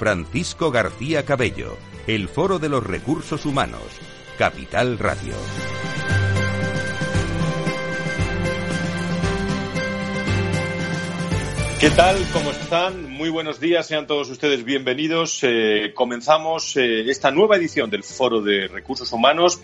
Francisco 0.00 0.70
García 0.70 1.26
Cabello, 1.26 1.76
el 2.06 2.28
Foro 2.28 2.58
de 2.58 2.70
los 2.70 2.82
Recursos 2.82 3.44
Humanos, 3.44 3.82
Capital 4.38 4.98
Radio. 4.98 5.34
¿Qué 11.78 11.90
tal? 11.90 12.16
¿Cómo 12.32 12.50
están? 12.50 13.10
Muy 13.10 13.28
buenos 13.28 13.60
días, 13.60 13.86
sean 13.86 14.06
todos 14.06 14.30
ustedes 14.30 14.64
bienvenidos. 14.64 15.40
Eh, 15.42 15.92
comenzamos 15.94 16.78
eh, 16.78 17.10
esta 17.10 17.30
nueva 17.30 17.56
edición 17.56 17.90
del 17.90 18.02
Foro 18.02 18.40
de 18.40 18.68
Recursos 18.68 19.12
Humanos 19.12 19.60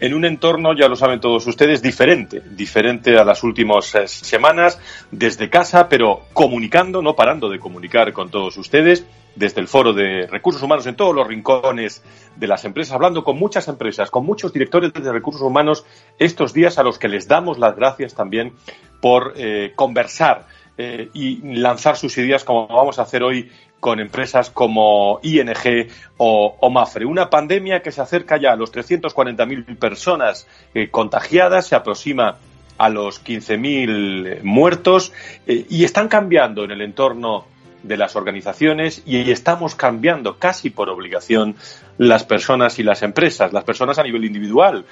en 0.00 0.14
un 0.14 0.24
entorno, 0.24 0.76
ya 0.76 0.88
lo 0.88 0.96
saben 0.96 1.20
todos 1.20 1.46
ustedes, 1.46 1.80
diferente, 1.80 2.42
diferente 2.44 3.16
a 3.16 3.24
las 3.24 3.44
últimas 3.44 3.94
eh, 3.94 4.08
semanas, 4.08 4.80
desde 5.12 5.48
casa, 5.48 5.88
pero 5.88 6.22
comunicando, 6.32 7.02
no 7.02 7.14
parando 7.14 7.48
de 7.48 7.60
comunicar 7.60 8.12
con 8.12 8.32
todos 8.32 8.56
ustedes, 8.56 9.06
desde 9.36 9.60
el 9.60 9.68
Foro 9.68 9.92
de 9.92 10.26
Recursos 10.26 10.62
Humanos 10.62 10.86
en 10.86 10.96
todos 10.96 11.14
los 11.14 11.26
rincones 11.26 12.02
de 12.34 12.46
las 12.46 12.64
empresas, 12.64 12.94
hablando 12.94 13.22
con 13.22 13.38
muchas 13.38 13.68
empresas, 13.68 14.10
con 14.10 14.26
muchos 14.26 14.52
directores 14.52 14.92
de 14.92 15.12
recursos 15.12 15.42
humanos 15.42 15.84
estos 16.18 16.52
días 16.52 16.78
a 16.78 16.82
los 16.82 16.98
que 16.98 17.08
les 17.08 17.28
damos 17.28 17.58
las 17.58 17.76
gracias 17.76 18.14
también 18.14 18.54
por 19.00 19.34
conversar 19.76 20.46
eh, 20.78 21.08
y 21.14 21.54
lanzar 21.54 21.96
sus 21.96 22.18
ideas 22.18 22.44
como 22.44 22.66
vamos 22.66 22.98
a 22.98 23.02
hacer 23.02 23.22
hoy 23.22 23.50
con 23.80 23.98
empresas 23.98 24.50
como 24.50 25.20
ING 25.22 25.88
o, 26.18 26.70
Mafre. 26.70 27.06
Una 27.06 27.30
pandemia 27.30 27.80
que 27.80 27.92
se 27.92 28.02
acerca 28.02 28.36
ya 28.36 28.52
a 28.52 28.56
los 28.56 28.74
340.000 28.74 29.78
personas 29.78 30.46
eh, 30.74 30.90
contagiadas, 30.90 31.68
se 31.68 31.76
aproxima 31.76 32.36
a 32.76 32.90
los 32.90 33.24
15.000 33.24 34.42
muertos 34.42 35.14
eh, 35.46 35.64
y 35.70 35.84
están 35.84 36.08
cambiando 36.08 36.64
en 36.64 36.72
el 36.72 36.82
entorno 36.82 37.46
de 37.86 37.96
las 37.96 38.16
organizaciones 38.16 39.02
y 39.06 39.30
estamos 39.30 39.74
cambiando 39.74 40.38
casi 40.38 40.70
por 40.70 40.88
obligación 40.88 41.56
las 41.98 42.24
personas 42.24 42.78
y 42.78 42.82
las 42.82 43.02
empresas, 43.02 43.52
las 43.52 43.64
personas 43.64 43.98
a 43.98 44.02
nivel 44.02 44.24
individual, 44.24 44.84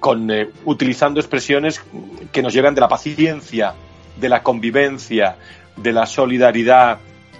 con, 0.00 0.30
utilizando 0.64 1.20
expresiones 1.20 1.82
que 2.32 2.42
nos 2.42 2.52
llegan 2.52 2.74
de 2.74 2.80
la 2.80 2.88
paciencia, 2.88 3.74
de 4.16 4.28
la 4.28 4.42
convivencia, 4.42 5.36
de 5.76 5.92
la 5.92 6.06
solidaridad, 6.06 6.98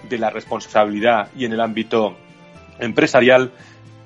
de 0.09 0.17
la 0.17 0.29
responsabilidad 0.29 1.29
y 1.35 1.45
en 1.45 1.53
el 1.53 1.61
ámbito 1.61 2.15
empresarial 2.79 3.51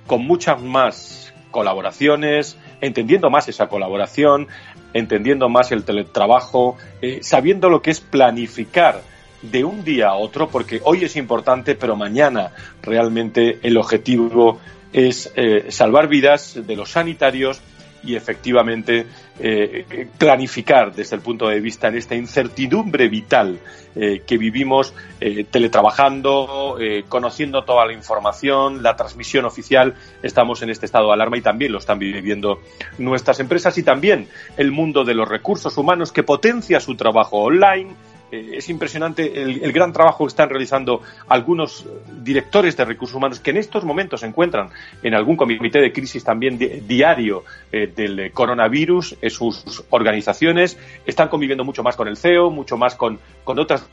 con 0.05 0.25
muchas 0.25 0.61
más 0.61 1.33
colaboraciones, 1.51 2.57
entendiendo 2.81 3.29
más 3.29 3.47
esa 3.47 3.67
colaboración, 3.67 4.47
entendiendo 4.93 5.49
más 5.49 5.71
el 5.71 5.83
teletrabajo, 5.83 6.77
eh, 7.01 7.19
sabiendo 7.21 7.69
lo 7.69 7.81
que 7.81 7.91
es 7.91 7.99
planificar 7.99 9.01
de 9.41 9.63
un 9.63 9.83
día 9.83 10.09
a 10.09 10.15
otro, 10.15 10.49
porque 10.49 10.81
hoy 10.83 11.03
es 11.03 11.15
importante, 11.15 11.75
pero 11.75 11.95
mañana 11.95 12.51
realmente 12.81 13.59
el 13.63 13.77
objetivo 13.77 14.59
es 14.93 15.31
eh, 15.35 15.65
salvar 15.69 16.07
vidas 16.07 16.59
de 16.65 16.75
los 16.75 16.91
sanitarios, 16.91 17.61
y 18.03 18.15
efectivamente 18.15 19.05
eh, 19.39 20.07
planificar 20.17 20.93
desde 20.93 21.15
el 21.15 21.21
punto 21.21 21.47
de 21.47 21.59
vista 21.59 21.87
en 21.87 21.97
esta 21.97 22.15
incertidumbre 22.15 23.09
vital 23.09 23.59
eh, 23.95 24.21
que 24.25 24.37
vivimos 24.37 24.93
eh, 25.19 25.43
teletrabajando, 25.43 26.77
conociendo 27.09 27.63
toda 27.63 27.85
la 27.85 27.93
información, 27.93 28.83
la 28.83 28.95
transmisión 28.95 29.45
oficial, 29.45 29.95
estamos 30.23 30.61
en 30.61 30.69
este 30.69 30.85
estado 30.85 31.07
de 31.07 31.13
alarma 31.13 31.37
y 31.37 31.41
también 31.41 31.71
lo 31.71 31.79
están 31.79 31.99
viviendo 31.99 32.61
nuestras 32.97 33.39
empresas 33.39 33.77
y 33.77 33.83
también 33.83 34.27
el 34.55 34.71
mundo 34.71 35.03
de 35.03 35.15
los 35.15 35.27
recursos 35.27 35.77
humanos 35.77 36.11
que 36.11 36.23
potencia 36.23 36.79
su 36.79 36.95
trabajo 36.95 37.39
online 37.39 37.95
eh, 38.31 38.51
es 38.57 38.69
impresionante 38.69 39.41
el, 39.41 39.71
gran 39.71 39.93
trabajo 39.93 40.25
que 40.25 40.29
están 40.29 40.49
realizando 40.49 41.01
algunos 41.27 41.85
directores 42.21 42.75
de 42.75 42.85
recursos 42.85 43.15
humanos 43.15 43.39
que 43.39 43.51
en 43.51 43.57
estos 43.57 43.83
momentos 43.83 44.21
se 44.21 44.27
encuentran 44.27 44.69
en 45.01 45.13
algún 45.13 45.37
comité 45.37 45.79
de 45.79 45.93
crisis 45.93 46.23
también 46.23 46.57
diario 46.87 47.43
eh, 47.71 47.91
del 47.95 48.31
coronavirus. 48.31 49.17
en 49.21 49.29
sus 49.29 49.83
organizaciones 49.89 50.77
están 51.05 51.29
conviviendo 51.29 51.63
mucho 51.63 51.83
más 51.83 51.95
con 51.95 52.07
el 52.07 52.17
CEO, 52.17 52.49
mucho 52.49 52.77
más 52.77 52.95
con, 52.95 53.19
con 53.43 53.59
otras 53.59 53.85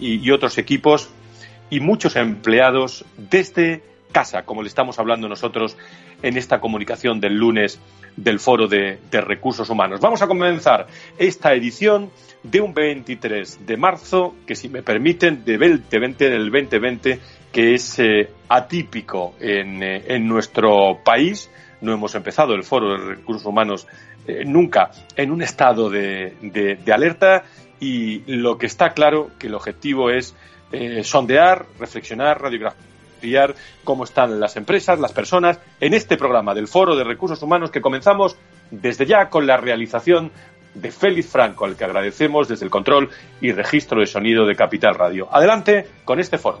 y, 0.00 0.26
y 0.26 0.30
otros 0.30 0.58
equipos 0.58 1.08
y 1.70 1.80
muchos 1.80 2.16
empleados 2.16 3.04
desde 3.16 3.93
casa, 4.14 4.44
como 4.44 4.62
le 4.62 4.68
estamos 4.68 4.98
hablando 5.00 5.28
nosotros 5.28 5.76
en 6.22 6.36
esta 6.38 6.60
comunicación 6.60 7.20
del 7.20 7.34
lunes 7.34 7.80
del 8.16 8.38
Foro 8.38 8.68
de, 8.68 9.00
Recursos 9.10 9.68
Humanos. 9.68 10.00
Vamos 10.00 10.22
a 10.22 10.28
comenzar 10.28 10.86
esta 11.18 11.52
edición 11.52 12.10
de 12.44 12.60
un 12.60 12.72
23 12.72 13.66
de 13.66 13.76
marzo, 13.76 14.36
que 14.46 14.54
si 14.54 14.68
me 14.68 14.84
permiten, 14.84 15.44
de 15.44 15.58
2020, 15.58 16.30
del 16.30 16.50
2020, 16.50 17.18
que 17.52 17.74
es 17.74 17.98
eh, 17.98 18.30
atípico 18.48 19.34
en, 19.40 19.82
eh, 19.82 20.04
en, 20.06 20.28
nuestro 20.28 21.00
país. 21.04 21.50
No 21.80 21.92
hemos 21.92 22.14
empezado 22.14 22.54
el 22.54 22.62
Foro 22.62 22.92
de 22.92 23.16
Recursos 23.16 23.44
Humanos 23.44 23.88
eh, 24.28 24.44
nunca 24.46 24.92
en 25.16 25.32
un 25.32 25.42
estado 25.42 25.90
de, 25.90 26.36
de, 26.40 26.92
alerta 26.92 27.42
y 27.80 28.20
lo 28.32 28.58
que 28.58 28.66
está 28.66 28.90
claro 28.90 29.32
que 29.40 29.48
el 29.48 29.54
objetivo 29.54 30.10
es 30.10 30.36
sondear, 31.02 31.66
reflexionar, 31.78 32.40
radiografiar 32.42 32.93
cómo 33.84 34.04
están 34.04 34.40
las 34.40 34.56
empresas, 34.56 35.00
las 35.00 35.12
personas, 35.12 35.60
en 35.80 35.94
este 35.94 36.16
programa 36.16 36.54
del 36.54 36.68
Foro 36.68 36.96
de 36.96 37.04
Recursos 37.04 37.42
Humanos 37.42 37.70
que 37.70 37.80
comenzamos 37.80 38.36
desde 38.70 39.06
ya 39.06 39.28
con 39.28 39.46
la 39.46 39.56
realización 39.56 40.30
de 40.74 40.90
Félix 40.90 41.28
Franco, 41.28 41.64
al 41.64 41.76
que 41.76 41.84
agradecemos 41.84 42.48
desde 42.48 42.64
el 42.64 42.70
control 42.70 43.10
y 43.40 43.52
registro 43.52 44.00
de 44.00 44.06
sonido 44.06 44.46
de 44.46 44.56
Capital 44.56 44.94
Radio. 44.94 45.28
Adelante 45.30 45.86
con 46.04 46.18
este 46.20 46.38
foro. 46.38 46.60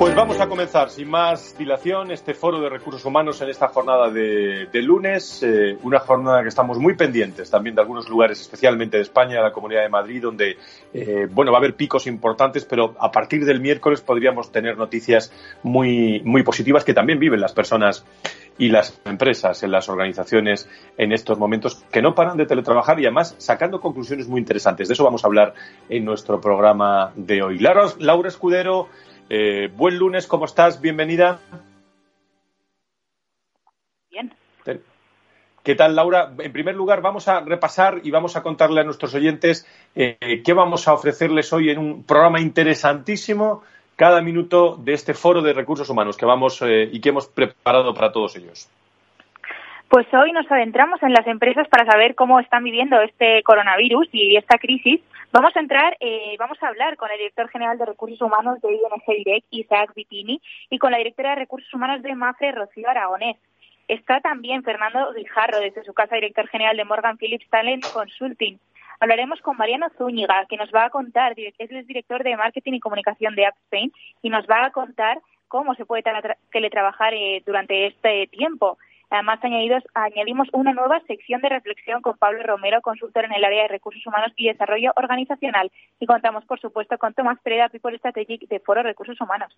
Pues 0.00 0.14
vamos 0.14 0.40
a 0.40 0.48
comenzar 0.48 0.88
sin 0.88 1.10
más 1.10 1.58
dilación 1.58 2.10
este 2.10 2.32
foro 2.32 2.58
de 2.58 2.70
recursos 2.70 3.04
humanos 3.04 3.38
en 3.42 3.50
esta 3.50 3.68
jornada 3.68 4.08
de, 4.10 4.66
lunes, 4.82 5.42
eh, 5.42 5.76
una 5.82 5.98
jornada 5.98 6.40
que 6.40 6.48
estamos 6.48 6.78
muy 6.78 6.94
pendientes 6.94 7.50
también 7.50 7.74
de 7.74 7.82
algunos 7.82 8.08
lugares, 8.08 8.40
especialmente 8.40 8.96
de 8.96 9.02
España, 9.02 9.42
la 9.42 9.52
Comunidad 9.52 9.82
de 9.82 9.90
Madrid, 9.90 10.22
donde 10.22 10.56
eh, 10.94 11.28
bueno 11.30 11.52
va 11.52 11.58
a 11.58 11.60
haber 11.60 11.74
picos 11.74 12.06
importantes, 12.06 12.64
pero 12.64 12.96
a 12.98 13.12
partir 13.12 13.44
del 13.44 13.60
miércoles 13.60 14.00
podríamos 14.00 14.50
tener 14.50 14.78
noticias 14.78 15.34
muy 15.62 16.22
muy 16.24 16.42
positivas 16.44 16.82
que 16.82 16.94
también 16.94 17.18
viven 17.18 17.38
las 17.38 17.52
personas 17.52 18.06
y 18.56 18.70
las 18.70 18.98
empresas 19.04 19.62
en 19.64 19.70
las 19.70 19.90
organizaciones 19.90 20.66
en 20.96 21.12
estos 21.12 21.38
momentos 21.38 21.84
que 21.92 22.00
no 22.00 22.14
paran 22.14 22.38
de 22.38 22.46
teletrabajar 22.46 22.98
y 23.00 23.04
además 23.04 23.34
sacando 23.36 23.82
conclusiones 23.82 24.28
muy 24.28 24.40
interesantes. 24.40 24.88
De 24.88 24.94
eso 24.94 25.04
vamos 25.04 25.24
a 25.24 25.26
hablar 25.26 25.52
en 25.90 26.06
nuestro 26.06 26.40
programa 26.40 27.12
de 27.16 27.42
hoy. 27.42 27.58
Laura 27.58 28.28
Escudero, 28.28 28.88
eh, 29.30 29.70
buen 29.74 29.96
lunes, 29.96 30.26
¿cómo 30.26 30.44
estás? 30.44 30.80
Bienvenida. 30.80 31.38
Bien. 34.10 34.32
¿Qué 35.62 35.74
tal, 35.76 35.94
Laura? 35.94 36.32
En 36.38 36.52
primer 36.52 36.74
lugar, 36.74 37.00
vamos 37.00 37.28
a 37.28 37.40
repasar 37.40 38.00
y 38.02 38.10
vamos 38.10 38.34
a 38.34 38.42
contarle 38.42 38.80
a 38.80 38.84
nuestros 38.84 39.14
oyentes 39.14 39.66
eh, 39.94 40.42
qué 40.44 40.52
vamos 40.52 40.88
a 40.88 40.94
ofrecerles 40.94 41.52
hoy 41.52 41.70
en 41.70 41.78
un 41.78 42.04
programa 42.04 42.40
interesantísimo 42.40 43.62
cada 43.94 44.20
minuto 44.20 44.76
de 44.76 44.94
este 44.94 45.14
foro 45.14 45.42
de 45.42 45.52
recursos 45.52 45.88
humanos 45.90 46.16
que 46.16 46.26
vamos 46.26 46.60
eh, 46.62 46.88
y 46.90 47.00
que 47.00 47.10
hemos 47.10 47.28
preparado 47.28 47.94
para 47.94 48.10
todos 48.10 48.34
ellos. 48.36 48.68
Pues 49.90 50.06
hoy 50.14 50.32
nos 50.32 50.50
adentramos 50.50 51.02
en 51.02 51.12
las 51.12 51.26
empresas 51.26 51.68
para 51.68 51.84
saber 51.84 52.14
cómo 52.14 52.40
están 52.40 52.64
viviendo 52.64 53.00
este 53.02 53.42
coronavirus 53.42 54.08
y 54.12 54.36
esta 54.36 54.56
crisis. 54.56 55.00
Vamos 55.32 55.56
a 55.56 55.60
entrar, 55.60 55.96
eh, 56.00 56.34
vamos 56.40 56.60
a 56.60 56.66
hablar 56.66 56.96
con 56.96 57.08
el 57.08 57.18
director 57.18 57.48
general 57.50 57.78
de 57.78 57.86
recursos 57.86 58.20
humanos 58.20 58.60
de 58.62 58.72
ING 58.72 59.24
Direct, 59.24 59.46
Isaac 59.50 59.94
Vitini, 59.94 60.42
y 60.68 60.78
con 60.78 60.90
la 60.90 60.98
directora 60.98 61.30
de 61.30 61.36
recursos 61.36 61.72
humanos 61.72 62.02
de 62.02 62.16
MAFRE, 62.16 62.50
Rocío 62.50 62.90
Aragonés. 62.90 63.36
Está 63.86 64.20
también 64.20 64.64
Fernando 64.64 65.12
Guijarro, 65.12 65.60
desde 65.60 65.84
su 65.84 65.94
casa 65.94 66.16
director 66.16 66.48
general 66.48 66.76
de 66.76 66.84
Morgan 66.84 67.16
Phillips 67.16 67.48
Talent 67.48 67.84
Consulting. 67.92 68.58
Hablaremos 68.98 69.40
con 69.40 69.56
Mariano 69.56 69.88
Zúñiga, 69.96 70.46
que 70.46 70.56
nos 70.56 70.70
va 70.74 70.86
a 70.86 70.90
contar, 70.90 71.34
es 71.36 71.54
el 71.70 71.86
director 71.86 72.24
de 72.24 72.36
marketing 72.36 72.72
y 72.72 72.80
comunicación 72.80 73.36
de 73.36 73.46
AppSpain, 73.46 73.92
y 74.22 74.30
nos 74.30 74.46
va 74.46 74.64
a 74.64 74.72
contar 74.72 75.20
cómo 75.46 75.76
se 75.76 75.84
puede 75.84 76.02
teletrabajar 76.50 77.14
eh, 77.14 77.40
durante 77.46 77.86
este 77.86 78.26
tiempo. 78.26 78.78
Además, 79.10 79.40
añadidos, 79.42 79.82
añadimos 79.92 80.48
una 80.52 80.72
nueva 80.72 81.00
sección 81.08 81.40
de 81.40 81.48
reflexión 81.48 82.00
con 82.00 82.16
Pablo 82.16 82.42
Romero, 82.44 82.80
consultor 82.80 83.24
en 83.24 83.32
el 83.32 83.44
área 83.44 83.62
de 83.62 83.68
recursos 83.68 84.06
humanos 84.06 84.32
y 84.36 84.46
desarrollo 84.46 84.92
organizacional. 84.94 85.70
Y 85.98 86.06
contamos, 86.06 86.44
por 86.44 86.60
supuesto, 86.60 86.96
con 86.96 87.12
Tomás 87.12 87.40
Pereda, 87.42 87.68
People 87.68 87.98
Strategic 87.98 88.48
de 88.48 88.60
Foro 88.60 88.82
Recursos 88.84 89.20
Humanos. 89.20 89.52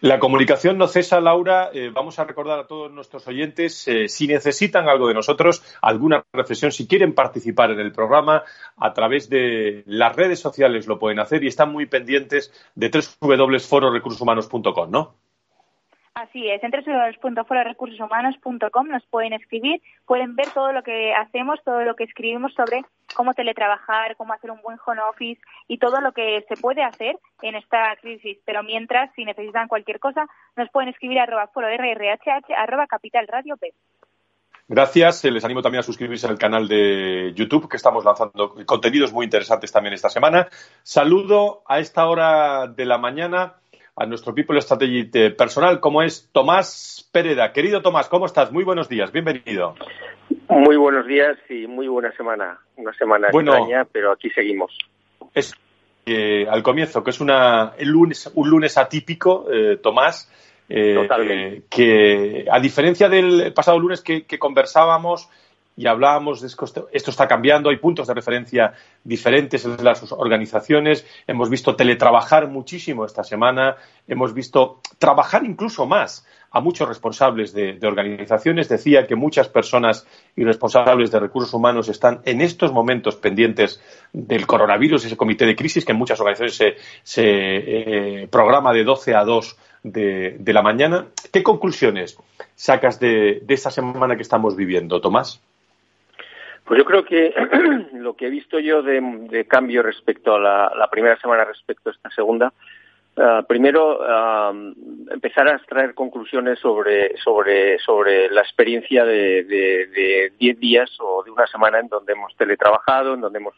La 0.00 0.18
comunicación 0.18 0.78
no 0.78 0.88
cesa, 0.88 1.20
Laura. 1.20 1.70
Eh, 1.72 1.90
vamos 1.92 2.18
a 2.18 2.24
recordar 2.24 2.58
a 2.58 2.66
todos 2.66 2.90
nuestros 2.90 3.28
oyentes, 3.28 3.86
eh, 3.86 4.08
si 4.08 4.26
necesitan 4.26 4.88
algo 4.88 5.08
de 5.08 5.14
nosotros, 5.14 5.62
alguna 5.82 6.24
reflexión, 6.32 6.72
si 6.72 6.88
quieren 6.88 7.14
participar 7.14 7.70
en 7.70 7.80
el 7.80 7.92
programa, 7.92 8.44
a 8.76 8.92
través 8.94 9.28
de 9.28 9.82
las 9.86 10.16
redes 10.16 10.40
sociales 10.40 10.86
lo 10.86 10.98
pueden 10.98 11.20
hacer 11.20 11.44
y 11.44 11.48
están 11.48 11.70
muy 11.70 11.86
pendientes 11.86 12.50
de 12.74 12.90
www.fororecursoshumanos.com, 13.20 14.90
¿no? 14.90 15.27
Así 16.18 16.50
es, 16.50 16.60
en 16.64 16.72
www.fororecursoshumanos.com 16.72 18.88
nos 18.88 19.06
pueden 19.06 19.34
escribir, 19.34 19.80
pueden 20.04 20.34
ver 20.34 20.48
todo 20.52 20.72
lo 20.72 20.82
que 20.82 21.14
hacemos, 21.14 21.60
todo 21.64 21.82
lo 21.82 21.94
que 21.94 22.02
escribimos 22.02 22.52
sobre 22.54 22.82
cómo 23.14 23.34
teletrabajar, 23.34 24.16
cómo 24.16 24.32
hacer 24.32 24.50
un 24.50 24.60
buen 24.60 24.78
home 24.84 25.00
office 25.08 25.40
y 25.68 25.78
todo 25.78 26.00
lo 26.00 26.10
que 26.10 26.44
se 26.48 26.56
puede 26.56 26.82
hacer 26.82 27.20
en 27.40 27.54
esta 27.54 27.94
crisis. 28.00 28.36
Pero 28.44 28.64
mientras, 28.64 29.14
si 29.14 29.24
necesitan 29.24 29.68
cualquier 29.68 30.00
cosa, 30.00 30.26
nos 30.56 30.68
pueden 30.70 30.88
escribir 30.88 31.20
a 31.20 31.22
arroba 31.22 31.46
foro 31.54 31.68
rrhh 31.68 32.18
arroba 32.56 32.88
capital 32.88 33.28
radio 33.28 33.56
P. 33.56 33.72
Gracias. 34.66 35.22
Les 35.22 35.44
animo 35.44 35.62
también 35.62 35.78
a 35.80 35.84
suscribirse 35.84 36.26
al 36.26 36.36
canal 36.36 36.66
de 36.66 37.32
YouTube, 37.32 37.68
que 37.68 37.76
estamos 37.76 38.04
lanzando 38.04 38.56
contenidos 38.66 39.12
muy 39.12 39.24
interesantes 39.24 39.70
también 39.70 39.94
esta 39.94 40.10
semana. 40.10 40.48
Saludo 40.82 41.62
a 41.68 41.78
esta 41.78 42.08
hora 42.08 42.66
de 42.66 42.86
la 42.86 42.98
mañana 42.98 43.54
a 43.98 44.06
nuestro 44.06 44.34
People 44.34 44.60
Strategy 44.60 45.04
personal, 45.30 45.80
como 45.80 46.02
es 46.02 46.28
Tomás 46.32 47.08
Pereda. 47.12 47.52
Querido 47.52 47.82
Tomás, 47.82 48.08
¿cómo 48.08 48.26
estás? 48.26 48.52
Muy 48.52 48.64
buenos 48.64 48.88
días, 48.88 49.10
bienvenido. 49.10 49.74
Muy 50.48 50.76
buenos 50.76 51.06
días 51.06 51.36
y 51.48 51.66
muy 51.66 51.88
buena 51.88 52.12
semana. 52.12 52.58
Una 52.76 52.92
semana 52.94 53.28
extraña, 53.28 53.84
pero 53.90 54.12
aquí 54.12 54.30
seguimos. 54.30 54.76
Es 55.34 55.54
eh, 56.06 56.46
al 56.48 56.62
comienzo, 56.62 57.02
que 57.02 57.10
es 57.10 57.20
una, 57.20 57.74
lunes, 57.80 58.30
un 58.34 58.48
lunes 58.48 58.78
atípico, 58.78 59.46
eh, 59.52 59.78
Tomás, 59.82 60.30
eh, 60.68 61.62
que 61.68 62.46
a 62.50 62.60
diferencia 62.60 63.08
del 63.08 63.52
pasado 63.52 63.78
lunes 63.78 64.00
que 64.02 64.38
conversábamos, 64.38 65.28
y 65.78 65.86
hablábamos 65.86 66.40
de 66.40 66.48
esto, 66.48 66.88
está 66.92 67.28
cambiando, 67.28 67.70
hay 67.70 67.76
puntos 67.76 68.08
de 68.08 68.14
referencia 68.14 68.72
diferentes 69.04 69.64
en 69.64 69.76
las 69.84 70.10
organizaciones, 70.10 71.06
hemos 71.24 71.48
visto 71.48 71.76
teletrabajar 71.76 72.48
muchísimo 72.48 73.04
esta 73.04 73.22
semana, 73.22 73.76
hemos 74.08 74.34
visto 74.34 74.80
trabajar 74.98 75.44
incluso 75.44 75.86
más 75.86 76.26
a 76.50 76.60
muchos 76.60 76.88
responsables 76.88 77.52
de, 77.52 77.78
organizaciones. 77.84 78.68
Decía 78.68 79.06
que 79.06 79.14
muchas 79.14 79.48
personas 79.48 80.04
y 80.34 80.42
responsables 80.42 81.12
de 81.12 81.20
recursos 81.20 81.54
humanos 81.54 81.88
están 81.88 82.22
en 82.24 82.40
estos 82.40 82.72
momentos 82.72 83.14
pendientes 83.14 83.80
del 84.12 84.48
coronavirus, 84.48 85.04
ese 85.04 85.16
comité 85.16 85.46
de 85.46 85.54
crisis 85.54 85.84
que 85.84 85.92
en 85.92 85.98
muchas 85.98 86.18
organizaciones 86.18 86.76
se, 87.04 87.24
eh, 87.26 88.26
programa 88.28 88.72
de 88.72 88.82
12 88.82 89.14
a 89.14 89.22
2 89.22 89.56
de, 89.84 90.40
la 90.44 90.62
mañana. 90.62 91.06
¿Qué 91.30 91.44
conclusiones 91.44 92.18
sacas 92.56 92.98
de 92.98 93.44
esta 93.46 93.70
semana 93.70 94.16
que 94.16 94.22
estamos 94.22 94.56
viviendo, 94.56 95.00
Tomás? 95.00 95.40
Pues 96.68 96.76
yo 96.76 96.84
creo 96.84 97.02
que 97.02 97.32
lo 97.94 98.14
que 98.14 98.26
he 98.26 98.30
visto 98.30 98.58
yo 98.58 98.82
de, 98.82 99.46
cambio 99.48 99.82
respecto 99.82 100.34
a 100.34 100.38
la, 100.38 100.88
primera 100.90 101.18
semana 101.18 101.46
respecto 101.46 101.88
a 101.88 101.92
esta 101.92 102.10
segunda, 102.10 102.52
eh, 103.16 103.42
primero 103.48 104.00
empezar 105.10 105.48
a 105.48 105.56
extraer 105.56 105.94
conclusiones 105.94 106.58
sobre 106.58 107.16
sobre 107.16 107.78
sobre 107.78 108.28
la 108.30 108.42
experiencia 108.42 109.06
de 109.06 110.30
10 110.38 110.60
días 110.60 110.90
o 111.00 111.24
de 111.24 111.30
una 111.30 111.46
semana 111.46 111.80
en 111.80 111.88
donde 111.88 112.12
hemos 112.12 112.36
teletrabajado, 112.36 113.14
en 113.14 113.22
donde 113.22 113.38
hemos 113.38 113.54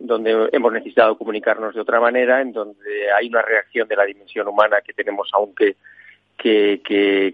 donde 0.00 0.48
hemos 0.52 0.72
necesitado 0.72 1.16
comunicarnos 1.16 1.76
de 1.76 1.80
otra 1.80 2.00
manera, 2.00 2.40
en 2.40 2.52
donde 2.52 3.12
hay 3.16 3.28
una 3.28 3.42
reacción 3.42 3.86
de 3.86 3.96
la 3.96 4.04
dimensión 4.04 4.48
humana 4.48 4.78
que 4.84 4.92
tenemos 4.92 5.30
aún 5.32 5.54
que, 6.38 6.80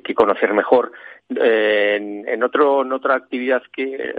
que 0.03 0.15
conocer 0.15 0.53
mejor 0.53 0.93
en, 1.31 2.29
en, 2.29 2.43
otro, 2.43 2.83
en 2.83 2.93
otra 2.93 3.15
actividad 3.15 3.63
que, 3.73 4.15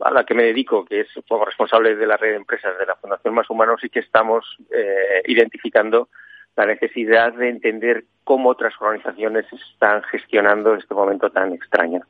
a 0.00 0.10
la 0.10 0.24
que 0.24 0.34
me 0.34 0.44
dedico, 0.44 0.84
que 0.84 1.00
es 1.00 1.08
como 1.28 1.44
responsable 1.44 1.96
de 1.96 2.06
la 2.06 2.16
red 2.16 2.30
de 2.30 2.36
empresas 2.36 2.78
de 2.78 2.86
la 2.86 2.96
Fundación 2.96 3.34
Más 3.34 3.48
Humanos, 3.50 3.82
y 3.84 3.90
que 3.90 4.00
estamos 4.00 4.44
eh, 4.70 5.22
identificando 5.26 6.08
la 6.56 6.66
necesidad 6.66 7.34
de 7.34 7.50
entender 7.50 8.04
cómo 8.24 8.48
otras 8.50 8.74
organizaciones 8.80 9.44
están 9.52 10.02
gestionando 10.04 10.74
este 10.74 10.94
momento 10.94 11.30
tan 11.30 11.52
extraño. 11.52 12.00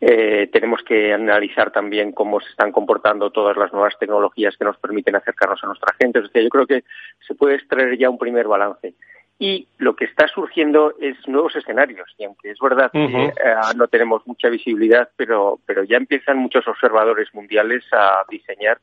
Eh, 0.00 0.48
tenemos 0.52 0.82
que 0.82 1.12
analizar 1.12 1.70
también 1.70 2.12
cómo 2.12 2.40
se 2.40 2.50
están 2.50 2.72
comportando 2.72 3.30
todas 3.30 3.56
las 3.56 3.72
nuevas 3.72 3.98
tecnologías 3.98 4.56
que 4.56 4.64
nos 4.64 4.76
permiten 4.78 5.16
acercarnos 5.16 5.62
a 5.62 5.66
nuestra 5.68 5.94
gente. 5.98 6.18
O 6.18 6.28
sea, 6.28 6.42
yo 6.42 6.48
creo 6.48 6.66
que 6.66 6.84
se 7.26 7.34
puede 7.34 7.56
extraer 7.56 7.96
ya 7.96 8.10
un 8.10 8.18
primer 8.18 8.46
balance 8.46 8.94
y 9.38 9.68
lo 9.78 9.94
que 9.96 10.06
está 10.06 10.28
surgiendo 10.28 10.94
es 11.00 11.16
nuevos 11.28 11.54
escenarios. 11.56 12.08
Y 12.18 12.24
aunque 12.24 12.50
es 12.50 12.58
verdad 12.58 12.90
que 12.90 13.04
eh, 13.04 13.32
no 13.76 13.86
tenemos 13.88 14.26
mucha 14.26 14.48
visibilidad 14.48 15.10
pero 15.16 15.58
pero 15.66 15.84
ya 15.84 15.96
empiezan 15.96 16.38
muchos 16.38 16.66
observadores 16.66 17.32
mundiales 17.34 17.84
a 17.92 18.24
diseñar 18.30 18.78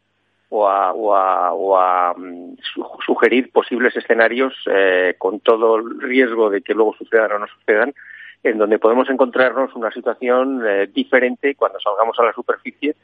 o 0.50 0.70
a, 0.70 0.94
o 0.94 1.78
a, 1.78 2.14
mm, 2.16 2.58
sugerir 3.04 3.52
posibles 3.52 3.96
escenarios 3.96 4.54
eh, 4.68 5.16
con 5.18 5.40
todo 5.40 5.78
el 5.78 6.00
riesgo 6.00 6.52
de 6.52 6.62
que 6.62 6.76
luego 6.76 6.94
sucedan 6.96 7.32
o 7.32 7.40
no 7.40 7.48
sucedan 7.48 7.94
en 8.44 8.60
donde 8.60 8.78
podemos 8.78 9.10
encontrarnos 9.10 9.74
una 9.74 9.90
situación 9.92 10.62
eh, 10.68 10.88
diferente 10.94 11.56
cuando 11.56 11.80
salgamos 11.80 12.20
a 12.20 12.26
la 12.26 12.34
superficie 12.34 12.96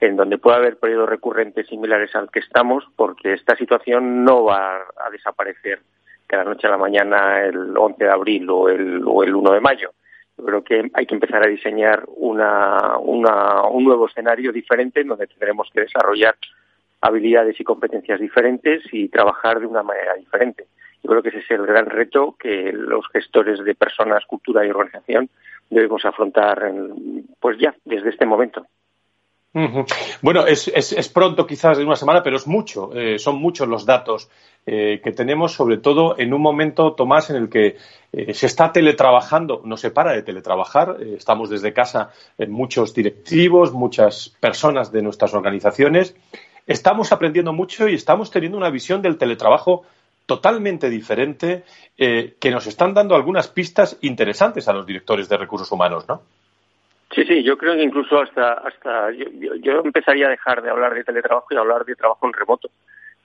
en 0.00 0.16
donde 0.16 0.38
pueda 0.38 0.56
haber 0.56 0.78
periodos 0.78 1.08
recurrentes 1.08 1.68
similares 1.68 2.12
al 2.16 2.28
que 2.28 2.40
estamos 2.40 2.82
porque 2.96 3.34
esta 3.34 3.54
situación 3.56 4.24
no 4.24 4.42
va 4.42 4.78
a 4.78 5.10
desaparecer 5.12 5.78
que 6.28 6.36
la 6.36 6.44
noche 6.44 6.66
a 6.66 6.70
la 6.70 6.78
mañana 6.78 7.42
el 7.44 7.76
11 7.76 8.04
de 8.04 8.10
abril 8.10 8.48
o 8.50 8.68
el, 8.68 9.02
o 9.06 9.22
el 9.22 9.34
1 9.34 9.52
de 9.52 9.60
mayo. 9.60 9.90
Yo 10.38 10.44
creo 10.44 10.64
que 10.64 10.90
hay 10.92 11.06
que 11.06 11.14
empezar 11.14 11.42
a 11.42 11.48
diseñar 11.48 12.04
una, 12.16 12.98
una, 12.98 13.62
un 13.62 13.84
nuevo 13.84 14.06
escenario 14.06 14.52
diferente 14.52 15.00
en 15.00 15.08
donde 15.08 15.26
tendremos 15.26 15.70
que 15.72 15.80
desarrollar 15.80 16.36
habilidades 17.00 17.58
y 17.60 17.64
competencias 17.64 18.20
diferentes 18.20 18.82
y 18.92 19.08
trabajar 19.08 19.60
de 19.60 19.66
una 19.66 19.82
manera 19.82 20.14
diferente. 20.14 20.66
Yo 21.02 21.10
creo 21.10 21.22
que 21.22 21.28
ese 21.28 21.38
es 21.38 21.50
el 21.52 21.66
gran 21.66 21.86
reto 21.86 22.36
que 22.38 22.72
los 22.72 23.06
gestores 23.08 23.62
de 23.64 23.74
personas, 23.74 24.24
cultura 24.26 24.66
y 24.66 24.70
organización 24.70 25.28
debemos 25.70 26.04
afrontar 26.04 26.70
pues 27.40 27.58
ya 27.58 27.74
desde 27.84 28.10
este 28.10 28.26
momento. 28.26 28.66
Bueno, 30.20 30.46
es, 30.46 30.68
es, 30.68 31.08
pronto 31.08 31.46
quizás 31.46 31.78
de 31.78 31.84
una 31.84 31.96
semana, 31.96 32.22
pero 32.22 32.36
es 32.36 32.46
mucho, 32.46 32.90
eh, 32.94 33.18
son 33.18 33.36
muchos 33.36 33.66
los 33.66 33.86
datos 33.86 34.28
eh, 34.66 35.00
que 35.02 35.12
tenemos, 35.12 35.52
sobre 35.52 35.78
todo 35.78 36.18
en 36.18 36.34
un 36.34 36.42
momento, 36.42 36.92
Tomás, 36.92 37.30
en 37.30 37.36
el 37.36 37.48
que 37.48 37.78
eh, 38.12 38.34
se 38.34 38.46
está 38.46 38.70
teletrabajando, 38.70 39.62
no 39.64 39.78
se 39.78 39.90
para 39.90 40.12
de 40.12 40.22
teletrabajar, 40.22 40.98
estamos 41.00 41.48
desde 41.48 41.72
casa 41.72 42.10
en 42.36 42.50
muchos 42.50 42.92
directivos, 42.92 43.72
muchas 43.72 44.36
personas 44.40 44.92
de 44.92 45.00
nuestras 45.00 45.32
organizaciones, 45.32 46.14
estamos 46.66 47.10
aprendiendo 47.12 47.54
mucho 47.54 47.88
y 47.88 47.94
estamos 47.94 48.30
teniendo 48.30 48.58
una 48.58 48.68
visión 48.68 49.00
del 49.00 49.16
teletrabajo 49.16 49.84
totalmente 50.26 50.90
diferente 50.90 51.62
que 51.96 52.50
nos 52.50 52.66
están 52.66 52.92
dando 52.92 53.14
algunas 53.14 53.46
pistas 53.46 53.96
interesantes 54.02 54.68
a 54.68 54.72
los 54.72 54.84
directores 54.84 55.28
de 55.28 55.36
recursos 55.38 55.70
humanos, 55.70 56.06
¿no? 56.08 56.20
Sí, 57.14 57.24
sí, 57.24 57.42
yo 57.42 57.56
creo 57.56 57.74
que 57.74 57.82
incluso 57.82 58.20
hasta, 58.20 58.54
hasta 58.54 59.10
yo, 59.12 59.80
empezaría 59.84 60.26
a 60.26 60.30
dejar 60.30 60.62
de 60.62 60.70
hablar 60.70 60.94
de 60.94 61.04
teletrabajo 61.04 61.46
y 61.50 61.56
hablar 61.56 61.84
de 61.84 61.94
trabajo 61.94 62.26
en 62.26 62.32
remoto, 62.32 62.68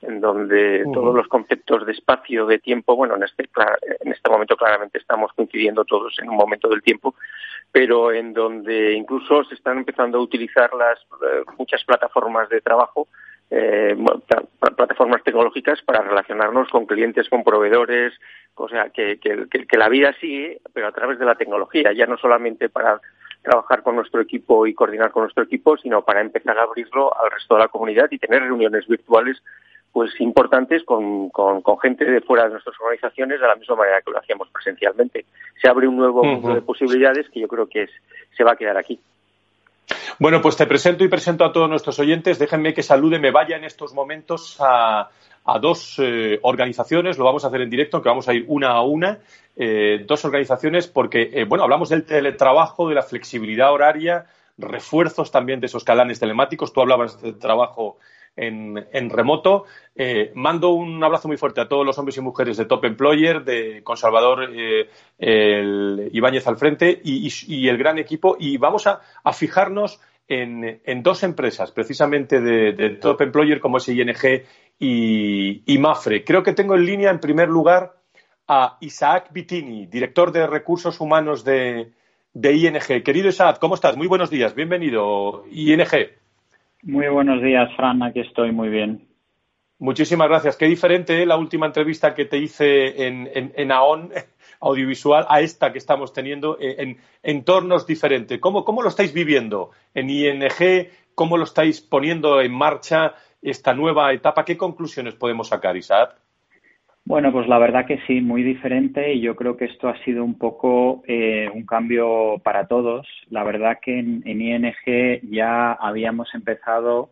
en 0.02 0.20
donde 0.20 0.84
todos 0.92 1.14
los 1.14 1.26
conceptos 1.28 1.84
de 1.84 1.92
espacio, 1.92 2.46
de 2.46 2.58
tiempo, 2.58 2.94
bueno, 2.94 3.16
en 3.16 3.24
este, 3.24 3.48
en 4.00 4.12
este 4.12 4.30
momento 4.30 4.56
claramente 4.56 4.98
estamos 4.98 5.32
coincidiendo 5.32 5.84
todos 5.84 6.16
en 6.20 6.28
un 6.28 6.36
momento 6.36 6.68
del 6.68 6.82
tiempo, 6.82 7.14
pero 7.72 8.12
en 8.12 8.32
donde 8.32 8.92
incluso 8.92 9.44
se 9.44 9.54
están 9.54 9.78
empezando 9.78 10.18
a 10.18 10.22
utilizar 10.22 10.72
las 10.74 10.98
eh, 11.00 11.42
muchas 11.58 11.84
plataformas 11.84 12.48
de 12.48 12.60
trabajo 12.60 13.08
eh, 13.54 13.94
plataformas 14.76 15.22
tecnológicas 15.22 15.82
para 15.82 16.00
relacionarnos 16.00 16.70
con 16.70 16.86
clientes, 16.86 17.28
con 17.28 17.44
proveedores, 17.44 18.14
o 18.54 18.66
sea, 18.66 18.88
que, 18.88 19.18
que, 19.18 19.76
la 19.76 19.90
vida 19.90 20.14
sigue, 20.20 20.62
pero 20.72 20.86
a 20.86 20.92
través 20.92 21.18
de 21.18 21.26
la 21.26 21.34
tecnología, 21.34 21.92
ya 21.92 22.06
no 22.06 22.16
solamente 22.16 22.70
para 22.70 22.98
trabajar 23.42 23.82
con 23.82 23.96
nuestro 23.96 24.20
equipo 24.20 24.66
y 24.66 24.74
coordinar 24.74 25.10
con 25.10 25.22
nuestro 25.22 25.44
equipo, 25.44 25.76
sino 25.76 26.02
para 26.02 26.20
empezar 26.20 26.56
a 26.58 26.62
abrirlo 26.62 27.12
al 27.20 27.30
resto 27.30 27.54
de 27.54 27.60
la 27.60 27.68
comunidad 27.68 28.08
y 28.10 28.18
tener 28.18 28.42
reuniones 28.42 28.86
virtuales 28.86 29.42
pues 29.92 30.10
importantes 30.20 30.82
con, 30.84 31.28
con, 31.28 31.62
gente 31.80 32.06
de 32.06 32.22
fuera 32.22 32.44
de 32.44 32.50
nuestras 32.50 32.74
organizaciones 32.80 33.40
de 33.40 33.46
la 33.46 33.56
misma 33.56 33.76
manera 33.76 34.00
que 34.00 34.10
lo 34.10 34.18
hacíamos 34.18 34.48
presencialmente. 34.48 35.26
Se 35.60 35.68
abre 35.68 35.86
un 35.86 35.96
nuevo 35.96 36.24
mundo 36.24 36.54
de 36.54 36.62
posibilidades 36.62 37.28
que 37.28 37.40
yo 37.40 37.48
creo 37.48 37.66
que 37.66 37.88
se 38.34 38.42
va 38.42 38.52
a 38.52 38.56
quedar 38.56 38.78
aquí. 38.78 38.98
Bueno, 40.22 40.40
pues 40.40 40.56
te 40.56 40.68
presento 40.68 41.02
y 41.02 41.08
presento 41.08 41.44
a 41.44 41.50
todos 41.50 41.68
nuestros 41.68 41.98
oyentes. 41.98 42.38
Déjenme 42.38 42.72
que 42.74 42.84
salude, 42.84 43.18
me 43.18 43.32
vaya 43.32 43.56
en 43.56 43.64
estos 43.64 43.92
momentos 43.92 44.56
a, 44.60 45.10
dos 45.60 45.96
eh, 45.98 46.38
organizaciones. 46.42 47.18
Lo 47.18 47.24
vamos 47.24 47.42
a 47.42 47.48
hacer 47.48 47.60
en 47.60 47.68
directo, 47.68 48.00
que 48.00 48.08
vamos 48.08 48.28
a 48.28 48.32
ir 48.32 48.44
una 48.46 48.68
a 48.68 48.82
una. 48.82 49.18
Eh, 49.56 50.04
dos 50.06 50.24
organizaciones 50.24 50.86
porque, 50.86 51.28
eh, 51.32 51.44
bueno, 51.44 51.64
hablamos 51.64 51.88
del 51.88 52.04
teletrabajo, 52.04 52.88
de 52.88 52.94
la 52.94 53.02
flexibilidad 53.02 53.72
horaria, 53.72 54.26
refuerzos 54.58 55.32
también 55.32 55.58
de 55.58 55.66
esos 55.66 55.82
calanes 55.82 56.20
telemáticos. 56.20 56.72
Tú 56.72 56.82
hablabas 56.82 57.20
del 57.20 57.36
trabajo 57.40 57.98
en, 58.36 59.10
remoto. 59.10 59.64
Eh, 59.94 60.32
mando 60.34 60.70
un 60.70 61.02
abrazo 61.02 61.28
muy 61.28 61.36
fuerte 61.36 61.60
a 61.60 61.68
todos 61.68 61.84
los 61.84 61.98
hombres 61.98 62.16
y 62.16 62.20
mujeres 62.20 62.56
de 62.56 62.64
Top 62.64 62.84
Employer, 62.84 63.44
de 63.44 63.82
con 63.82 63.96
Salvador 63.96 64.50
eh, 64.54 66.08
Ibáñez 66.12 66.46
al 66.46 66.56
frente 66.56 67.00
y, 67.04 67.68
el 67.68 67.78
gran 67.78 67.98
equipo. 67.98 68.36
Y 68.38 68.56
vamos 68.56 68.86
a, 68.86 69.00
fijarnos 69.32 70.00
en, 70.32 71.02
dos 71.02 71.22
empresas, 71.22 71.70
precisamente 71.72 72.40
de, 72.40 72.90
Top 73.00 73.20
Employer, 73.20 73.60
como 73.60 73.76
es 73.76 73.88
ING 73.88 74.42
y, 74.78 75.78
Mafre. 75.78 76.24
Creo 76.24 76.42
que 76.42 76.52
tengo 76.52 76.74
en 76.74 76.86
línea, 76.86 77.10
en 77.10 77.20
primer 77.20 77.48
lugar, 77.48 77.92
a 78.48 78.76
Isaac 78.80 79.28
Bitini, 79.32 79.86
director 79.86 80.32
de 80.32 80.46
recursos 80.46 81.00
humanos 81.00 81.44
de, 81.44 81.92
de 82.32 82.52
ING. 82.54 83.02
Querido 83.02 83.28
Isaac, 83.28 83.58
¿cómo 83.60 83.74
estás? 83.74 83.96
Muy 83.96 84.06
buenos 84.06 84.30
días. 84.30 84.54
Bienvenido, 84.54 85.44
ING. 85.50 85.82
Muy 86.82 87.08
buenos 87.08 87.42
días, 87.42 87.70
Fran. 87.76 88.02
Aquí 88.02 88.20
estoy 88.20 88.52
muy 88.52 88.68
bien. 88.68 89.06
Muchísimas 89.78 90.28
gracias. 90.28 90.56
Qué 90.56 90.66
diferente 90.66 91.22
¿eh? 91.22 91.26
la 91.26 91.36
última 91.36 91.66
entrevista 91.66 92.14
que 92.14 92.24
te 92.24 92.38
hice 92.38 93.06
en, 93.06 93.28
en, 93.34 93.72
AON 93.72 94.12
audiovisual 94.62 95.26
a 95.28 95.40
esta 95.40 95.72
que 95.72 95.78
estamos 95.78 96.12
teniendo 96.12 96.58
eh, 96.58 96.76
en 96.78 96.98
entornos 97.22 97.86
diferentes. 97.86 98.38
¿Cómo, 98.40 98.64
¿Cómo 98.64 98.82
lo 98.82 98.88
estáis 98.88 99.12
viviendo 99.12 99.70
en 99.92 100.08
ING? 100.08 100.88
¿Cómo 101.14 101.36
lo 101.36 101.44
estáis 101.44 101.80
poniendo 101.80 102.40
en 102.40 102.52
marcha 102.52 103.14
esta 103.42 103.74
nueva 103.74 104.12
etapa? 104.12 104.44
¿Qué 104.44 104.56
conclusiones 104.56 105.14
podemos 105.14 105.48
sacar, 105.48 105.76
Isaac? 105.76 106.16
Bueno, 107.04 107.32
pues 107.32 107.48
la 107.48 107.58
verdad 107.58 107.84
que 107.84 107.98
sí, 108.06 108.20
muy 108.20 108.44
diferente 108.44 109.12
y 109.12 109.20
yo 109.20 109.34
creo 109.34 109.56
que 109.56 109.64
esto 109.64 109.88
ha 109.88 109.98
sido 110.04 110.24
un 110.24 110.38
poco 110.38 111.02
eh, 111.08 111.50
un 111.52 111.66
cambio 111.66 112.40
para 112.44 112.68
todos. 112.68 113.06
La 113.28 113.42
verdad 113.42 113.78
que 113.82 113.98
en, 113.98 114.22
ING 114.24 114.74
ya 115.30 115.72
habíamos 115.72 116.32
empezado 116.34 117.10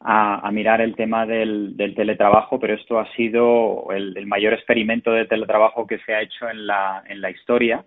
a, 0.00 0.50
mirar 0.52 0.80
el 0.80 0.94
tema 0.94 1.26
del, 1.26 1.74
teletrabajo, 1.96 2.58
pero 2.60 2.74
esto 2.74 2.98
ha 2.98 3.10
sido 3.14 3.88
el, 3.92 4.26
mayor 4.26 4.54
experimento 4.54 5.12
de 5.12 5.26
teletrabajo 5.26 5.86
que 5.86 5.98
se 5.98 6.14
ha 6.14 6.22
hecho 6.22 6.48
en 6.48 6.66
la, 6.66 7.02
en 7.08 7.20
la 7.20 7.30
historia. 7.30 7.84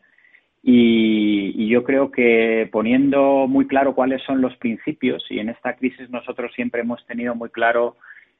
Y, 0.64 1.54
y, 1.56 1.70
yo 1.70 1.84
creo 1.84 2.12
que 2.12 2.70
poniendo 2.72 3.48
muy 3.48 3.66
claro 3.66 3.96
cuáles 3.96 4.22
son 4.24 4.42
los 4.42 4.56
principios, 4.58 5.26
y 5.30 5.40
en 5.40 5.50
esta 5.50 5.76
crisis 5.76 6.10
nosotros 6.10 6.52
siempre 6.54 6.82
hemos 6.82 7.04
tenido 7.08 7.34
muy 7.34 7.50
claro 7.50 7.96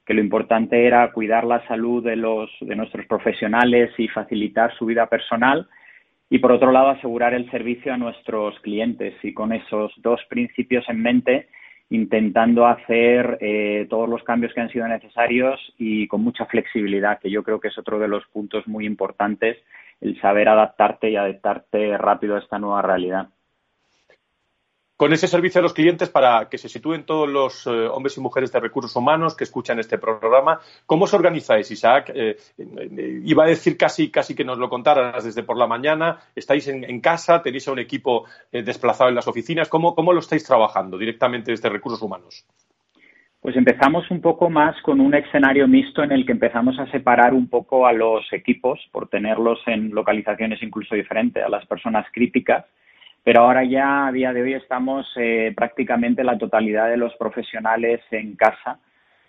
que 0.06 0.14
lo 0.14 0.20
importante 0.20 0.86
era 0.86 1.12
cuidar 1.12 1.44
la 1.44 1.66
salud 1.66 2.04
de, 2.04 2.16
los, 2.16 2.50
de 2.60 2.76
nuestros 2.76 3.06
profesionales 3.06 3.90
y 3.98 4.08
facilitar 4.08 4.74
su 4.76 4.86
vida 4.86 5.06
personal 5.06 5.68
y 6.28 6.38
por 6.38 6.52
otro 6.52 6.72
lado 6.72 6.88
asegurar 6.88 7.34
el 7.34 7.50
servicio 7.50 7.92
a 7.92 7.98
nuestros 7.98 8.58
clientes 8.60 9.14
y 9.22 9.32
con 9.32 9.52
esos 9.52 9.92
dos 9.98 10.20
principios 10.28 10.84
en 10.88 11.02
mente 11.02 11.48
intentando 11.90 12.66
hacer 12.66 13.38
eh, 13.40 13.86
todos 13.90 14.08
los 14.08 14.22
cambios 14.22 14.54
que 14.54 14.60
han 14.60 14.70
sido 14.70 14.88
necesarios 14.88 15.60
y 15.78 16.08
con 16.08 16.22
mucha 16.22 16.46
flexibilidad, 16.46 17.18
que 17.18 17.30
yo 17.30 17.42
creo 17.42 17.60
que 17.60 17.68
es 17.68 17.78
otro 17.78 17.98
de 17.98 18.08
los 18.08 18.26
puntos 18.26 18.66
muy 18.66 18.86
importantes, 18.86 19.58
el 20.00 20.20
saber 20.20 20.48
adaptarte 20.48 21.10
y 21.10 21.16
adaptarte 21.16 21.96
rápido 21.98 22.36
a 22.36 22.40
esta 22.40 22.58
nueva 22.58 22.82
realidad 22.82 23.28
con 25.02 25.12
ese 25.12 25.26
servicio 25.26 25.58
a 25.58 25.62
los 25.62 25.74
clientes 25.74 26.10
para 26.10 26.48
que 26.48 26.58
se 26.58 26.68
sitúen 26.68 27.04
todos 27.04 27.28
los 27.28 27.66
eh, 27.66 27.70
hombres 27.70 28.16
y 28.16 28.20
mujeres 28.20 28.52
de 28.52 28.60
recursos 28.60 28.94
humanos 28.94 29.36
que 29.36 29.42
escuchan 29.42 29.80
este 29.80 29.98
programa. 29.98 30.60
¿Cómo 30.86 31.06
os 31.06 31.12
organizáis, 31.12 31.68
Isaac? 31.72 32.12
Eh, 32.14 32.36
eh, 32.56 33.20
iba 33.24 33.42
a 33.42 33.48
decir 33.48 33.76
casi, 33.76 34.12
casi 34.12 34.36
que 34.36 34.44
nos 34.44 34.58
lo 34.58 34.68
contaras 34.68 35.24
desde 35.24 35.42
por 35.42 35.58
la 35.58 35.66
mañana. 35.66 36.20
¿Estáis 36.36 36.68
en, 36.68 37.00
casa? 37.00 37.42
¿Tenéis 37.42 37.66
a 37.66 37.72
un 37.72 37.80
equipo 37.80 38.26
desplazado 38.52 39.08
en 39.10 39.16
las 39.16 39.26
oficinas? 39.26 39.68
¿Cómo, 39.68 39.96
¿Cómo 39.96 40.12
lo 40.12 40.20
estáis 40.20 40.44
trabajando 40.44 40.96
directamente 40.96 41.50
desde 41.50 41.68
recursos 41.68 42.00
humanos? 42.00 42.46
Pues 43.40 43.56
empezamos 43.56 44.08
un 44.08 44.20
poco 44.20 44.50
más 44.50 44.80
con 44.82 45.00
un 45.00 45.16
escenario 45.16 45.66
mixto 45.66 46.04
en 46.04 46.12
el 46.12 46.24
que 46.24 46.30
empezamos 46.30 46.78
a 46.78 46.88
separar 46.92 47.34
un 47.34 47.48
poco 47.48 47.88
a 47.88 47.92
los 47.92 48.32
equipos 48.32 48.78
por 48.92 49.08
tenerlos 49.08 49.58
en 49.66 49.90
localizaciones 49.90 50.62
incluso 50.62 50.94
diferentes, 50.94 51.42
a 51.42 51.48
las 51.48 51.66
personas 51.66 52.06
críticas 52.12 52.66
pero 53.24 53.42
ahora 53.42 53.64
ya 53.64 54.06
a 54.06 54.12
día 54.12 54.32
de 54.32 54.42
hoy 54.42 54.54
estamos 54.54 55.06
eh, 55.16 55.52
prácticamente 55.56 56.24
la 56.24 56.38
totalidad 56.38 56.88
de 56.88 56.96
los 56.96 57.14
profesionales 57.16 58.00
en 58.10 58.34
casa. 58.34 58.78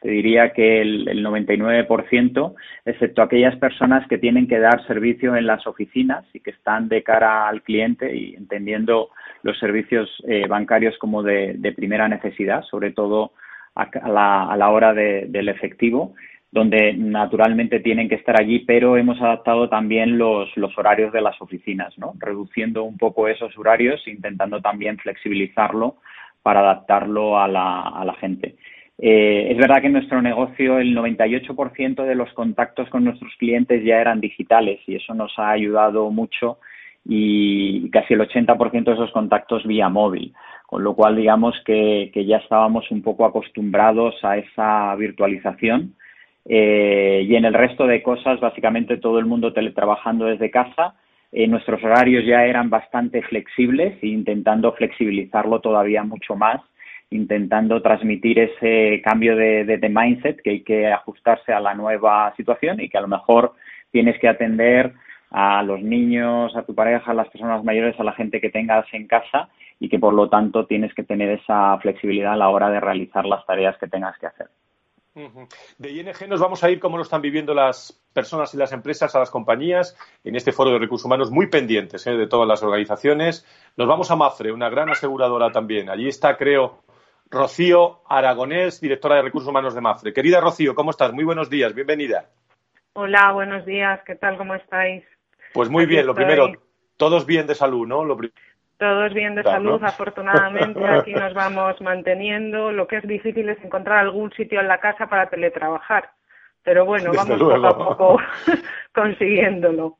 Te 0.02 0.10
diría 0.10 0.52
que 0.52 0.82
el, 0.82 1.08
el 1.08 1.26
99%, 1.26 2.56
excepto 2.86 3.22
aquellas 3.22 3.56
personas 3.56 4.06
que 4.08 4.18
tienen 4.18 4.48
que 4.48 4.60
dar 4.60 4.86
servicio 4.86 5.36
en 5.36 5.48
las 5.48 5.66
oficinas 5.66 6.26
y 6.34 6.42
que 6.42 6.52
están 6.52 6.90
de 6.90 7.04
cara 7.04 7.48
al 7.48 7.62
cliente 7.62 8.14
y 8.14 8.36
entendiendo 8.36 9.10
los 9.44 9.58
servicios 9.60 10.10
eh, 10.28 10.46
bancarios 10.48 10.98
como 10.98 11.24
de, 11.24 11.74
primera 11.76 12.08
necesidad, 12.08 12.64
sobre 12.64 12.92
todo 12.92 13.32
a, 13.76 13.90
la, 14.10 14.52
a 14.52 14.58
la 14.58 14.70
hora 14.70 14.94
del 14.94 15.50
efectivo 15.50 16.16
donde 16.54 16.94
naturalmente 16.94 17.80
tienen 17.80 18.08
que 18.08 18.14
estar 18.14 18.40
allí, 18.40 18.60
pero 18.60 18.96
hemos 18.96 19.20
adaptado 19.20 19.70
también 19.70 20.20
los, 20.20 20.48
horarios 20.78 21.12
de 21.12 21.22
las 21.22 21.42
oficinas, 21.42 21.98
¿no? 21.98 22.14
reduciendo 22.20 22.84
un 22.84 22.96
poco 22.96 23.28
esos 23.28 23.58
horarios, 23.58 24.08
intentando 24.08 24.62
también 24.62 25.00
flexibilizarlo 25.00 25.96
para 26.44 26.60
adaptarlo 26.60 27.40
a 27.40 27.48
la, 27.48 28.16
gente. 28.20 28.56
Eh, 29.00 29.48
es 29.50 29.58
verdad 29.58 29.82
que 29.82 29.88
en 29.88 29.94
nuestro 29.94 30.22
negocio 30.22 30.78
el 30.78 30.96
98% 30.96 32.06
de 32.06 32.14
los 32.16 32.32
contactos 32.34 32.88
con 32.90 33.04
nuestros 33.04 33.34
clientes 33.40 33.84
ya 33.84 34.00
eran 34.00 34.22
digitales 34.22 34.80
y 34.86 34.96
eso 34.96 35.16
nos 35.16 35.34
ha 35.40 35.50
ayudado 35.50 36.12
mucho 36.12 36.60
y 37.04 37.90
casi 37.90 38.14
el 38.14 38.22
80% 38.22 38.84
de 38.84 38.94
esos 38.94 39.12
contactos 39.12 39.66
vía 39.66 39.90
móvil, 39.90 40.36
con 40.68 40.84
lo 40.84 40.94
cual 40.94 41.16
digamos 41.16 41.56
que 41.66 42.12
ya 42.28 42.38
estábamos 42.38 42.92
un 42.92 43.02
poco 43.02 43.26
acostumbrados 43.26 44.24
a 44.24 44.38
esa 44.38 44.96
virtualización 44.96 45.96
eh, 46.46 47.26
y 47.28 47.36
en 47.36 47.46
el 47.46 47.54
resto 47.54 47.88
de 47.88 48.04
cosas, 48.04 48.40
básicamente 48.40 48.98
todo 48.98 49.20
el 49.20 49.26
mundo 49.26 49.54
teletrabajando 49.54 50.26
desde 50.26 50.52
casa. 50.52 50.96
Eh, 51.32 51.48
nuestros 51.48 51.84
horarios 51.84 52.26
ya 52.26 52.46
eran 52.46 52.70
bastante 52.70 53.22
flexibles 53.24 53.98
e 54.04 54.08
intentando 54.08 54.72
flexibilizarlo 54.74 55.62
todavía 55.62 56.04
mucho 56.04 56.36
más, 56.36 56.62
intentando 57.10 57.82
transmitir 57.82 58.40
ese 58.40 59.02
cambio 59.04 59.36
de, 59.36 59.66
de, 59.66 59.90
mindset 59.90 60.42
que 60.42 60.50
hay 60.52 60.62
que 60.62 60.88
ajustarse 60.88 61.52
a 61.52 61.60
la 61.60 61.74
nueva 61.74 62.34
situación 62.38 62.82
y 62.82 62.90
que 62.90 62.98
a 62.98 63.02
lo 63.02 63.08
mejor 63.08 63.54
tienes 63.92 64.20
que 64.20 64.28
atender 64.28 64.94
a 65.32 65.64
los 65.64 65.82
niños, 65.82 66.56
a 66.56 66.64
tu 66.64 66.76
pareja, 66.76 67.12
a 67.12 67.16
las 67.16 67.30
personas 67.30 67.64
mayores, 67.64 68.00
a 68.00 68.04
la 68.04 68.14
gente 68.14 68.40
que 68.40 68.52
tengas 68.52 68.86
en 68.94 69.08
casa 69.08 69.50
y 69.80 69.90
que 69.90 69.98
por 69.98 70.14
lo 70.14 70.30
tanto 70.30 70.68
tienes 70.68 70.94
que 70.94 71.04
tener 71.04 71.30
esa 71.30 71.78
flexibilidad 71.80 72.34
a 72.34 72.38
la 72.38 72.50
hora 72.50 72.70
de 72.70 72.80
realizar 72.80 73.26
las 73.26 73.44
tareas 73.48 73.76
que 73.80 73.88
tengas 73.88 74.18
que 74.20 74.28
hacer. 74.28 74.48
De 75.78 75.92
ING 75.92 76.28
nos 76.28 76.40
vamos 76.40 76.64
a 76.64 76.72
ir 76.72 76.80
cómo 76.80 76.98
lo 76.98 77.04
están 77.04 77.22
viviendo 77.22 77.54
las 77.54 77.94
personas 78.14 78.52
y 78.54 78.58
las 78.58 78.72
empresas, 78.72 79.14
a 79.14 79.20
las 79.20 79.30
compañías, 79.30 79.96
en 80.24 80.36
este 80.36 80.52
foro 80.52 80.72
de 80.72 80.80
recursos 80.80 81.06
humanos 81.06 81.30
muy 81.30 81.48
pendientes 81.48 82.08
¿eh? 82.08 82.14
de 82.14 82.26
todas 82.26 82.48
las 82.48 82.64
organizaciones. 82.64 83.46
Nos 83.78 83.88
vamos 83.88 84.10
a 84.10 84.16
Mafre, 84.16 84.52
una 84.52 84.70
gran 84.70 84.90
aseguradora 84.90 85.52
también. 85.52 85.90
Allí 85.90 86.08
está, 86.08 86.36
creo, 86.36 86.84
Rocío 87.30 88.02
Aragonés, 88.10 88.82
directora 88.82 89.18
de 89.18 89.22
recursos 89.22 89.50
humanos 89.50 89.76
de 89.76 89.82
Mafre. 89.82 90.14
Querida 90.14 90.42
Rocío, 90.42 90.74
¿cómo 90.74 90.90
estás? 90.90 91.14
Muy 91.14 91.24
buenos 91.24 91.48
días, 91.48 91.76
bienvenida. 91.76 92.30
Hola, 92.94 93.32
buenos 93.34 93.66
días, 93.66 94.02
¿qué 94.06 94.16
tal? 94.16 94.38
¿Cómo 94.38 94.56
estáis? 94.56 95.04
Pues 95.54 95.70
muy 95.70 95.86
bien, 95.86 96.08
lo 96.08 96.16
primero, 96.16 96.52
todos 96.98 97.28
bien 97.28 97.46
de 97.46 97.54
salud, 97.54 97.86
¿no? 97.88 98.04
Todos 98.84 99.14
bien 99.14 99.34
de 99.34 99.44
salud, 99.44 99.82
afortunadamente. 99.82 100.86
Aquí 100.86 101.14
nos 101.14 101.34
vamos 101.44 101.80
manteniendo. 101.80 102.70
Lo 102.74 102.86
que 102.86 102.98
es 102.98 103.08
difícil 103.08 103.48
es 103.48 103.58
encontrar 103.64 104.00
algún 104.00 104.30
sitio 104.34 104.60
en 104.60 104.68
la 104.68 104.80
casa 104.80 105.08
para 105.08 105.30
teletrabajar. 105.30 106.12
Pero 106.64 106.86
bueno, 106.86 107.14
vamos 107.16 107.40
poco 107.40 107.66
a 107.66 107.78
poco 107.78 108.18
consiguiéndolo. 108.94 109.98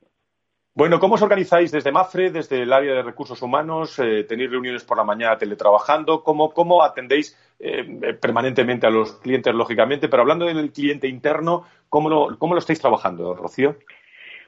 Bueno, 0.74 1.00
¿cómo 1.00 1.14
os 1.14 1.22
organizáis 1.22 1.72
desde 1.72 1.92
MAFRE, 1.92 2.30
desde 2.30 2.60
el 2.60 2.74
área 2.74 2.96
de 2.96 3.02
recursos 3.02 3.40
humanos? 3.40 3.98
Eh, 4.00 4.24
¿Tenéis 4.24 4.50
reuniones 4.50 4.84
por 4.84 4.98
la 4.98 5.04
mañana 5.04 5.38
teletrabajando? 5.38 6.22
¿Cómo, 6.22 6.52
cómo 6.52 6.82
atendéis 6.82 7.38
eh, 7.58 8.18
permanentemente 8.20 8.86
a 8.86 8.90
los 8.90 9.14
clientes, 9.14 9.54
lógicamente? 9.54 10.10
Pero 10.10 10.20
hablando 10.20 10.44
del 10.44 10.72
cliente 10.72 11.08
interno, 11.08 11.64
¿cómo 11.88 12.10
lo, 12.10 12.38
cómo 12.38 12.52
lo 12.52 12.58
estáis 12.58 12.80
trabajando, 12.80 13.34
Rocío? 13.34 13.76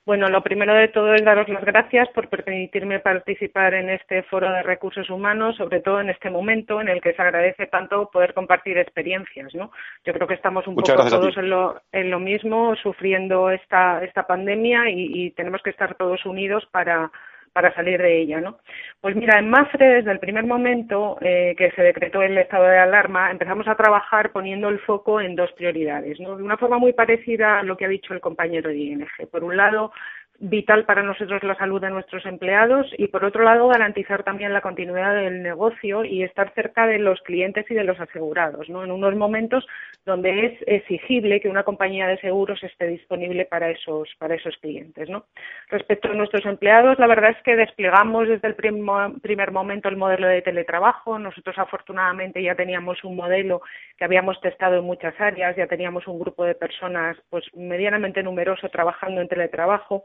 Bueno, 0.06 0.28
lo 0.28 0.40
primero 0.40 0.72
de 0.72 0.86
todo 0.86 1.14
es 1.14 1.24
daros 1.24 1.48
las 1.48 1.64
gracias 1.64 2.08
por 2.10 2.28
permitirme 2.28 3.00
participar 3.00 3.74
en 3.74 3.90
este 3.90 4.22
foro 4.22 4.48
de 4.52 4.62
recursos 4.62 5.10
humanos, 5.10 5.56
sobre 5.56 5.80
todo 5.80 6.00
en 6.00 6.10
este 6.10 6.30
momento 6.30 6.80
en 6.80 6.88
el 6.88 7.00
que 7.00 7.12
se 7.12 7.20
agradece 7.20 7.66
tanto 7.66 8.08
poder 8.08 8.32
compartir 8.32 8.78
experiencias, 8.78 9.52
¿no? 9.56 9.72
Yo 10.04 10.12
creo 10.12 10.28
que 10.28 10.34
estamos 10.34 10.64
un 10.68 10.76
poco 10.76 10.94
todos 10.94 11.36
en 11.36 11.50
lo, 11.50 11.82
en 11.90 12.12
lo, 12.12 12.20
mismo, 12.20 12.76
sufriendo 12.76 13.50
esta, 13.50 14.04
esta 14.04 14.28
pandemia 14.28 14.88
y, 14.90 15.10
y 15.12 15.30
tenemos 15.32 15.60
que 15.60 15.70
estar 15.70 15.96
todos 15.96 16.24
unidos 16.24 16.64
para, 16.70 17.10
para 17.56 17.72
salir 17.72 18.02
de 18.02 18.20
ella, 18.20 18.38
¿no? 18.38 18.58
Pues 19.00 19.16
mira, 19.16 19.38
en 19.38 19.48
Mafre, 19.48 19.86
desde 19.86 20.12
el 20.12 20.18
primer 20.18 20.44
momento 20.44 21.16
eh, 21.22 21.54
que 21.56 21.70
se 21.70 21.80
decretó 21.80 22.20
el 22.20 22.36
estado 22.36 22.64
de 22.64 22.76
alarma, 22.76 23.30
empezamos 23.30 23.66
a 23.66 23.74
trabajar 23.74 24.30
poniendo 24.30 24.68
el 24.68 24.78
foco 24.80 25.22
en 25.22 25.34
dos 25.34 25.50
prioridades, 25.52 26.20
¿no? 26.20 26.36
De 26.36 26.42
una 26.42 26.58
forma 26.58 26.76
muy 26.76 26.92
parecida 26.92 27.60
a 27.60 27.62
lo 27.62 27.78
que 27.78 27.86
ha 27.86 27.88
dicho 27.88 28.12
el 28.12 28.20
compañero 28.20 28.68
de 28.68 28.76
ING. 28.76 29.08
Por 29.30 29.42
un 29.42 29.56
lado, 29.56 29.90
vital 30.38 30.84
para 30.84 31.02
nosotros 31.02 31.42
la 31.42 31.54
salud 31.56 31.80
de 31.80 31.90
nuestros 31.90 32.26
empleados 32.26 32.86
y, 32.98 33.08
por 33.08 33.24
otro 33.24 33.42
lado, 33.44 33.68
garantizar 33.68 34.22
también 34.22 34.52
la 34.52 34.60
continuidad 34.60 35.14
del 35.14 35.42
negocio 35.42 36.04
y 36.04 36.22
estar 36.22 36.52
cerca 36.54 36.86
de 36.86 36.98
los 36.98 37.20
clientes 37.22 37.64
y 37.70 37.74
de 37.74 37.84
los 37.84 37.98
asegurados, 38.00 38.68
¿no? 38.68 38.84
En 38.84 38.90
unos 38.90 39.14
momentos 39.14 39.66
donde 40.04 40.46
es 40.46 40.52
exigible 40.66 41.40
que 41.40 41.48
una 41.48 41.64
compañía 41.64 42.06
de 42.06 42.18
seguros 42.18 42.62
esté 42.62 42.86
disponible 42.86 43.44
para 43.44 43.70
esos, 43.70 44.08
para 44.18 44.34
esos 44.34 44.56
clientes, 44.58 45.08
¿no? 45.08 45.24
Respecto 45.68 46.08
a 46.08 46.14
nuestros 46.14 46.44
empleados, 46.46 46.98
la 46.98 47.06
verdad 47.06 47.30
es 47.30 47.42
que 47.42 47.56
desplegamos 47.56 48.28
desde 48.28 48.48
el 48.48 48.54
primer 48.54 49.50
momento 49.50 49.88
el 49.88 49.96
modelo 49.96 50.28
de 50.28 50.42
teletrabajo. 50.42 51.18
Nosotros, 51.18 51.58
afortunadamente, 51.58 52.42
ya 52.42 52.54
teníamos 52.54 53.02
un 53.04 53.16
modelo 53.16 53.62
que 53.96 54.04
habíamos 54.04 54.40
testado 54.40 54.78
en 54.78 54.84
muchas 54.84 55.18
áreas, 55.20 55.56
ya 55.56 55.66
teníamos 55.66 56.06
un 56.06 56.18
grupo 56.18 56.44
de 56.44 56.54
personas, 56.54 57.16
pues, 57.30 57.44
medianamente 57.54 58.22
numeroso 58.22 58.68
trabajando 58.68 59.20
en 59.20 59.28
teletrabajo 59.28 60.04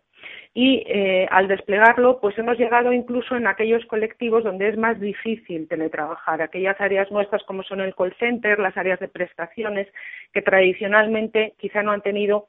y 0.53 0.83
eh, 0.87 1.27
al 1.31 1.47
desplegarlo 1.47 2.19
pues 2.19 2.37
hemos 2.37 2.57
llegado 2.57 2.91
incluso 2.91 3.35
en 3.35 3.47
aquellos 3.47 3.85
colectivos 3.85 4.43
donde 4.43 4.69
es 4.69 4.77
más 4.77 4.99
difícil 4.99 5.67
teletrabajar, 5.67 6.41
aquellas 6.41 6.79
áreas 6.81 7.11
nuestras 7.11 7.43
como 7.43 7.63
son 7.63 7.81
el 7.81 7.95
call 7.95 8.13
center, 8.19 8.59
las 8.59 8.75
áreas 8.77 8.99
de 8.99 9.07
prestaciones 9.07 9.87
que 10.33 10.41
tradicionalmente 10.41 11.53
quizá 11.57 11.83
no 11.83 11.91
han 11.91 12.01
tenido 12.01 12.47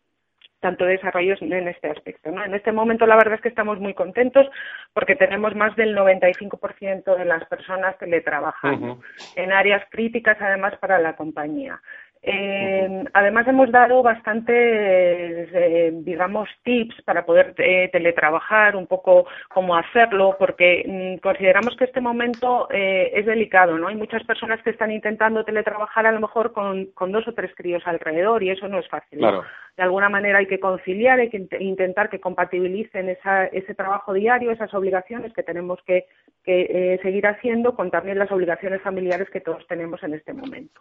tanto 0.63 0.85
desarrollo 0.85 1.35
en 1.41 1.67
este 1.69 1.91
aspecto. 1.91 2.31
¿no? 2.31 2.45
En 2.45 2.55
este 2.55 2.71
momento 2.71 3.05
la 3.05 3.17
verdad 3.17 3.35
es 3.35 3.41
que 3.41 3.49
estamos 3.49 3.81
muy 3.81 3.95
contentos 3.95 4.47
porque 4.95 5.17
tenemos 5.17 5.55
más 5.57 5.75
del 5.75 5.95
95% 5.95 7.17
de 7.17 7.25
las 7.25 7.45
personas 7.47 7.99
teletrabajando 7.99 9.01
en 9.35 9.53
áreas 9.53 9.83
críticas 9.91 10.37
además 10.41 10.75
para 10.79 11.01
la 11.01 11.17
compañía. 11.17 11.81
Eh, 12.25 13.05
además 13.15 13.49
hemos 13.49 13.73
dado 13.73 14.01
bastantes, 14.01 15.49
eh, 15.53 15.91
digamos, 15.93 16.49
tips 16.63 17.03
para 17.03 17.27
poder 17.27 17.53
eh, 17.59 17.89
teletrabajar, 17.91 18.77
un 18.77 18.87
poco 18.87 19.27
cómo 19.49 19.75
hacerlo, 19.77 20.37
porque 20.39 20.85
mm, 20.87 21.21
consideramos 21.21 21.77
que 21.77 21.85
este 21.85 22.01
momento 22.01 22.69
eh, 22.71 23.11
es 23.15 23.27
delicado, 23.27 23.77
¿no? 23.77 23.89
Hay 23.89 23.97
muchas 23.97 24.23
personas 24.23 24.63
que 24.63 24.71
están 24.71 24.93
intentando 24.93 25.45
teletrabajar 25.45 26.07
a 26.07 26.13
lo 26.13 26.21
mejor 26.21 26.53
con, 26.53 26.87
con 26.95 27.11
dos 27.11 27.27
o 27.27 27.35
tres 27.35 27.51
críos 27.57 27.83
alrededor 27.87 28.45
y 28.45 28.51
eso 28.51 28.69
no 28.69 28.79
es 28.79 28.89
fácil. 28.89 29.21
De 29.77 29.83
alguna 29.83 30.09
manera 30.09 30.39
hay 30.39 30.47
que 30.47 30.61
conciliar, 30.61 31.19
hay 31.19 31.31
que 31.31 31.49
intentar 31.59 32.09
que 32.09 32.21
compatibilicen 32.21 33.09
esa, 33.09 33.47
ese 33.47 33.75
trabajo 33.75 34.13
diario, 34.13 34.53
esas 34.53 34.73
obligaciones 34.75 35.33
que 35.33 35.43
tenemos 35.43 35.81
que, 35.87 36.07
que 36.45 37.01
seguir 37.03 37.27
haciendo 37.27 37.75
con 37.75 37.91
también 37.91 38.19
las 38.19 38.31
obligaciones 38.31 38.81
familiares 38.83 39.29
que 39.31 39.41
todos 39.41 39.67
tenemos 39.67 40.03
en 40.05 40.15
este 40.15 40.35
momento. 40.35 40.81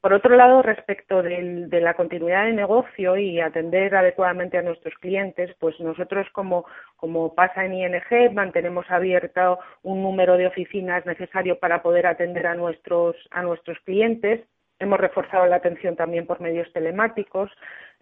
Por 0.00 0.12
otro 0.12 0.36
lado, 0.36 0.62
respecto 0.62 1.22
de 1.22 1.80
la 1.80 1.94
continuidad 1.94 2.44
de 2.44 2.52
negocio 2.52 3.16
y 3.16 3.40
atender 3.40 3.96
adecuadamente 3.96 4.56
a 4.56 4.62
nuestros 4.62 4.94
clientes, 4.94 5.56
pues 5.58 5.78
nosotros, 5.80 6.28
como, 6.32 6.66
como 6.96 7.34
pasa 7.34 7.64
en 7.64 7.74
ING, 7.74 8.32
mantenemos 8.32 8.88
abierto 8.90 9.58
un 9.82 10.02
número 10.02 10.36
de 10.36 10.46
oficinas 10.46 11.04
necesario 11.04 11.58
para 11.58 11.82
poder 11.82 12.06
atender 12.06 12.46
a 12.46 12.54
nuestros, 12.54 13.16
a 13.32 13.42
nuestros 13.42 13.76
clientes. 13.80 14.40
Hemos 14.78 15.00
reforzado 15.00 15.46
la 15.46 15.56
atención 15.56 15.96
también 15.96 16.26
por 16.26 16.40
medios 16.40 16.72
telemáticos. 16.72 17.50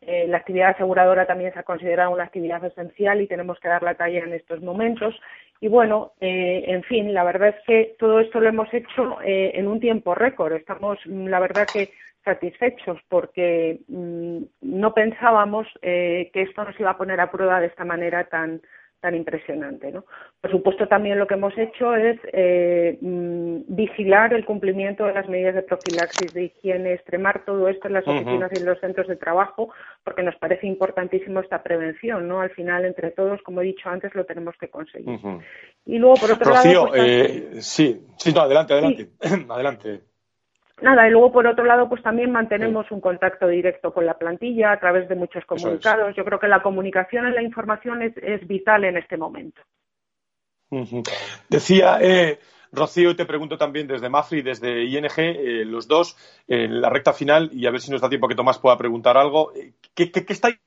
Eh, 0.03 0.27
la 0.29 0.39
actividad 0.39 0.71
aseguradora 0.71 1.27
también 1.27 1.53
se 1.53 1.59
ha 1.59 1.65
considerado 1.65 2.11
una 2.11 2.25
actividad 2.25 2.65
esencial 2.65 3.21
y 3.21 3.27
tenemos 3.27 3.59
que 3.61 3.69
dar 3.69 3.83
la 3.83 3.95
talla 3.95 4.21
en 4.21 4.33
estos 4.33 4.63
momentos. 4.63 5.15
Y 5.61 5.69
bueno, 5.69 6.13
eh, 6.21 6.65
en 6.67 6.83
fin, 6.83 7.15
la 7.15 7.25
verdad 7.25 7.49
es 7.49 7.65
que 7.67 7.97
todo 7.99 8.21
esto 8.21 8.41
lo 8.41 8.49
hemos 8.49 8.73
hecho 8.75 9.19
eh, 9.23 9.53
en 9.55 9.69
un 9.69 9.81
tiempo 9.81 10.15
récord. 10.15 10.53
Estamos, 10.53 10.99
mm, 11.07 11.27
la 11.29 11.41
verdad, 11.41 11.67
que 11.73 11.91
satisfechos 12.25 12.99
porque 13.09 13.81
mm, 13.89 14.43
no 14.63 14.93
pensábamos 14.93 15.67
eh, 15.81 16.31
que 16.33 16.43
esto 16.43 16.65
nos 16.65 16.79
iba 16.79 16.91
a 16.91 16.99
poner 16.99 17.21
a 17.21 17.31
prueba 17.31 17.61
de 17.61 17.69
esta 17.69 17.85
manera 17.85 18.25
tan, 18.25 18.61
tan 19.07 19.15
impresionante. 19.15 19.93
¿no? 19.93 20.05
Por 20.41 20.51
supuesto, 20.51 20.89
también 20.89 21.17
lo 21.17 21.29
que 21.29 21.35
hemos 21.35 21.57
hecho 21.57 21.95
es 21.95 22.19
eh, 22.33 22.99
mm, 23.01 23.59
vigilar 23.69 24.35
el 24.35 24.45
cumplimiento 24.45 25.05
de 25.05 25.15
las 25.15 25.29
medidas 25.29 25.55
de 25.55 25.63
profilaxis, 25.63 26.35
de 26.35 26.47
higiene, 26.47 26.95
extremar 26.95 27.45
todo 27.45 27.69
esto 27.69 27.87
en 27.87 27.95
las 27.95 28.09
oficinas 28.09 28.51
y 28.53 28.59
en 28.59 28.67
los 28.67 28.81
centros 28.81 29.07
de 29.07 29.15
trabajo, 29.15 29.69
porque 30.03 30.25
nos 30.25 30.35
parece 30.37 30.67
importantísimo 30.67 31.39
esta 31.39 31.63
prevención. 31.63 32.27
¿no? 32.27 32.41
Al 32.41 32.51
final, 32.51 32.85
entre 32.85 33.13
todos, 33.13 33.41
como 33.43 33.61
he 33.61 33.67
dicho 33.67 33.89
antes, 33.89 34.13
lo 34.17 34.25
tenemos 34.25 34.57
que 34.59 34.71
conseguir. 34.71 35.21
Y 35.85 35.99
luego, 35.99 36.17
por 36.17 36.33
otro 36.33 36.53
lado. 36.53 36.89
Pues, 36.89 37.03
eh, 37.05 37.49
sí, 37.61 38.01
sí, 38.17 38.35
adelante, 38.37 38.73
adelante. 38.73 39.11
adelante. 39.49 40.01
Nada, 40.83 41.09
y 41.09 41.11
luego 41.11 41.33
por 41.33 41.47
otro 41.47 41.65
lado, 41.65 41.89
pues 41.89 42.03
también 42.03 42.31
mantenemos 42.31 42.91
un 42.91 43.01
contacto 43.01 43.49
directo 43.49 43.95
con 43.95 44.05
la 44.05 44.19
plantilla 44.19 44.73
a 44.73 44.79
través 44.79 45.09
de 45.09 45.15
muchos 45.15 45.45
comunicados. 45.47 46.15
Yo 46.15 46.25
creo 46.25 46.39
que 46.39 46.49
la 46.49 46.63
comunicación 46.63 47.29
y 47.29 47.33
la 47.33 47.43
información 47.43 48.03
es, 48.03 48.47
vital 48.47 48.85
en 48.85 48.99
este 48.99 49.17
momento. 49.17 49.63
Decía 51.49 51.99
eh, 52.03 52.39
Rocío, 52.73 53.11
y 53.11 53.17
te 53.17 53.25
pregunto 53.25 53.57
también 53.57 53.87
desde 53.87 54.11
Mafri 54.11 54.43
desde 54.43 54.85
ING, 54.85 55.09
eh, 55.17 55.65
los 55.65 55.89
dos, 55.89 56.15
en 56.47 56.83
la 56.83 56.91
recta 56.91 57.15
final, 57.15 57.49
y 57.53 57.67
a 57.67 57.71
ver 57.71 57.81
si 57.81 57.91
nos 57.91 58.03
da 58.03 58.11
tiempo 58.11 58.29
que 58.29 58.35
Tomás 58.35 58.59
pueda 58.59 58.77
preguntar 58.77 59.17
algo. 59.17 59.55
Eh, 59.55 59.73
¿Qué, 59.95 60.11
qué, 60.11 60.27
qué 60.27 60.33
estáis 60.35 60.59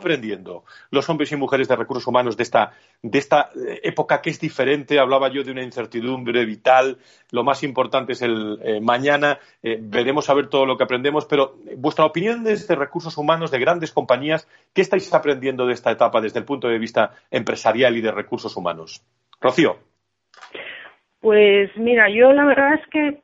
aprendiendo 0.00 0.64
los 0.90 1.08
hombres 1.08 1.30
y 1.30 1.36
mujeres 1.36 1.68
de 1.68 1.76
recursos 1.76 2.06
humanos 2.06 2.36
de 2.36 2.42
esta, 2.42 2.72
de 3.02 3.18
esta 3.18 3.50
eh, 3.54 3.80
época 3.84 4.20
que 4.20 4.30
es 4.30 4.40
diferente? 4.40 4.98
Hablaba 4.98 5.30
yo 5.30 5.44
de 5.44 5.52
una 5.52 5.62
incertidumbre 5.62 6.44
vital. 6.44 6.98
Lo 7.30 7.44
más 7.44 7.62
importante 7.62 8.12
es 8.12 8.22
el 8.22 8.58
eh, 8.62 8.80
mañana. 8.80 9.38
Eh, 9.62 9.78
veremos 9.80 10.28
a 10.28 10.34
ver 10.34 10.48
todo 10.48 10.66
lo 10.66 10.76
que 10.76 10.84
aprendemos. 10.84 11.26
Pero 11.26 11.58
vuestra 11.76 12.04
opinión 12.04 12.42
desde 12.42 12.74
recursos 12.74 13.16
humanos 13.16 13.50
de 13.50 13.60
grandes 13.60 13.92
compañías, 13.92 14.48
¿qué 14.74 14.82
estáis 14.82 15.12
aprendiendo 15.14 15.66
de 15.66 15.74
esta 15.74 15.90
etapa 15.90 16.20
desde 16.20 16.40
el 16.40 16.44
punto 16.44 16.68
de 16.68 16.78
vista 16.78 17.14
empresarial 17.30 17.96
y 17.96 18.00
de 18.00 18.10
recursos 18.10 18.56
humanos? 18.56 19.04
Rocío. 19.40 19.78
Pues 21.20 21.70
mira, 21.76 22.08
yo 22.08 22.32
la 22.32 22.46
verdad 22.46 22.74
es 22.74 22.86
que 22.90 23.22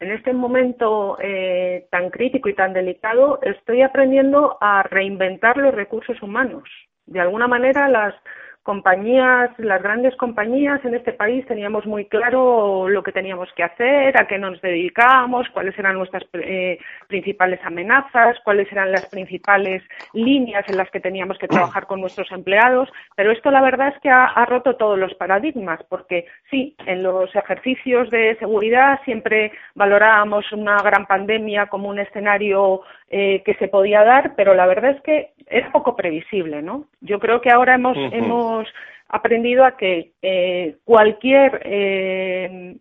en 0.00 0.10
este 0.12 0.32
momento 0.32 1.18
eh, 1.20 1.86
tan 1.90 2.08
crítico 2.10 2.48
y 2.48 2.54
tan 2.54 2.72
delicado, 2.72 3.38
estoy 3.42 3.82
aprendiendo 3.82 4.56
a 4.60 4.82
reinventar 4.82 5.58
los 5.58 5.74
recursos 5.74 6.20
humanos. 6.22 6.64
De 7.04 7.20
alguna 7.20 7.46
manera, 7.46 7.86
las 7.88 8.14
compañías, 8.62 9.50
las 9.58 9.82
grandes 9.82 10.14
compañías 10.16 10.84
en 10.84 10.94
este 10.94 11.12
país 11.12 11.46
teníamos 11.46 11.86
muy 11.86 12.04
claro 12.06 12.88
lo 12.88 13.02
que 13.02 13.12
teníamos 13.12 13.48
que 13.56 13.62
hacer, 13.62 14.16
a 14.16 14.26
qué 14.28 14.38
nos 14.38 14.60
dedicábamos, 14.60 15.48
cuáles 15.50 15.78
eran 15.78 15.96
nuestras 15.96 16.24
eh, 16.34 16.78
principales 17.08 17.60
amenazas, 17.64 18.36
cuáles 18.44 18.70
eran 18.70 18.92
las 18.92 19.06
principales 19.06 19.82
líneas 20.12 20.64
en 20.68 20.76
las 20.76 20.90
que 20.90 21.00
teníamos 21.00 21.38
que 21.38 21.48
trabajar 21.48 21.86
con 21.86 22.00
nuestros 22.00 22.30
empleados, 22.32 22.88
pero 23.16 23.32
esto 23.32 23.50
la 23.50 23.62
verdad 23.62 23.88
es 23.88 24.00
que 24.02 24.10
ha, 24.10 24.26
ha 24.26 24.44
roto 24.44 24.76
todos 24.76 24.98
los 24.98 25.14
paradigmas, 25.14 25.80
porque 25.88 26.26
sí, 26.50 26.76
en 26.86 27.02
los 27.02 27.34
ejercicios 27.34 28.10
de 28.10 28.36
seguridad 28.38 29.00
siempre 29.04 29.52
valorábamos 29.74 30.50
una 30.52 30.76
gran 30.82 31.06
pandemia 31.06 31.66
como 31.66 31.88
un 31.88 31.98
escenario 31.98 32.82
eh, 33.10 33.42
que 33.44 33.54
se 33.54 33.68
podía 33.68 34.04
dar, 34.04 34.34
pero 34.36 34.54
la 34.54 34.66
verdad 34.66 34.92
es 34.92 35.02
que 35.02 35.32
es 35.46 35.68
poco 35.70 35.96
previsible, 35.96 36.62
¿no? 36.62 36.86
Yo 37.00 37.18
creo 37.18 37.40
que 37.40 37.50
ahora 37.50 37.74
hemos, 37.74 37.96
hemos 38.12 38.68
aprendido 39.08 39.64
a 39.64 39.76
que 39.76 40.12
eh, 40.22 40.76
cualquier 40.84 41.60
eh, 41.64 42.76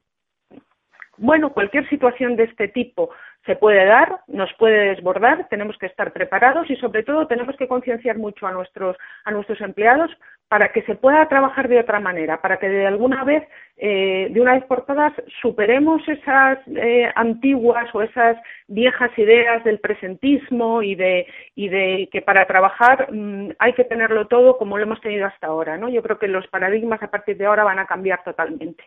bueno, 1.20 1.52
cualquier 1.52 1.88
situación 1.90 2.36
de 2.36 2.46
este 2.46 2.68
tipo 2.70 3.10
se 3.46 3.56
puede 3.56 3.86
dar, 3.86 4.22
nos 4.28 4.52
puede 4.54 4.90
desbordar, 4.90 5.48
tenemos 5.50 5.78
que 5.78 5.86
estar 5.86 6.12
preparados 6.12 6.70
y 6.70 6.76
sobre 6.76 7.04
todo 7.04 7.28
tenemos 7.28 7.56
que 7.56 7.68
concienciar 7.68 8.18
mucho 8.18 8.46
a 8.46 8.52
nuestros, 8.52 8.98
a 9.24 9.32
nuestros 9.32 9.60
empleados 9.62 10.12
para 10.50 10.72
que 10.72 10.82
se 10.82 10.96
pueda 10.96 11.28
trabajar 11.30 11.68
de 11.68 11.80
otra 11.80 12.00
manera, 12.00 12.42
para 12.42 12.58
que 12.58 12.68
de 12.68 12.88
alguna 12.88 13.24
vez, 13.24 13.48
eh, 13.78 14.30
de 14.32 14.42
una 14.42 14.56
vez 14.56 14.66
por 14.66 14.84
todas, 14.86 15.14
superemos 15.42 16.02
esas 16.08 16.58
eh, 16.76 17.10
antiguas 17.16 17.88
o 17.94 18.02
esas 18.02 18.36
viejas 18.68 19.12
ideas 19.18 19.64
del 19.64 19.80
presentismo 19.80 20.82
y 20.82 20.96
de, 20.96 21.28
y 21.56 21.70
de 21.70 22.10
que 22.12 22.22
para 22.24 22.48
trabajar 22.48 23.12
mm, 23.12 23.52
hay 23.60 23.74
que 23.74 23.84
tenerlo 23.84 24.28
todo 24.28 24.58
como 24.58 24.78
lo 24.78 24.84
hemos 24.84 25.02
tenido 25.02 25.28
hasta 25.28 25.48
ahora. 25.48 25.78
¿no? 25.78 25.88
Yo 25.88 26.02
creo 26.02 26.18
que 26.18 26.28
los 26.28 26.48
paradigmas 26.48 27.02
a 27.04 27.12
partir 27.12 27.38
de 27.38 27.46
ahora 27.46 27.64
van 27.64 27.80
a 27.80 27.86
cambiar 27.86 28.24
totalmente. 28.24 28.84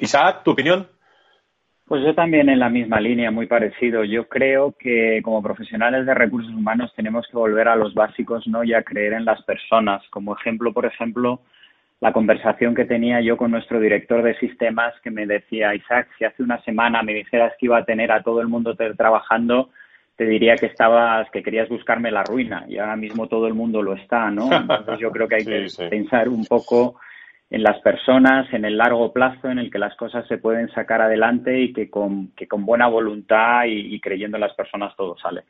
Isaac, 0.00 0.42
¿tu 0.42 0.50
opinión? 0.50 0.88
Pues 1.92 2.04
yo 2.04 2.14
también 2.14 2.48
en 2.48 2.58
la 2.58 2.70
misma 2.70 3.00
línea, 3.00 3.30
muy 3.30 3.46
parecido. 3.46 4.02
Yo 4.02 4.26
creo 4.26 4.74
que 4.78 5.20
como 5.22 5.42
profesionales 5.42 6.06
de 6.06 6.14
recursos 6.14 6.50
humanos 6.50 6.90
tenemos 6.96 7.28
que 7.30 7.36
volver 7.36 7.68
a 7.68 7.76
los 7.76 7.92
básicos, 7.92 8.46
¿no? 8.46 8.64
Y 8.64 8.72
a 8.72 8.82
creer 8.82 9.12
en 9.12 9.26
las 9.26 9.42
personas. 9.42 10.02
Como 10.08 10.34
ejemplo, 10.34 10.72
por 10.72 10.86
ejemplo, 10.86 11.42
la 12.00 12.14
conversación 12.14 12.74
que 12.74 12.86
tenía 12.86 13.20
yo 13.20 13.36
con 13.36 13.50
nuestro 13.50 13.78
director 13.78 14.22
de 14.22 14.38
sistemas 14.38 14.94
que 15.02 15.10
me 15.10 15.26
decía, 15.26 15.74
Isaac, 15.74 16.08
si 16.16 16.24
hace 16.24 16.42
una 16.42 16.62
semana 16.62 17.02
me 17.02 17.12
dijeras 17.12 17.52
que 17.60 17.66
iba 17.66 17.76
a 17.76 17.84
tener 17.84 18.10
a 18.10 18.22
todo 18.22 18.40
el 18.40 18.48
mundo 18.48 18.74
trabajando, 18.74 19.68
te 20.16 20.24
diría 20.24 20.56
que 20.56 20.68
estabas, 20.68 21.28
que 21.30 21.42
querías 21.42 21.68
buscarme 21.68 22.10
la 22.10 22.24
ruina 22.24 22.64
y 22.68 22.78
ahora 22.78 22.96
mismo 22.96 23.28
todo 23.28 23.46
el 23.46 23.52
mundo 23.52 23.82
lo 23.82 23.92
está, 23.92 24.30
¿no? 24.30 24.48
Entonces 24.50 24.98
yo 24.98 25.10
creo 25.10 25.28
que 25.28 25.34
hay 25.34 25.44
que 25.44 25.66
pensar 25.90 26.30
un 26.30 26.46
poco 26.46 26.98
en 27.52 27.62
las 27.62 27.78
personas, 27.80 28.50
en 28.54 28.64
el 28.64 28.78
largo 28.78 29.12
plazo, 29.12 29.50
en 29.50 29.58
el 29.58 29.70
que 29.70 29.78
las 29.78 29.94
cosas 29.96 30.26
se 30.26 30.38
pueden 30.38 30.70
sacar 30.70 31.02
adelante 31.02 31.60
y 31.60 31.74
que 31.74 31.90
con, 31.90 32.28
que 32.28 32.48
con 32.48 32.64
buena 32.64 32.88
voluntad 32.88 33.64
y, 33.66 34.00
creyendo 34.00 34.38
en 34.38 34.40
las 34.40 34.54
personas 34.54 34.96
todo 34.96 35.18
sale. 35.18 35.42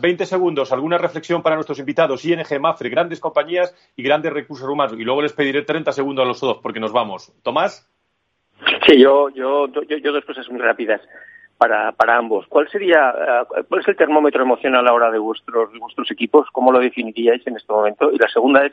20 0.00 0.26
segundos, 0.26 0.72
alguna 0.72 0.98
reflexión 0.98 1.40
para 1.40 1.54
nuestros 1.54 1.78
invitados, 1.78 2.24
ING, 2.24 2.60
Mafre, 2.60 2.88
grandes 2.88 3.20
compañías 3.20 3.72
y 3.94 4.02
grandes 4.02 4.32
recursos 4.32 4.68
humanos. 4.68 4.96
Y 4.98 5.04
luego 5.04 5.22
les 5.22 5.32
pediré 5.32 5.62
30 5.62 5.92
segundos 5.92 6.24
a 6.24 6.28
los 6.28 6.40
dos 6.40 6.58
porque 6.60 6.80
nos 6.80 6.92
vamos. 6.92 7.32
Tomás. 7.44 7.88
Sí, 8.88 9.00
yo, 9.00 9.28
yo, 9.30 9.68
yo, 9.68 10.12
dos 10.12 10.24
cosas 10.24 10.50
muy 10.50 10.60
rápidas 10.60 11.00
para, 11.58 11.92
para 11.92 12.16
ambos. 12.16 12.44
¿Cuál 12.48 12.68
sería, 12.70 13.14
eh, 13.56 13.62
cuál 13.68 13.82
es 13.82 13.88
el 13.88 13.96
termómetro 13.96 14.42
emocional 14.42 14.88
ahora 14.88 15.12
de 15.12 15.18
vuestros, 15.20 15.72
de 15.72 15.78
vuestros 15.78 16.10
equipos? 16.10 16.48
¿Cómo 16.50 16.72
lo 16.72 16.80
definiríais 16.80 17.46
en 17.46 17.56
este 17.56 17.72
momento? 17.72 18.10
Y 18.10 18.18
la 18.18 18.28
segunda 18.28 18.66
es, 18.66 18.72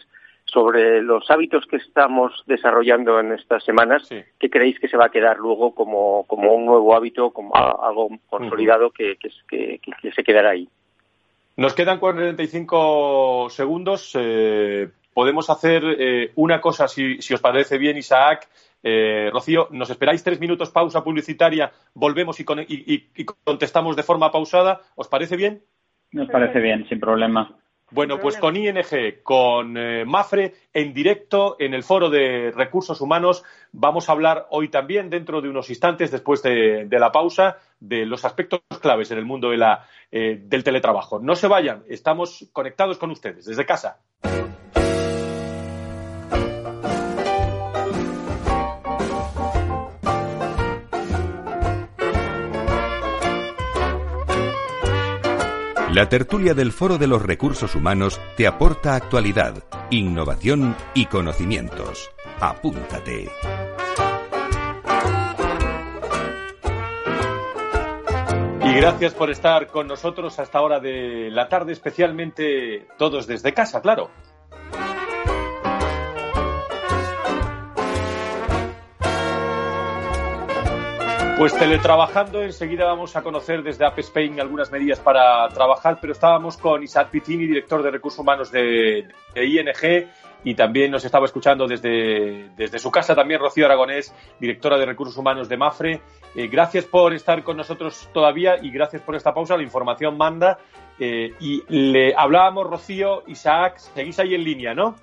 sobre 0.55 1.01
los 1.01 1.29
hábitos 1.29 1.65
que 1.65 1.75
estamos 1.75 2.31
desarrollando 2.47 3.19
en 3.19 3.33
estas 3.33 3.61
semanas, 3.65 4.07
¿qué 4.39 4.49
creéis 4.49 4.79
que 4.79 4.87
se 4.87 4.95
va 4.95 5.07
a 5.07 5.11
quedar 5.11 5.37
luego 5.37 5.75
como, 5.75 6.23
como 6.27 6.53
un 6.53 6.65
nuevo 6.65 6.95
hábito, 6.95 7.31
como 7.31 7.53
algo 7.53 8.07
consolidado 8.29 8.89
que, 8.89 9.17
que, 9.17 9.79
que, 9.79 10.11
se 10.13 10.23
quedará 10.23 10.51
ahí? 10.51 10.69
Nos 11.57 11.73
quedan 11.73 11.99
45 11.99 13.49
segundos. 13.49 14.15
Eh, 14.17 14.87
podemos 15.13 15.49
hacer 15.49 15.83
eh, 15.99 16.31
una 16.35 16.61
cosa, 16.61 16.87
si, 16.87 17.21
si, 17.21 17.33
os 17.33 17.41
parece 17.41 17.77
bien, 17.77 17.97
Isaac. 17.97 18.47
Eh, 18.81 19.29
Rocío, 19.33 19.67
¿nos 19.71 19.89
esperáis 19.89 20.23
tres 20.23 20.39
minutos 20.39 20.71
pausa 20.71 21.03
publicitaria? 21.03 21.69
Volvemos 21.93 22.39
y, 22.39 22.45
y, 22.69 23.09
y 23.13 23.25
contestamos 23.25 23.97
de 23.97 24.03
forma 24.03 24.31
pausada. 24.31 24.79
¿Os 24.95 25.09
parece 25.09 25.35
bien? 25.35 25.61
Nos 26.13 26.29
parece 26.29 26.61
bien, 26.61 26.87
sin 26.87 27.01
problema. 27.01 27.53
Bueno, 27.91 28.19
pues 28.19 28.38
con 28.38 28.56
ING, 28.56 28.76
con 29.21 29.78
eh, 29.78 30.06
Mafre, 30.06 30.56
en 30.74 30.93
directo 30.93 31.56
en 31.60 31.74
el 31.74 31.84
Foro 31.84 32.10
de 32.10 32.52
Recursos 32.52 33.00
Humanos, 33.00 33.43
vamos 33.71 34.10
a 34.10 34.12
hablar 34.12 34.48
hoy 34.50 34.69
también, 34.69 35.10
dentro 35.10 35.39
de 35.39 35.50
unos 35.50 35.69
instantes, 35.69 36.10
después 36.10 36.41
de, 36.41 36.88
la 36.89 37.12
pausa, 37.12 37.58
de 37.80 38.06
los 38.06 38.26
aspectos 38.26 38.62
claves 38.82 39.12
en 39.12 39.19
el 39.19 39.26
mundo 39.26 39.52
eh, 39.54 40.41
del 40.43 40.63
teletrabajo. 40.63 41.19
No 41.19 41.36
se 41.36 41.48
vayan, 41.48 41.84
estamos 41.88 42.50
conectados 42.52 42.98
con 42.98 43.12
ustedes 43.12 43.45
desde 43.45 43.65
casa. 43.65 44.00
La 55.95 56.10
tertulia 56.10 56.53
del 56.53 56.73
Foro 56.73 56.97
de 56.97 57.08
los 57.08 57.21
Recursos 57.21 57.73
Humanos 57.73 58.19
te 58.36 58.47
aporta 58.47 58.95
actualidad, 58.95 59.63
innovación 59.91 60.75
y 60.93 61.05
conocimientos. 61.05 62.12
Apúntate. 62.41 63.29
Y 68.62 68.73
gracias 68.73 69.13
por 69.13 69.29
estar 69.29 69.67
con 69.67 69.88
nosotros 69.88 70.38
hasta 70.38 70.60
hora 70.60 70.81
de 70.81 71.29
la 71.31 71.47
tarde, 71.47 71.71
especialmente 71.71 72.89
todos 72.97 73.25
desde 73.25 73.53
casa, 73.53 73.81
claro. 73.81 74.10
Pues 81.38 81.54
teletrabajando, 81.54 82.43
enseguida 82.43 82.86
vamos 82.86 83.17
a 83.17 83.21
conocer 83.21 83.62
desde 83.62 83.86
App 83.86 84.00
Spain 84.00 84.39
algunas 84.39 84.71
medidas 84.71 85.02
para 85.02 85.50
trabajar, 85.50 85.98
pero 86.00 86.13
estábamos 86.13 86.56
con 86.56 86.82
Isaac 86.82 87.10
Pitini, 87.10 87.45
director 87.45 87.84
de 87.84 87.91
recursos 87.91 88.19
humanos 88.19 88.50
de, 88.54 89.06
ING, 89.36 90.08
y 90.45 90.56
también 90.56 90.91
nos 90.91 91.04
estaba 91.04 91.26
escuchando 91.26 91.67
desde, 91.67 92.52
desde, 92.56 92.80
su 92.80 92.89
casa 92.89 93.13
también 93.13 93.41
Rocío 93.41 93.65
Aragonés, 93.65 94.15
directora 94.39 94.78
de 94.78 94.86
recursos 94.86 95.17
humanos 95.17 95.50
de 95.50 95.58
Mafre. 95.58 96.02
Eh, 96.36 96.48
gracias 96.48 96.86
por 96.86 97.13
estar 97.13 97.43
con 97.43 97.58
nosotros 97.58 98.10
todavía 98.13 98.56
y 98.62 98.71
gracias 98.71 99.02
por 99.02 99.15
esta 99.15 99.34
pausa. 99.34 99.58
La 99.58 99.63
información 99.63 100.17
manda. 100.17 100.58
Eh, 100.98 101.34
y 101.41 101.63
le 101.67 102.15
hablábamos, 102.15 102.65
Rocío, 102.65 103.24
Isaac, 103.28 103.78
seguís 103.78 104.17
ahí 104.19 104.36
en 104.36 104.43
línea, 104.45 104.74
¿no? 104.74 104.95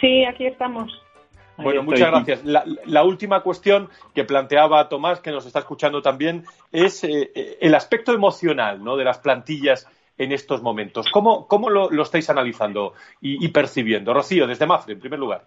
Sí, 0.00 0.24
aquí 0.26 0.46
estamos. 0.46 1.02
Bueno, 1.58 1.82
muchas 1.82 2.10
gracias. 2.10 2.44
La, 2.44 3.04
última 3.04 3.40
cuestión 3.40 3.88
que 4.14 4.24
planteaba 4.24 4.88
Tomás, 4.88 5.20
que 5.20 5.30
nos 5.30 5.44
está 5.46 5.58
escuchando 5.60 6.00
también, 6.00 6.44
es 6.72 7.02
eh, 7.04 7.30
eh, 7.34 7.58
el 7.60 7.74
aspecto 7.74 8.12
emocional 8.12 8.82
¿no? 8.82 8.96
de 8.96 9.04
las 9.04 9.18
plantillas 9.18 9.86
en 10.16 10.32
estos 10.32 10.62
momentos. 10.62 11.10
¿Cómo, 11.10 11.46
cómo 11.46 11.68
lo, 11.70 12.02
estáis 12.02 12.30
analizando 12.30 12.94
y, 13.20 13.48
percibiendo? 13.48 14.14
Rocío, 14.14 14.46
desde 14.46 14.66
Mafre, 14.66 14.94
en 14.94 15.00
primer 15.00 15.18
lugar. 15.18 15.42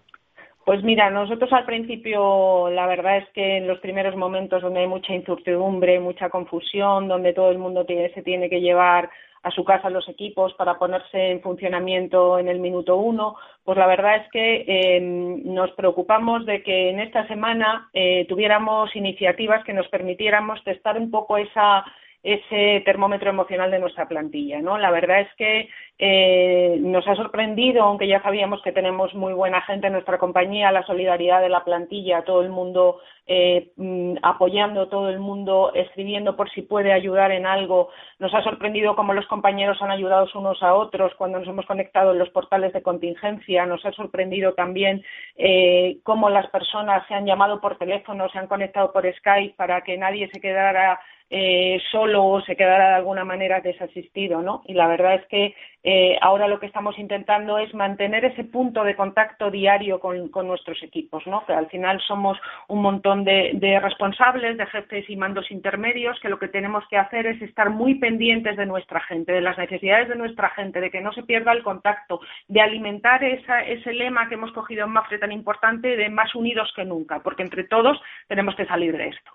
Pues 0.66 0.84
mira, 0.84 1.10
nosotros 1.10 1.52
al 1.54 1.66
principio 1.66 2.70
la 2.70 2.86
verdad 2.86 3.18
es 3.18 3.30
que 3.34 3.58
en 3.58 3.68
los 3.68 3.80
primeros 3.80 4.16
momentos 4.16 4.62
donde 4.62 4.82
hay 4.82 4.88
mucha 4.88 5.14
incertidumbre, 5.14 6.00
mucha 6.00 6.30
confusión, 6.30 7.08
donde 7.08 7.34
todo 7.34 7.50
el 7.50 7.58
mundo 7.58 7.84
se 7.86 8.22
tiene 8.22 8.50
que 8.50 8.62
llevar 8.62 9.10
a 9.44 9.52
su 9.52 9.64
casa 9.64 9.90
los 9.90 10.08
equipos 10.08 10.54
para 10.54 10.78
ponerse 10.78 11.32
en 11.32 11.42
funcionamiento 11.42 12.38
en 12.38 12.48
el 12.48 12.60
minuto 12.60 12.98
uno, 12.98 13.36
pues 13.64 13.78
la 13.78 13.88
verdad 13.88 14.18
es 14.18 14.32
que 14.32 14.66
em, 14.68 15.54
nos 15.54 15.72
preocupamos 15.72 16.46
de 16.46 16.62
que 16.62 16.90
en 16.90 17.00
esta 17.00 17.28
semana 17.28 17.90
eh, 17.94 18.26
tuviéramos 18.30 18.96
iniciativas 18.96 19.64
que 19.64 19.74
nos 19.74 19.88
permitiéramos 19.88 20.64
testar 20.64 20.98
un 20.98 21.10
poco 21.10 21.38
esa 21.38 21.84
ese 22.24 22.82
termómetro 22.86 23.30
emocional 23.30 23.72
de 23.72 23.80
nuestra 23.80 24.08
plantilla. 24.08 24.62
¿no? 24.62 24.78
La 24.78 24.92
verdad 24.92 25.22
es 25.22 25.30
que 25.38 25.70
eh, 25.98 26.78
nos 26.80 27.08
ha 27.08 27.16
sorprendido, 27.16 27.84
aunque 27.84 28.08
ya 28.08 28.22
sabíamos 28.22 28.62
que 28.62 28.72
tenemos 28.72 29.14
muy 29.14 29.34
buena 29.34 29.62
gente 29.62 29.88
en 29.88 29.94
nuestra 29.94 30.18
compañía, 30.18 30.72
la 30.72 30.86
solidaridad 30.86 31.42
de 31.42 31.50
la 31.50 31.64
plantilla, 31.64 32.24
todo 32.24 32.42
el 32.42 32.50
mundo 32.50 33.00
eh, 33.26 33.72
mm, 33.76 34.18
apoyando, 34.22 34.88
todo 34.88 35.10
el 35.10 35.20
mundo 35.20 35.72
escribiendo 35.74 36.36
por 36.36 36.50
si 36.52 36.62
puede 36.62 36.92
ayudar 36.94 37.32
en 37.32 37.46
algo. 37.46 37.90
Nos 38.20 38.34
ha 38.34 38.44
sorprendido 38.44 38.96
cómo 38.96 39.14
los 39.14 39.26
compañeros 39.28 39.82
han 39.82 39.92
ayudado 39.92 40.28
unos 40.36 40.62
a 40.62 40.76
otros 40.76 41.14
cuando 41.16 41.40
nos 41.40 41.48
hemos 41.48 41.66
conectado 41.66 42.12
en 42.12 42.20
los 42.20 42.30
portales 42.30 42.74
de 42.74 42.82
contingencia. 42.84 43.66
Nos 43.66 43.86
ha 43.86 43.92
sorprendido 43.92 44.54
también 44.54 45.04
eh, 45.36 45.98
cómo 46.04 46.30
las 46.30 46.48
personas 46.48 47.08
se 47.08 47.16
han 47.16 47.26
llamado 47.26 47.62
por 47.62 47.78
teléfono, 47.78 48.30
se 48.30 48.38
han 48.38 48.48
conectado 48.48 48.92
por 48.92 49.12
Skype 49.12 49.56
para 49.56 49.82
que 49.82 49.98
nadie 49.98 50.30
se 50.32 50.40
quedara 50.40 51.00
eh, 51.34 51.82
solo 51.90 52.26
o 52.26 52.42
se 52.42 52.58
quedara 52.58 52.90
de 52.90 52.96
alguna 52.96 53.24
manera 53.24 53.62
desasistido, 53.62 54.42
¿no? 54.42 54.64
Y 54.66 54.74
la 54.74 54.88
verdad 54.88 55.16
es 55.16 55.26
que 55.28 55.56
eh, 55.82 56.18
ahora 56.22 56.50
lo 56.50 56.60
que 56.60 56.66
estamos 56.66 57.00
intentando 57.00 57.58
es 57.58 57.74
mantener 57.74 58.26
ese 58.26 58.44
punto 58.44 58.84
de 58.84 58.98
contacto 58.98 59.50
diario 59.50 60.02
con, 60.02 60.30
nuestros 60.46 60.84
equipos, 60.84 61.26
¿no? 61.28 61.46
Que 61.46 61.54
al 61.54 61.70
final 61.70 62.02
somos 62.02 62.38
un 62.68 62.82
montón 62.82 63.24
de, 63.24 63.52
de, 63.54 63.80
responsables, 63.80 64.58
de 64.58 64.66
jefes 64.66 65.10
y 65.10 65.16
mandos 65.16 65.50
intermedios, 65.52 66.20
que 66.20 66.28
lo 66.28 66.38
que 66.38 66.50
tenemos 66.50 66.84
que 66.90 66.98
hacer 66.98 67.26
es 67.26 67.42
estar 67.42 67.70
muy 67.70 67.96
pendientes 67.96 68.58
de 68.58 68.66
nuestra 68.66 69.00
gente, 69.00 69.32
de 69.32 69.42
las 69.42 69.58
necesidades 69.58 70.10
de 70.10 70.16
nuestra 70.16 70.50
gente, 70.50 70.82
de 70.82 70.92
que 70.92 71.00
no 71.00 71.14
se 71.14 71.24
pierda 71.24 71.54
el 71.54 71.64
contacto, 71.64 72.20
de 72.50 72.60
alimentar 72.60 73.24
esa, 73.24 73.64
ese 73.64 73.94
lema 73.94 74.28
que 74.28 74.36
hemos 74.36 74.52
cogido 74.52 74.84
en 74.84 74.92
Mafre 74.92 75.18
tan 75.18 75.32
importante 75.32 75.96
de 75.96 76.10
más 76.10 76.36
unidos 76.36 76.74
que 76.76 76.84
nunca, 76.84 77.22
porque 77.24 77.44
entre 77.44 77.64
todos 77.64 78.02
tenemos 78.28 78.54
que 78.56 78.66
salir 78.66 78.98
de 78.98 79.08
esto. 79.08 79.32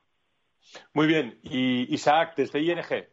Muy 0.94 1.06
bien. 1.06 1.38
Y 1.42 1.92
Isaac, 1.94 2.34
desde 2.36 2.60
ING. 2.60 3.06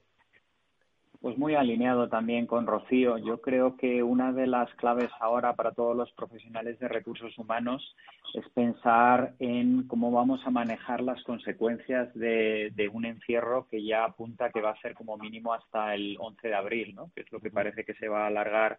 Pues 1.22 1.38
muy 1.38 1.56
alineado 1.56 2.10
también 2.10 2.46
con 2.48 2.68
Rocío. 2.68 3.18
Yo 3.18 3.40
creo 3.40 3.78
que 3.78 4.04
una 4.04 4.34
de 4.34 4.46
las 4.46 4.70
claves 4.76 5.10
ahora 5.22 5.56
para 5.56 5.72
todos 5.72 5.96
los 5.96 6.12
profesionales 6.12 6.78
de 6.80 6.90
recursos 6.90 7.38
humanos 7.38 7.96
es 8.34 8.44
pensar 8.50 9.34
en 9.40 9.88
cómo 9.88 10.12
vamos 10.12 10.42
a 10.46 10.50
manejar 10.50 11.02
las 11.02 11.24
consecuencias 11.24 12.14
de, 12.14 12.90
un 12.92 13.06
encierro 13.06 13.68
que 13.70 13.86
ya 13.86 14.04
apunta 14.04 14.50
que 14.50 14.60
va 14.60 14.72
a 14.72 14.82
ser 14.82 14.96
como 14.96 15.18
mínimo 15.18 15.54
hasta 15.54 15.96
el 15.96 16.18
11 16.20 16.46
de 16.46 16.56
abril, 16.56 16.94
¿no? 16.94 17.10
que 17.16 17.22
es 17.22 17.32
lo 17.32 17.40
que 17.40 17.52
parece 17.52 17.86
que 17.86 17.94
se 17.94 18.10
va 18.10 18.26
a 18.26 18.28
alargar 18.28 18.78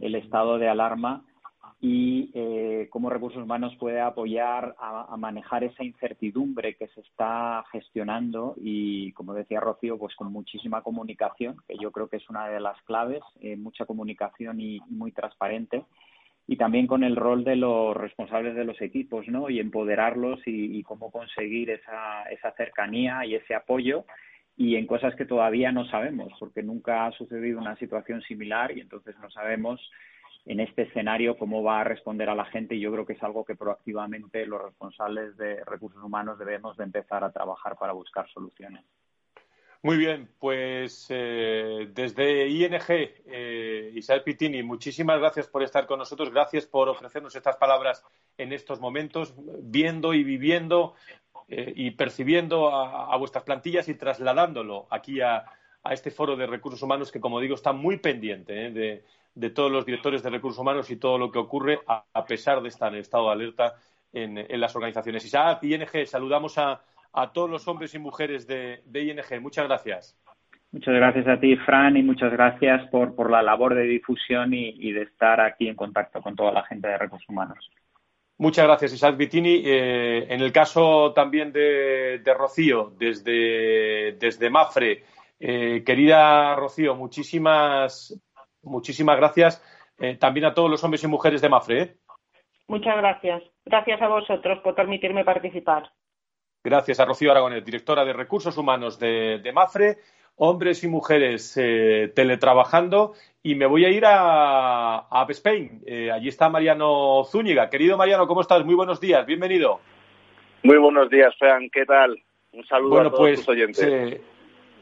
el 0.00 0.16
estado 0.16 0.58
de 0.58 0.68
alarma 0.68 1.24
y 1.80 2.30
eh, 2.34 2.88
cómo 2.90 3.10
recursos 3.10 3.42
humanos 3.42 3.74
puede 3.78 4.00
apoyar 4.00 4.74
a, 4.78 5.16
manejar 5.16 5.64
esa 5.64 5.84
incertidumbre 5.84 6.74
que 6.76 6.88
se 6.88 7.00
está 7.00 7.64
gestionando 7.72 8.54
y, 8.56 9.12
como 9.12 9.34
decía 9.34 9.60
Rocío, 9.60 9.98
pues 9.98 10.14
con 10.16 10.32
muchísima 10.32 10.82
comunicación, 10.82 11.56
que 11.66 11.76
yo 11.78 11.90
creo 11.92 12.08
que 12.08 12.16
es 12.16 12.28
una 12.30 12.48
de 12.48 12.60
las 12.60 12.80
claves, 12.82 13.22
eh, 13.40 13.56
mucha 13.56 13.86
comunicación 13.86 14.60
y, 14.60 14.80
muy 14.88 15.12
transparente, 15.12 15.84
y 16.46 16.56
también 16.56 16.86
con 16.86 17.02
el 17.02 17.16
rol 17.16 17.44
de 17.44 17.56
los 17.56 17.96
responsables 17.96 18.54
de 18.54 18.64
los 18.64 18.80
equipos, 18.80 19.26
¿no? 19.28 19.50
Y 19.50 19.58
empoderarlos 19.58 20.40
y, 20.46 20.78
y 20.78 20.82
cómo 20.84 21.10
conseguir 21.10 21.70
esa, 21.70 22.22
esa 22.24 22.52
cercanía 22.52 23.26
y 23.26 23.34
ese 23.34 23.54
apoyo 23.54 24.04
y 24.56 24.76
en 24.76 24.86
cosas 24.86 25.14
que 25.16 25.26
todavía 25.26 25.70
no 25.70 25.86
sabemos, 25.86 26.32
porque 26.38 26.62
nunca 26.62 27.06
ha 27.06 27.12
sucedido 27.12 27.60
una 27.60 27.76
situación 27.76 28.22
similar 28.22 28.76
y 28.76 28.80
entonces 28.80 29.14
no 29.20 29.30
sabemos 29.30 29.80
en 30.46 30.60
este 30.60 30.82
escenario 30.82 31.36
cómo 31.36 31.62
va 31.62 31.80
a 31.80 31.84
responder 31.84 32.30
a 32.30 32.34
la 32.34 32.44
gente 32.44 32.76
y 32.76 32.80
yo 32.80 32.92
creo 32.92 33.04
que 33.04 33.14
es 33.14 33.22
algo 33.22 33.44
que 33.44 33.56
proactivamente 33.56 34.46
los 34.46 34.62
responsables 34.62 35.36
de 35.36 35.62
recursos 35.64 36.02
humanos 36.02 36.38
debemos 36.38 36.76
de 36.76 36.84
empezar 36.84 37.24
a 37.24 37.32
trabajar 37.32 37.76
para 37.76 37.92
buscar 37.92 38.28
soluciones. 38.30 38.84
Muy 39.82 39.98
bien, 39.98 40.28
pues 40.38 41.06
eh, 41.10 41.88
desde 41.92 42.48
ING, 42.48 42.80
eh, 42.88 43.92
Isabel 43.94 44.22
Pitini, 44.22 44.62
muchísimas 44.62 45.20
gracias 45.20 45.48
por 45.48 45.62
estar 45.62 45.86
con 45.86 45.98
nosotros, 45.98 46.30
gracias 46.32 46.66
por 46.66 46.88
ofrecernos 46.88 47.36
estas 47.36 47.56
palabras 47.56 48.02
en 48.38 48.52
estos 48.52 48.80
momentos, 48.80 49.34
viendo 49.36 50.14
y 50.14 50.24
viviendo 50.24 50.94
eh, 51.48 51.72
y 51.76 51.92
percibiendo 51.92 52.74
a, 52.74 53.16
vuestras 53.16 53.44
plantillas 53.44 53.88
y 53.88 53.94
trasladándolo 53.94 54.86
aquí 54.90 55.20
a, 55.20 55.44
este 55.88 56.10
foro 56.10 56.34
de 56.34 56.48
recursos 56.48 56.82
humanos 56.82 57.12
que, 57.12 57.20
como 57.20 57.38
digo, 57.38 57.54
está 57.54 57.72
muy 57.72 57.98
pendiente 57.98 58.72
de, 58.72 59.04
de 59.36 59.50
todos 59.50 59.70
los 59.70 59.84
directores 59.84 60.22
de 60.22 60.30
recursos 60.30 60.58
humanos 60.58 60.90
y 60.90 60.96
todo 60.96 61.18
lo 61.18 61.30
que 61.30 61.38
ocurre 61.38 61.80
a, 61.86 62.24
pesar 62.24 62.62
de 62.62 62.70
estar 62.70 62.92
en 62.92 63.00
estado 63.00 63.26
de 63.26 63.32
alerta 63.32 63.74
en, 64.12 64.60
las 64.60 64.74
organizaciones. 64.74 65.26
Isaac, 65.26 65.62
ING, 65.62 66.06
saludamos 66.06 66.56
a, 66.56 66.80
todos 67.32 67.48
los 67.48 67.68
hombres 67.68 67.94
y 67.94 67.98
mujeres 67.98 68.46
de, 68.46 68.82
ING. 68.92 69.40
Muchas 69.42 69.66
gracias. 69.66 70.18
Muchas 70.72 70.94
gracias 70.94 71.28
a 71.28 71.38
ti, 71.38 71.54
Fran, 71.56 71.96
y 71.96 72.02
muchas 72.02 72.32
gracias 72.32 72.88
por, 72.90 73.30
la 73.30 73.42
labor 73.42 73.74
de 73.74 73.82
difusión 73.82 74.54
y, 74.54 74.92
de 74.92 75.02
estar 75.02 75.38
aquí 75.40 75.68
en 75.68 75.76
contacto 75.76 76.22
con 76.22 76.34
toda 76.34 76.50
la 76.50 76.64
gente 76.64 76.88
de 76.88 76.96
recursos 76.96 77.28
humanos. 77.28 77.70
Muchas 78.38 78.64
gracias, 78.64 78.94
Isaac 78.94 79.18
Vitini. 79.18 79.62
Eh, 79.64 80.26
en 80.30 80.40
el 80.40 80.50
caso 80.50 81.12
también 81.14 81.52
de, 81.52 82.22
Rocío, 82.36 82.94
desde, 82.98 84.16
desde 84.18 84.48
Mafre, 84.48 85.04
eh, 85.38 85.82
querida 85.84 86.54
Rocío, 86.54 86.94
muchísimas 86.94 88.18
muchísimas 88.66 89.16
gracias 89.16 89.62
eh, 89.98 90.16
también 90.16 90.46
a 90.46 90.54
todos 90.54 90.70
los 90.70 90.82
hombres 90.84 91.02
y 91.04 91.06
mujeres 91.06 91.40
de 91.40 91.48
Mafre. 91.48 91.80
¿eh? 91.80 91.96
Muchas 92.68 92.96
gracias. 92.96 93.42
Gracias 93.64 94.02
a 94.02 94.08
vosotros 94.08 94.58
por 94.62 94.74
permitirme 94.74 95.24
participar. 95.24 95.90
Gracias 96.62 97.00
a 97.00 97.04
Rocío 97.04 97.30
Aragonés, 97.30 97.64
directora 97.64 98.04
de 98.04 98.12
Recursos 98.12 98.58
Humanos 98.58 98.98
de, 98.98 99.50
Mafre, 99.54 99.98
hombres 100.34 100.82
y 100.82 100.88
mujeres 100.88 101.56
eh, 101.56 102.12
teletrabajando. 102.14 103.14
Y 103.42 103.54
me 103.54 103.66
voy 103.66 103.84
a 103.84 103.90
ir 103.90 104.04
a, 104.04 105.06
a 105.08 105.26
Spain. 105.28 105.82
allí 106.12 106.28
está 106.28 106.48
Mariano 106.48 107.22
Zúñiga. 107.24 107.70
Querido 107.70 107.96
Mariano, 107.96 108.26
¿cómo 108.26 108.40
estás? 108.40 108.64
Muy 108.64 108.74
buenos 108.74 109.00
días, 109.00 109.24
bienvenido. 109.24 109.80
Muy 110.64 110.78
buenos 110.78 111.08
días, 111.08 111.32
Fran. 111.38 111.70
¿Qué 111.70 111.86
tal? 111.86 112.20
Un 112.50 112.66
saludo 112.66 113.00
a 113.00 113.04
todos 113.04 113.18
pues, 113.18 113.38
tus 113.38 113.48
oyentes. 113.50 114.20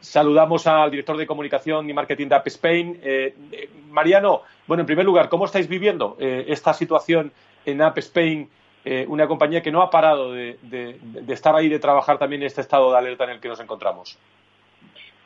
Saludamos 0.05 0.67
al 0.67 0.91
director 0.91 1.17
de 1.17 1.25
comunicación 1.25 1.89
y 1.89 1.93
marketing 1.93 2.27
de 2.27 2.35
App 2.35 2.47
Spain. 2.47 2.99
Eh, 3.01 3.33
eh, 3.51 3.69
Mariano, 3.89 4.43
bueno, 4.67 4.81
en 4.81 4.87
primer 4.87 5.03
lugar, 5.03 5.29
¿cómo 5.29 5.45
estáis 5.45 5.67
viviendo 5.67 6.15
eh, 6.19 6.45
esta 6.47 6.73
situación 6.73 7.31
en 7.65 7.81
App 7.81 7.97
Spain? 7.97 8.49
una 9.07 9.27
compañía 9.27 9.63
que 9.63 9.71
no 9.71 9.81
ha 9.81 9.89
parado 9.89 10.31
de, 10.31 10.59
estar 11.27 11.55
ahí, 11.55 11.67
de 11.69 11.79
trabajar 11.79 12.19
también 12.19 12.43
en 12.43 12.45
este 12.45 12.61
estado 12.61 12.91
de 12.91 12.97
alerta 12.99 13.23
en 13.23 13.31
el 13.31 13.39
que 13.39 13.47
nos 13.47 13.59
encontramos. 13.59 14.19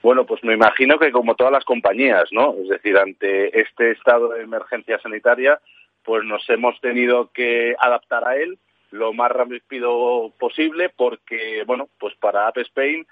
Bueno, 0.02 0.26
pues 0.26 0.42
me 0.46 0.54
imagino 0.54 0.98
que 0.98 1.12
como 1.12 1.36
todas 1.36 1.52
las 1.52 1.66
compañías, 1.66 2.30
¿no? 2.32 2.54
Es 2.54 2.70
decir, 2.70 2.98
ante 2.98 3.60
este 3.60 3.92
estado 3.92 4.30
de 4.30 4.44
emergencia 4.44 4.98
sanitaria, 5.02 5.60
pues 6.06 6.24
nos 6.24 6.50
hemos 6.50 6.80
tenido 6.80 7.32
que 7.34 7.76
adaptar 7.78 8.26
a 8.26 8.38
él 8.38 8.58
lo 8.92 9.12
más 9.12 9.30
rápido 9.30 10.32
posible 10.40 10.90
porque, 10.96 11.64
bueno, 11.68 11.90
pues 12.00 12.16
para 12.16 12.48
App 12.48 12.60
Spain 12.60 13.06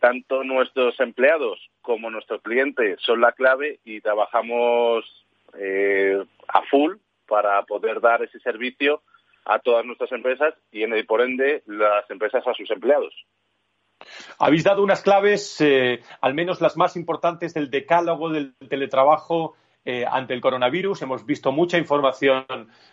tanto 0.00 0.42
nuestros 0.42 0.98
empleados 0.98 1.60
como 1.82 2.10
nuestros 2.10 2.42
clientes 2.42 2.98
son 3.04 3.20
la 3.20 3.32
clave 3.32 3.78
y 3.84 4.00
trabajamos 4.00 5.04
eh, 5.58 6.24
a 6.48 6.62
full 6.70 6.96
para 7.28 7.62
poder 7.62 8.00
dar 8.00 8.22
ese 8.22 8.40
servicio 8.40 9.02
a 9.44 9.58
todas 9.58 9.84
nuestras 9.84 10.10
empresas 10.12 10.54
y, 10.72 10.82
en 10.82 10.92
el, 10.94 11.06
por 11.06 11.20
ende, 11.20 11.62
las 11.66 12.10
empresas 12.10 12.46
a 12.46 12.54
sus 12.54 12.70
empleados. 12.70 13.14
Habéis 14.38 14.64
dado 14.64 14.82
unas 14.82 15.02
claves, 15.02 15.60
eh, 15.60 16.00
al 16.20 16.34
menos 16.34 16.60
las 16.60 16.76
más 16.76 16.96
importantes, 16.96 17.52
del 17.52 17.70
decálogo 17.70 18.30
del 18.30 18.54
teletrabajo 18.68 19.54
eh, 19.84 20.04
ante 20.10 20.34
el 20.34 20.40
coronavirus. 20.40 21.02
Hemos 21.02 21.26
visto 21.26 21.52
mucha 21.52 21.78
información 21.78 22.46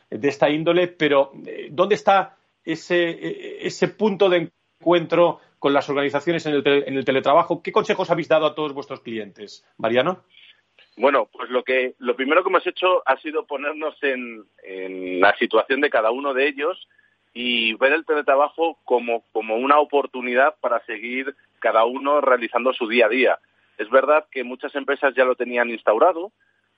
de 0.10 0.28
esta 0.28 0.50
índole, 0.50 0.88
pero 0.88 1.32
¿dónde 1.72 1.96
está 1.96 2.38
ese, 2.64 3.66
ese 3.66 3.88
punto 3.88 4.30
de 4.30 4.50
encuentro 4.82 5.40
con 5.60 5.74
las 5.74 5.90
organizaciones 5.90 6.46
en 6.46 6.54
el, 6.56 7.06
teletrabajo. 7.06 7.62
¿Qué 7.62 7.72
consejos 7.72 8.10
habéis 8.10 8.28
dado 8.28 8.46
a 8.46 8.56
todos 8.56 8.74
vuestros 8.74 9.02
clientes? 9.02 9.66
Mariano. 9.78 10.24
Bueno, 10.98 11.28
pues 11.32 11.50
lo 11.50 11.64
que 11.64 11.94
lo 12.00 12.16
primero 12.16 12.44
que 12.44 12.50
hemos 12.50 12.66
hecho 12.66 13.04
ha 13.06 13.18
sido 13.18 13.46
ponernos 13.46 13.96
en, 14.02 14.46
la 15.20 15.36
situación 15.38 15.82
de 15.82 15.90
cada 15.90 16.12
uno 16.12 16.34
de 16.34 16.48
ellos 16.48 16.88
y 17.34 17.74
ver 17.76 17.94
el 17.94 18.06
teletrabajo 18.06 18.80
como, 18.84 19.24
como 19.32 19.56
una 19.56 19.80
oportunidad 19.80 20.56
para 20.60 20.84
seguir 20.86 21.36
cada 21.60 21.86
uno 21.86 22.22
realizando 22.22 22.74
su 22.74 22.88
día 22.88 23.06
a 23.06 23.10
día. 23.10 23.40
Es 23.78 23.90
verdad 23.90 24.26
que 24.32 24.44
muchas 24.44 24.74
empresas 24.76 25.14
ya 25.16 25.24
lo 25.24 25.36
tenían 25.36 25.70
instaurado, 25.70 26.32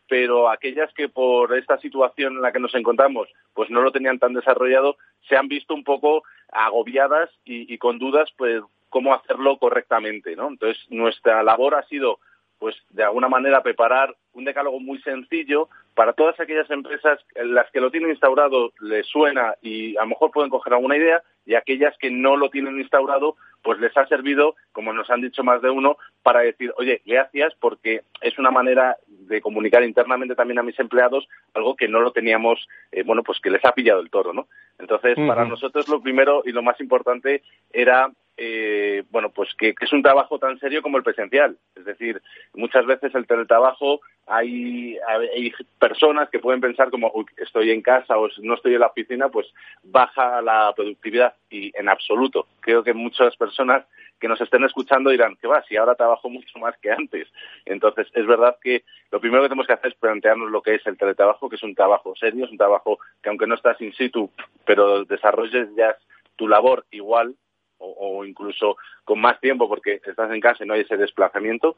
pero 0.10 0.50
aquellas 0.50 0.94
que 0.94 1.08
por 1.08 1.58
esta 1.58 1.78
situación 1.80 2.36
en 2.36 2.42
la 2.42 2.52
que 2.52 2.60
nos 2.60 2.76
encontramos 2.76 3.30
pues 3.54 3.70
no 3.70 3.82
lo 3.82 3.92
tenían 3.92 4.20
tan 4.20 4.34
desarrollado 4.34 4.98
se 5.28 5.38
han 5.38 5.48
visto 5.48 5.74
un 5.74 5.84
poco 5.84 6.24
agobiadas 6.52 7.30
y, 7.46 7.78
con 7.78 8.00
dudas 8.00 8.30
pues 8.38 8.62
cómo 8.90 9.14
hacerlo 9.14 9.58
correctamente 9.58 10.36
no 10.36 10.48
entonces 10.48 10.84
nuestra 10.90 11.44
labor 11.44 11.76
ha 11.76 11.84
sido 11.84 12.20
pues 12.58 12.76
de 12.90 13.04
alguna 13.04 13.30
manera 13.30 13.64
preparar 13.64 14.16
un 14.34 14.46
decálogo 14.46 14.80
muy 14.80 15.00
sencillo 15.02 15.70
para 15.96 16.14
todas 16.14 16.40
aquellas 16.40 16.70
empresas 16.70 17.20
en 17.36 17.54
las 17.54 17.70
que 17.72 17.80
lo 17.80 17.92
tienen 17.92 18.10
instaurado 18.10 18.74
les 18.82 19.06
suena 19.08 19.56
y 19.62 19.96
a 19.98 20.02
lo 20.02 20.08
mejor 20.08 20.32
pueden 20.32 20.50
coger 20.50 20.74
alguna 20.74 20.98
idea 20.98 21.24
y 21.46 21.56
aquellas 21.56 21.98
que 21.98 22.12
no 22.12 22.38
lo 22.38 22.50
tienen 22.50 22.80
instaurado 22.80 23.36
pues 23.62 23.80
les 23.80 23.96
ha 23.98 24.08
servido, 24.08 24.56
como 24.72 24.94
nos 24.94 25.10
han 25.10 25.22
dicho 25.22 25.44
más 25.44 25.62
de 25.62 25.70
uno, 25.70 25.98
para 26.24 26.42
decir, 26.42 26.74
oye, 26.78 27.02
gracias 27.06 27.54
porque 27.60 28.02
es 28.22 28.38
una 28.38 28.52
manera 28.52 28.98
de 29.08 29.42
comunicar 29.42 29.84
internamente 29.84 30.36
también 30.36 30.60
a 30.60 30.64
mis 30.64 30.80
empleados 30.80 31.28
algo 31.54 31.76
que 31.76 31.88
no 31.88 32.00
lo 32.00 32.12
teníamos, 32.12 32.68
eh, 32.92 33.04
bueno, 33.04 33.24
pues 33.24 33.40
que 33.40 33.50
les 33.50 33.64
ha 33.66 33.74
pillado 33.74 34.02
el 34.02 34.10
toro, 34.10 34.34
¿no? 34.34 34.48
Entonces, 34.78 35.16
para 35.28 35.46
nosotros 35.46 35.90
lo 35.90 36.02
primero 36.02 36.42
y 36.46 36.52
lo 36.52 36.62
más 36.62 36.80
importante 36.80 37.44
era 37.72 38.10
eh, 38.42 39.04
bueno, 39.12 39.32
pues 39.32 39.54
que, 39.56 39.76
es 39.78 39.92
un 39.92 40.02
trabajo 40.02 40.40
tan 40.40 40.58
serio 40.60 40.82
como 40.82 40.96
el 40.96 41.04
presencial. 41.04 41.58
Es 41.76 41.84
decir, 41.84 42.22
muchas 42.54 42.86
veces 42.86 43.14
el 43.14 43.28
teletrabajo 43.28 44.00
hay, 44.28 44.98
hay 45.10 45.52
personas 45.78 46.30
que 46.30 46.40
pueden 46.40 46.62
pensar 46.62 46.90
como 46.90 47.12
estoy 47.36 47.72
en 47.72 47.82
casa 47.82 48.18
o 48.18 48.30
no 48.42 48.54
estoy 48.54 48.76
en 48.76 48.80
la 48.80 48.88
oficina, 48.88 49.28
pues 49.28 49.48
baja 49.84 50.42
la 50.42 50.72
productividad 50.74 51.34
y 51.50 51.78
en 51.78 51.90
absoluto. 51.90 52.48
Creo 52.62 52.82
que 52.82 52.94
muchas 52.94 53.36
personas 53.36 53.49
que 54.20 54.28
nos 54.28 54.42
estén 54.42 54.64
escuchando 54.64 55.10
dirán 55.10 55.36
que 55.38 55.48
va, 55.48 55.64
si 55.64 55.78
ahora 55.78 55.96
trabajo 55.96 56.30
mucho 56.30 56.60
más 56.60 56.78
que 56.80 56.92
antes. 56.92 57.28
Entonces, 57.66 58.08
es 58.14 58.26
verdad 58.26 58.58
que 58.62 58.84
lo 59.12 59.20
primero 59.20 59.42
que 59.42 59.50
tenemos 59.50 59.68
que 59.68 59.74
hacer 59.74 59.92
es 59.92 59.98
plantearnos 59.98 60.52
lo 60.52 60.62
que 60.62 60.76
es 60.76 60.86
el 60.86 60.98
teletrabajo, 60.98 61.50
que 61.50 61.56
es 61.56 61.64
un 61.64 61.76
trabajo 61.76 62.14
serio, 62.16 62.46
es 62.46 62.52
un 62.52 62.58
trabajo 62.58 63.00
que 63.22 63.30
aunque 63.30 63.48
no 63.48 63.56
estás 63.56 63.80
in 63.82 63.94
situ, 63.94 64.32
pero 64.66 65.06
desarrolles 65.06 65.70
ya 65.76 65.96
tu 66.36 66.48
labor 66.48 66.86
igual 66.92 67.36
o, 67.82 68.26
incluso 68.26 68.78
con 69.06 69.20
más 69.22 69.40
tiempo 69.40 69.70
porque 69.70 70.02
estás 70.06 70.32
en 70.32 70.42
casa 70.42 70.64
y 70.64 70.68
no 70.68 70.74
hay 70.74 70.82
ese 70.82 70.98
desplazamiento. 70.98 71.78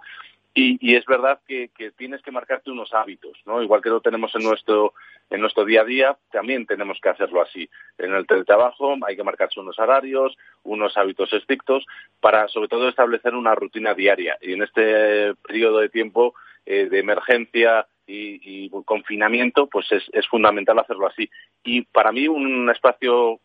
Y, 0.54 0.96
es 0.96 1.06
verdad 1.06 1.40
que, 1.48 1.70
tienes 1.96 2.22
que 2.22 2.32
marcarte 2.32 2.72
unos 2.72 2.94
hábitos, 2.94 3.38
¿no? 3.46 3.64
Igual 3.64 3.82
que 3.82 3.90
lo 3.90 4.02
tenemos 4.02 4.36
en 4.36 4.44
nuestro, 4.44 4.94
en 5.30 5.40
nuestro 5.40 5.64
día 5.64 5.82
a 5.82 5.86
día, 5.86 6.18
también 6.30 6.66
tenemos 6.66 7.00
que 7.02 7.08
hacerlo 7.08 7.42
así. 7.42 7.70
En 7.98 8.14
el 8.14 8.28
teletrabajo 8.28 8.98
hay 9.08 9.16
que 9.16 9.24
marcarse 9.24 9.62
unos 9.62 9.80
horarios, 9.80 10.38
unos 10.64 10.98
hábitos 10.98 11.32
estrictos, 11.32 11.86
para 12.20 12.50
sobre 12.50 12.68
todo 12.68 12.90
establecer 12.90 13.34
una 13.34 13.56
rutina 13.56 13.94
diaria. 13.94 14.38
Y 14.42 14.52
en 14.54 14.64
este 14.64 15.36
periodo 15.36 15.80
de 15.80 15.90
tiempo 15.90 16.34
eh, 16.66 16.88
de 16.90 17.00
emergencia 17.00 17.88
y, 18.06 18.70
confinamiento, 18.84 19.68
pues 19.68 19.90
es, 19.94 20.04
es 20.12 20.28
fundamental 20.28 20.78
hacerlo 20.80 21.08
así. 21.08 21.30
Y 21.64 21.84
para 21.84 22.12
mí 22.12 22.28
un 22.28 22.70
espacio 22.70 23.40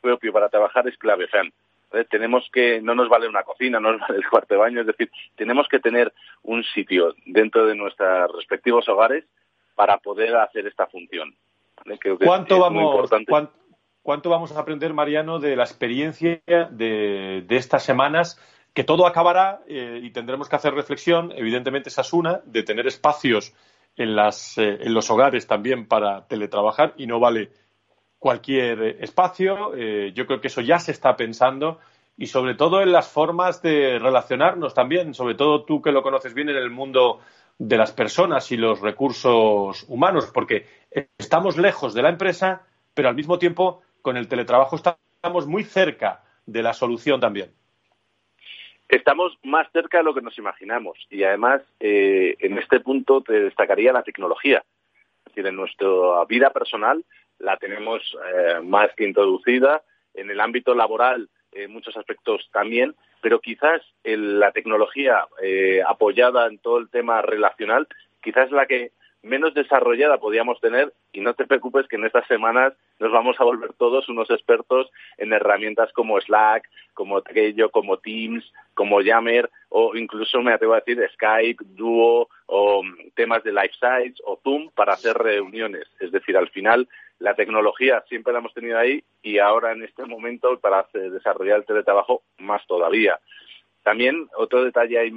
propio 0.00 0.32
para 0.32 0.48
trabajar 0.48 0.86
es 0.86 0.96
clave, 0.98 1.26
Fran. 1.26 1.52
¿Eh? 1.92 2.04
tenemos 2.08 2.48
que, 2.52 2.80
no 2.80 2.94
nos 2.94 3.08
vale 3.08 3.28
una 3.28 3.42
cocina, 3.42 3.80
no 3.80 3.92
nos 3.92 4.00
vale 4.08 4.16
el 4.16 4.28
cuarto 4.28 4.54
de 4.54 4.60
baño, 4.60 4.80
es 4.80 4.86
decir, 4.86 5.10
tenemos 5.36 5.68
que 5.68 5.80
tener 5.80 6.12
un 6.42 6.64
sitio 6.64 7.14
dentro 7.26 7.66
de 7.66 7.74
nuestros 7.74 8.32
respectivos 8.34 8.88
hogares 8.88 9.24
para 9.74 9.98
poder 9.98 10.36
hacer 10.36 10.66
esta 10.66 10.86
función. 10.86 11.34
¿Cuánto, 12.24 12.60
vamos, 12.60 13.10
¿cuánto, 14.02 14.30
vamos 14.30 14.56
a 14.56 14.60
aprender, 14.60 14.94
Mariano, 14.94 15.38
de 15.38 15.56
la 15.56 15.64
experiencia 15.64 16.40
de, 16.70 17.44
estas 17.50 17.82
semanas? 17.82 18.40
Que 18.72 18.84
todo 18.84 19.06
acabará 19.06 19.60
eh, 19.68 20.00
y 20.02 20.10
tendremos 20.10 20.48
que 20.48 20.56
hacer 20.56 20.74
reflexión, 20.74 21.32
evidentemente 21.36 21.90
esa 21.90 22.00
es 22.00 22.12
una, 22.12 22.40
de 22.44 22.62
tener 22.62 22.86
espacios 22.86 23.54
en, 23.96 24.16
las, 24.16 24.58
eh, 24.58 24.78
en 24.80 24.94
los 24.94 25.10
hogares 25.10 25.46
también 25.46 25.86
para 25.86 26.26
teletrabajar 26.26 26.94
y 26.96 27.06
no 27.06 27.20
vale 27.20 27.50
cualquier 28.24 28.96
espacio. 29.04 29.74
Eh, 29.76 30.12
yo 30.14 30.26
creo 30.26 30.40
que 30.40 30.46
eso 30.46 30.62
ya 30.62 30.78
se 30.78 30.92
está 30.92 31.14
pensando 31.14 31.78
y 32.16 32.28
sobre 32.28 32.54
todo 32.54 32.80
en 32.80 32.90
las 32.90 33.06
formas 33.06 33.60
de 33.60 33.98
relacionarnos 33.98 34.72
también, 34.72 35.12
sobre 35.12 35.34
todo 35.34 35.66
tú 35.66 35.82
que 35.82 35.92
lo 35.92 36.02
conoces 36.02 36.32
bien 36.32 36.48
en 36.48 36.56
el 36.56 36.70
mundo 36.70 37.20
de 37.58 37.76
las 37.76 37.92
personas 37.92 38.50
y 38.50 38.56
los 38.56 38.80
recursos 38.80 39.84
humanos, 39.88 40.30
porque 40.32 40.66
estamos 41.18 41.58
lejos 41.58 41.92
de 41.92 42.00
la 42.00 42.08
empresa, 42.08 42.62
pero 42.94 43.10
al 43.10 43.14
mismo 43.14 43.38
tiempo 43.38 43.82
con 44.00 44.16
el 44.16 44.26
teletrabajo 44.26 44.76
estamos 44.76 45.46
muy 45.46 45.62
cerca 45.62 46.24
de 46.46 46.62
la 46.62 46.72
solución 46.72 47.20
también. 47.20 47.50
Estamos 48.88 49.36
más 49.42 49.70
cerca 49.70 49.98
de 49.98 50.04
lo 50.04 50.14
que 50.14 50.22
nos 50.22 50.38
imaginamos 50.38 50.96
y 51.10 51.24
además 51.24 51.60
eh, 51.78 52.36
en 52.38 52.56
este 52.56 52.80
punto 52.80 53.20
te 53.20 53.34
destacaría 53.34 53.92
la 53.92 54.02
tecnología. 54.02 54.64
Decir, 55.34 55.48
en 55.48 55.56
nuestra 55.56 55.88
vida 56.28 56.50
personal 56.50 57.04
la 57.40 57.56
tenemos 57.56 58.00
eh, 58.32 58.60
más 58.62 58.90
que 58.96 59.04
introducida. 59.04 59.82
En 60.14 60.30
el 60.30 60.40
ámbito 60.40 60.76
laboral, 60.76 61.28
en 61.52 61.72
muchos 61.72 61.96
aspectos 61.96 62.48
también, 62.52 62.94
pero 63.20 63.40
quizás 63.40 63.82
la 64.04 64.52
tecnología 64.52 65.26
eh, 65.42 65.82
apoyada 65.84 66.46
en 66.46 66.58
todo 66.58 66.78
el 66.78 66.88
tema 66.88 67.20
relacional, 67.20 67.88
quizás 68.22 68.52
la 68.52 68.66
que 68.66 68.92
menos 69.24 69.54
desarrollada 69.54 70.18
podíamos 70.18 70.60
tener 70.60 70.92
y 71.12 71.20
no 71.20 71.34
te 71.34 71.46
preocupes 71.46 71.88
que 71.88 71.96
en 71.96 72.04
estas 72.04 72.26
semanas 72.26 72.74
nos 73.00 73.10
vamos 73.10 73.36
a 73.40 73.44
volver 73.44 73.72
todos 73.72 74.08
unos 74.08 74.30
expertos 74.30 74.90
en 75.16 75.32
herramientas 75.32 75.92
como 75.92 76.20
Slack, 76.20 76.68
como 76.92 77.22
Trello, 77.22 77.70
como 77.70 77.96
Teams, 77.96 78.44
como 78.74 79.00
Yammer 79.00 79.50
o 79.70 79.96
incluso 79.96 80.42
me 80.42 80.52
atrevo 80.52 80.74
a 80.74 80.80
decir 80.80 81.02
Skype, 81.14 81.64
Duo 81.70 82.28
o 82.46 82.82
temas 83.14 83.42
de 83.42 83.52
Life 83.52 83.74
Sites 83.80 84.22
o 84.24 84.38
Zoom 84.42 84.70
para 84.70 84.92
hacer 84.92 85.16
reuniones. 85.16 85.88
Es 86.00 86.12
decir, 86.12 86.36
al 86.36 86.50
final 86.50 86.86
la 87.18 87.34
tecnología 87.34 88.04
siempre 88.08 88.32
la 88.32 88.40
hemos 88.40 88.52
tenido 88.52 88.78
ahí 88.78 89.02
y 89.22 89.38
ahora 89.38 89.72
en 89.72 89.82
este 89.82 90.04
momento 90.04 90.60
para 90.60 90.86
desarrollar 90.92 91.60
el 91.60 91.66
teletrabajo 91.66 92.22
más 92.38 92.64
todavía. 92.66 93.18
También 93.82 94.28
otro 94.36 94.62
detalle 94.64 95.10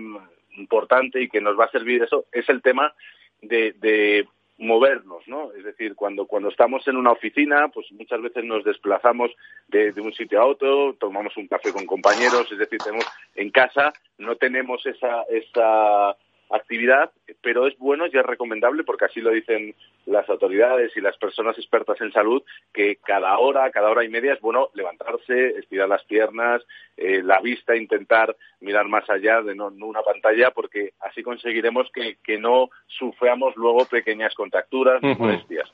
importante 0.57 1.21
y 1.21 1.29
que 1.29 1.41
nos 1.41 1.59
va 1.59 1.65
a 1.65 1.71
servir 1.71 2.03
eso 2.03 2.25
es 2.31 2.47
el 2.49 2.61
tema 2.61 2.93
de, 3.41 4.27
movernos, 4.59 5.21
¿no? 5.27 5.51
Es 5.53 5.63
decir, 5.63 5.93
cuando, 5.93 6.25
cuando 6.25 6.49
estamos 6.49 6.87
en 6.87 6.97
una 6.97 7.11
oficina, 7.11 7.67
pues 7.67 7.91
muchas 7.91 8.19
veces 8.23 8.43
nos 8.43 8.63
desplazamos 8.63 9.29
de, 9.67 9.93
un 10.01 10.11
sitio 10.13 10.41
a 10.41 10.47
otro, 10.47 10.95
tomamos 10.99 11.37
un 11.37 11.47
café 11.47 11.71
con 11.71 11.85
compañeros, 11.85 12.51
es 12.51 12.57
decir, 12.57 12.79
tenemos 12.79 13.05
en 13.35 13.51
casa, 13.51 13.93
no 14.17 14.35
tenemos 14.35 14.83
esa, 14.87 15.21
esa 15.29 16.17
actividad, 16.49 17.11
pero 17.41 17.67
es 17.67 17.77
bueno 17.77 18.05
y 18.05 18.17
es 18.17 18.25
recomendable, 18.25 18.83
porque 18.83 19.05
así 19.05 19.21
lo 19.21 19.31
dicen 19.31 19.75
las 20.05 20.29
autoridades 20.29 20.95
y 20.95 21.01
las 21.01 21.17
personas 21.17 21.57
expertas 21.57 21.99
en 22.01 22.11
salud, 22.11 22.43
que 22.73 22.97
cada 22.97 23.37
hora, 23.37 23.69
cada 23.71 23.89
hora 23.89 24.03
y 24.03 24.09
media 24.09 24.33
es 24.33 24.41
bueno 24.41 24.69
levantarse, 24.73 25.49
estirar 25.57 25.89
las 25.89 26.03
piernas, 26.05 26.63
eh, 26.95 27.21
la 27.23 27.39
vista, 27.41 27.75
intentar 27.75 28.35
mirar 28.61 28.87
más 28.87 29.09
allá 29.09 29.41
de 29.41 29.55
no, 29.55 29.67
una 29.67 30.01
pantalla, 30.01 30.51
porque 30.51 30.93
así 31.01 31.23
conseguiremos 31.23 31.89
que, 31.91 32.37
no 32.37 32.69
suframos 32.85 33.55
luego 33.55 33.85
pequeñas 33.85 34.33
contracturas 34.35 35.01
ni 35.01 35.15
molestias. 35.15 35.71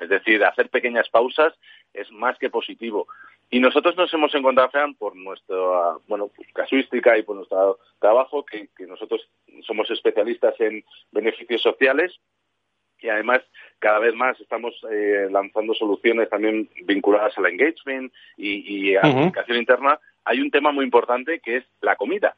Es 0.00 0.08
decir, 0.08 0.44
hacer 0.44 0.68
pequeñas 0.68 1.08
pausas 1.08 1.54
es 1.92 2.10
más 2.12 2.38
que 2.38 2.50
positivo. 2.50 3.06
Y 3.50 3.60
nosotros 3.60 3.96
nos 3.96 4.12
hemos 4.12 4.34
encontrado, 4.34 4.70
Fran, 4.70 4.94
por 4.94 5.14
nuestra 5.14 5.56
bueno, 6.08 6.28
pues, 6.34 6.48
casuística 6.52 7.16
y 7.16 7.22
por 7.22 7.36
nuestro 7.36 7.78
trabajo, 8.00 8.44
que, 8.44 8.68
nosotros 8.86 9.28
somos 9.66 9.90
especialistas 9.90 10.54
en 10.60 10.84
beneficios 11.12 11.62
sociales 11.62 12.18
y 12.98 13.08
además 13.08 13.42
cada 13.78 13.98
vez 13.98 14.14
más 14.14 14.40
estamos 14.40 14.74
eh, 14.90 15.28
lanzando 15.30 15.74
soluciones 15.74 16.28
también 16.28 16.68
vinculadas 16.84 17.36
al 17.38 17.46
engagement 17.46 18.12
y, 18.36 18.96
a 18.96 19.02
la 19.02 19.12
comunicación 19.12 19.58
interna. 19.58 20.00
Hay 20.24 20.40
un 20.40 20.50
tema 20.50 20.72
muy 20.72 20.84
importante 20.84 21.40
que 21.40 21.58
es 21.58 21.64
la 21.82 21.94
comida. 21.94 22.34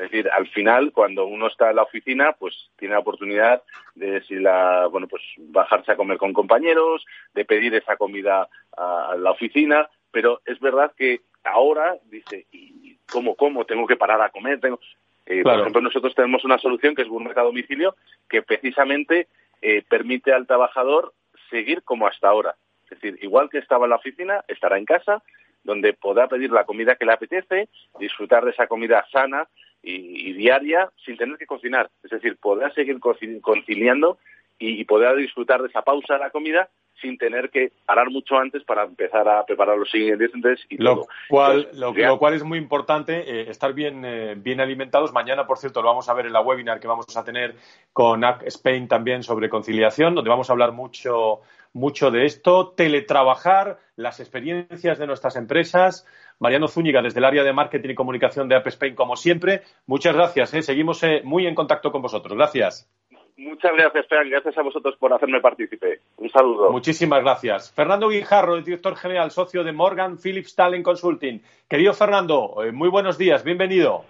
Es 0.00 0.10
decir, 0.10 0.30
al 0.30 0.48
final, 0.48 0.92
cuando 0.92 1.26
uno 1.26 1.46
está 1.46 1.68
en 1.68 1.76
la 1.76 1.82
oficina, 1.82 2.32
pues 2.32 2.70
tiene 2.78 2.94
la 2.94 3.00
oportunidad 3.00 3.62
de 3.94 4.22
si 4.22 4.36
la, 4.36 4.86
bueno, 4.86 5.06
pues 5.06 5.22
bajarse 5.36 5.92
a 5.92 5.96
comer 5.96 6.16
con 6.16 6.32
compañeros, 6.32 7.04
de 7.34 7.44
pedir 7.44 7.74
esa 7.74 7.98
comida 7.98 8.48
a 8.78 9.14
la 9.18 9.30
oficina, 9.30 9.90
pero 10.10 10.40
es 10.46 10.58
verdad 10.58 10.92
que 10.96 11.20
ahora 11.44 11.96
dice, 12.06 12.46
¿y 12.50 12.96
cómo, 13.12 13.34
cómo? 13.34 13.66
Tengo 13.66 13.86
que 13.86 13.96
parar 13.96 14.22
a 14.22 14.30
comer, 14.30 14.58
tengo... 14.58 14.80
Eh, 15.26 15.42
por 15.42 15.60
ejemplo, 15.60 15.82
nosotros 15.82 16.14
tenemos 16.14 16.46
una 16.46 16.56
solución 16.56 16.94
que 16.94 17.02
es 17.02 17.08
un 17.08 17.24
mercado 17.24 17.48
domicilio 17.48 17.94
que 18.26 18.40
precisamente 18.40 19.28
eh, 19.60 19.84
permite 19.86 20.32
al 20.32 20.46
trabajador 20.46 21.12
seguir 21.50 21.82
como 21.82 22.06
hasta 22.06 22.26
ahora. 22.26 22.54
Es 22.84 22.98
decir, 22.98 23.18
igual 23.22 23.50
que 23.50 23.58
estaba 23.58 23.84
en 23.84 23.90
la 23.90 23.96
oficina, 23.96 24.44
estará 24.48 24.78
en 24.78 24.86
casa, 24.86 25.22
donde 25.62 25.92
podrá 25.92 26.26
pedir 26.26 26.50
la 26.50 26.64
comida 26.64 26.96
que 26.96 27.04
le 27.04 27.12
apetece, 27.12 27.68
disfrutar 27.98 28.46
de 28.46 28.52
esa 28.52 28.66
comida 28.66 29.06
sana 29.12 29.46
y, 29.82 30.32
diaria 30.34 30.90
sin 31.04 31.16
tener 31.16 31.36
que 31.36 31.46
cocinar. 31.46 31.90
Es 32.02 32.10
decir, 32.10 32.36
podrá 32.36 32.72
seguir 32.72 32.98
conciliando 33.00 34.18
y, 34.58 34.80
y 34.80 34.84
podrá 34.84 35.14
disfrutar 35.14 35.62
de 35.62 35.68
esa 35.68 35.82
pausa 35.82 36.14
de 36.14 36.20
la 36.20 36.30
comida 36.30 36.68
sin 37.00 37.18
tener 37.18 37.50
que 37.50 37.72
parar 37.86 38.10
mucho 38.10 38.36
antes 38.36 38.62
para 38.64 38.84
empezar 38.84 39.28
a 39.28 39.44
preparar 39.44 39.78
los 39.78 39.94
ingredientes 39.94 40.60
y 40.68 40.76
lo 40.76 40.94
todo. 40.94 41.08
Cual, 41.28 41.68
lo, 41.74 42.18
cual 42.18 42.34
es 42.34 42.44
muy 42.44 42.58
importante, 42.58 43.18
eh, 43.18 43.50
estar 43.50 43.72
bien, 43.72 44.04
eh, 44.04 44.34
bien 44.36 44.60
alimentados. 44.60 45.12
Mañana, 45.12 45.46
por 45.46 45.58
cierto, 45.58 45.82
lo 45.82 45.88
vamos 45.88 46.08
a 46.08 46.14
ver 46.14 46.26
en 46.26 46.32
la 46.32 46.40
webinar 46.40 46.80
que 46.80 46.88
vamos 46.88 47.16
a 47.16 47.24
tener 47.24 47.56
con 47.92 48.24
AC 48.24 48.42
Spain 48.46 48.88
también 48.88 49.22
sobre 49.22 49.48
conciliación, 49.48 50.14
donde 50.14 50.30
vamos 50.30 50.50
a 50.50 50.52
hablar 50.52 50.72
mucho, 50.72 51.40
mucho 51.72 52.10
de 52.10 52.26
esto. 52.26 52.72
Teletrabajar, 52.76 53.78
las 53.96 54.20
experiencias 54.20 54.98
de 54.98 55.06
nuestras 55.06 55.36
empresas. 55.36 56.06
Mariano 56.40 56.66
Zúñiga, 56.66 57.02
desde 57.02 57.20
el 57.20 57.24
área 57.26 57.44
de 57.44 57.52
marketing 57.52 57.90
y 57.90 57.94
comunicación 57.94 58.48
de 58.48 58.56
App 58.56 58.66
Spain, 58.66 58.94
como 58.94 59.14
siempre. 59.14 59.62
Muchas 59.86 60.14
gracias. 60.14 60.52
Eh. 60.54 60.62
Seguimos 60.62 61.02
muy 61.22 61.46
en 61.46 61.54
contacto 61.54 61.92
con 61.92 62.02
vosotros. 62.02 62.36
Gracias. 62.36 62.90
Muchas 63.36 63.72
gracias, 63.74 64.06
Fran. 64.06 64.28
Gracias 64.28 64.56
a 64.58 64.62
vosotros 64.62 64.96
por 64.98 65.12
hacerme 65.12 65.40
partícipe. 65.40 66.00
Un 66.18 66.28
saludo. 66.28 66.70
Muchísimas 66.70 67.22
gracias. 67.22 67.72
Fernando 67.72 68.08
Guijarro, 68.08 68.56
el 68.56 68.64
director 68.64 68.96
general 68.96 69.30
socio 69.30 69.64
de 69.64 69.72
Morgan 69.72 70.18
Phillips 70.18 70.54
Talent 70.54 70.84
Consulting. 70.84 71.40
Querido 71.68 71.94
Fernando, 71.94 72.62
eh, 72.62 72.72
muy 72.72 72.90
buenos 72.90 73.16
días. 73.16 73.42
Bienvenido. 73.42 74.04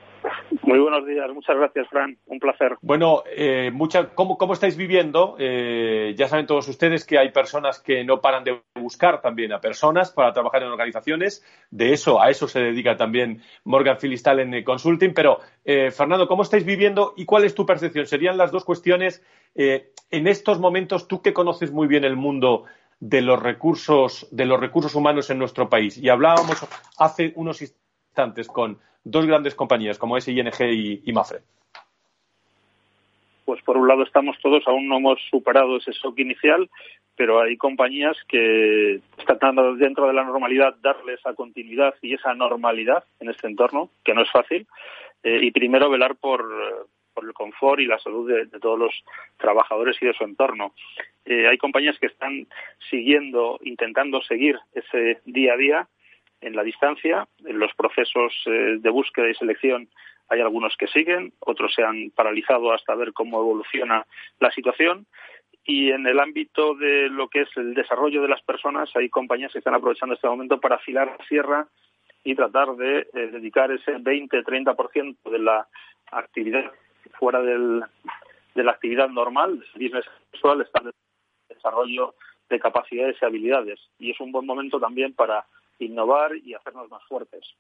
Muy 0.62 0.78
buenos 0.78 1.06
días, 1.06 1.28
muchas 1.32 1.56
gracias, 1.56 1.88
Fran. 1.88 2.16
Un 2.26 2.38
placer. 2.38 2.76
Bueno, 2.82 3.22
eh, 3.26 3.72
¿cómo, 4.14 4.52
estáis 4.52 4.76
viviendo? 4.76 5.36
Eh, 5.38 6.14
ya 6.16 6.28
saben 6.28 6.46
todos 6.46 6.68
ustedes 6.68 7.04
que 7.04 7.18
hay 7.18 7.30
personas 7.30 7.80
que 7.80 8.04
no 8.04 8.20
paran 8.20 8.44
de 8.44 8.60
buscar 8.74 9.20
también 9.20 9.52
a 9.52 9.60
personas 9.60 10.12
para 10.12 10.32
trabajar 10.32 10.62
en 10.62 10.68
organizaciones. 10.68 11.44
De 11.70 11.92
eso, 11.92 12.20
a 12.20 12.30
eso 12.30 12.46
se 12.46 12.60
dedica 12.60 12.96
también 12.96 13.42
Morgan 13.64 13.96
Phillips 14.00 14.22
Talent 14.22 14.64
Consulting. 14.64 15.14
Pero, 15.14 15.38
eh, 15.64 15.90
Fernando, 15.90 16.28
¿cómo 16.28 16.42
estáis 16.42 16.64
viviendo 16.64 17.14
y 17.16 17.24
cuál 17.24 17.44
es 17.44 17.54
tu 17.54 17.64
percepción? 17.64 18.06
Serían 18.06 18.36
las 18.36 18.52
dos 18.52 18.64
cuestiones. 18.64 19.24
en 19.52 20.28
estos 20.28 20.60
momentos, 20.60 21.08
tú 21.08 21.22
que 21.22 21.32
conoces 21.32 21.72
muy 21.72 21.88
bien 21.88 22.04
el 22.04 22.14
mundo 22.14 22.66
de 23.00 23.20
los 23.20 23.42
recursos, 23.42 24.28
de 24.30 24.44
los 24.44 24.60
recursos 24.60 24.94
humanos 24.94 25.28
en 25.30 25.38
nuestro 25.38 25.68
país, 25.68 25.98
y 25.98 26.08
hablábamos 26.08 26.64
hace 26.98 27.32
unos 27.34 27.60
instantes 27.62 27.89
con 28.52 28.78
dos 29.04 29.26
grandes 29.26 29.54
compañías 29.54 29.98
como 29.98 30.16
es 30.16 30.28
y, 30.28 31.12
Mafre? 31.12 31.40
pues 33.50 33.62
por 33.62 33.76
un 33.76 33.88
lado 33.88 34.04
estamos 34.04 34.38
todos, 34.40 34.62
aún 34.68 34.86
no 34.86 34.98
hemos 34.98 35.20
superado 35.28 35.78
ese 35.78 35.90
shock 35.90 36.16
inicial, 36.20 36.70
pero 37.16 37.40
hay 37.40 37.56
compañías 37.56 38.16
que 38.28 39.00
están 39.18 39.56
dentro 39.76 40.06
de 40.06 40.12
la 40.12 40.22
normalidad 40.22 40.76
darle 40.80 41.14
esa 41.14 41.34
continuidad 41.34 41.94
y 42.00 42.14
esa 42.14 42.32
normalidad 42.34 43.02
en 43.18 43.28
este 43.28 43.48
entorno, 43.48 43.90
que 44.04 44.14
no 44.14 44.22
es 44.22 44.30
fácil, 44.30 44.68
eh, 45.24 45.40
y 45.42 45.50
primero 45.50 45.90
velar 45.90 46.14
por, 46.14 46.88
por 47.12 47.24
el 47.24 47.32
confort 47.32 47.80
y 47.80 47.86
la 47.86 47.98
salud 47.98 48.30
de, 48.30 48.46
todos 48.60 48.78
los 48.78 49.04
trabajadores 49.36 49.96
y 50.00 50.06
de 50.06 50.14
su 50.14 50.22
entorno. 50.22 50.72
Eh, 51.24 51.48
hay 51.48 51.58
compañías 51.58 51.98
que 51.98 52.06
están 52.06 52.46
siguiendo, 52.88 53.58
intentando 53.64 54.22
seguir 54.22 54.58
ese 54.72 55.20
día 55.24 55.54
a 55.54 55.56
día 55.56 55.88
en 56.40 56.56
la 56.56 56.62
distancia, 56.62 57.26
en 57.44 57.58
los 57.58 57.72
procesos 57.74 58.32
eh, 58.46 58.78
de 58.78 58.90
búsqueda 58.90 59.28
y 59.28 59.34
selección 59.34 59.88
hay 60.30 60.40
algunos 60.40 60.76
que 60.76 60.86
siguen, 60.86 61.32
otros 61.40 61.74
se 61.74 61.82
han 61.82 62.10
paralizado 62.10 62.72
hasta 62.72 62.94
ver 62.94 63.12
cómo 63.12 63.40
evoluciona 63.40 64.06
la 64.38 64.50
situación. 64.52 65.06
Y 65.64 65.90
en 65.90 66.06
el 66.06 66.20
ámbito 66.20 66.74
de 66.76 67.08
lo 67.10 67.28
que 67.28 67.42
es 67.42 67.48
el 67.56 67.74
desarrollo 67.74 68.22
de 68.22 68.28
las 68.28 68.40
personas, 68.42 68.88
hay 68.94 69.08
compañías 69.10 69.52
que 69.52 69.58
están 69.58 69.74
aprovechando 69.74 70.14
este 70.14 70.28
momento 70.28 70.60
para 70.60 70.76
afilar 70.76 71.16
la 71.18 71.26
sierra 71.26 71.66
y 72.22 72.36
tratar 72.36 72.76
de 72.76 73.08
eh, 73.12 73.26
dedicar 73.32 73.72
ese 73.72 73.96
20-30% 73.96 75.16
de 75.30 75.38
la 75.40 75.66
actividad 76.12 76.70
fuera 77.18 77.42
del, 77.42 77.82
de 78.54 78.64
la 78.64 78.72
actividad 78.72 79.08
normal, 79.08 79.64
business 79.74 80.06
sexual, 80.30 80.60
está 80.60 80.80
en 80.80 80.92
desarrollo 81.48 82.14
de 82.48 82.60
capacidades 82.60 83.16
y 83.20 83.24
habilidades. 83.24 83.80
Y 83.98 84.12
es 84.12 84.20
un 84.20 84.30
buen 84.30 84.46
momento 84.46 84.78
también 84.78 85.12
para 85.12 85.44
innovar 85.84 86.36
y 86.36 86.54
hacernos 86.54 86.88
más 86.90 87.02
fuertes. 87.04 87.56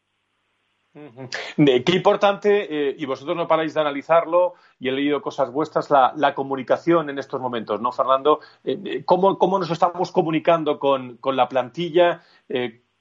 Qué 0.92 1.92
importante, 1.94 2.88
eh, 2.90 2.96
y 2.98 3.06
vosotros 3.06 3.36
no 3.36 3.46
paráis 3.46 3.74
de 3.74 3.80
analizarlo, 3.80 4.54
y 4.80 4.88
he 4.88 4.92
leído 4.92 5.22
cosas 5.22 5.52
vuestras, 5.52 5.88
la, 5.90 6.34
comunicación 6.34 7.10
en 7.10 7.18
estos 7.18 7.40
momentos, 7.40 7.80
¿no, 7.80 7.92
Fernando? 7.92 8.40
Eh, 8.64 8.78
eh, 8.84 9.04
¿cómo, 9.04 9.58
nos 9.58 9.70
estamos 9.70 10.10
comunicando 10.10 10.78
con, 10.80 11.18
la 11.22 11.48
plantilla? 11.48 12.22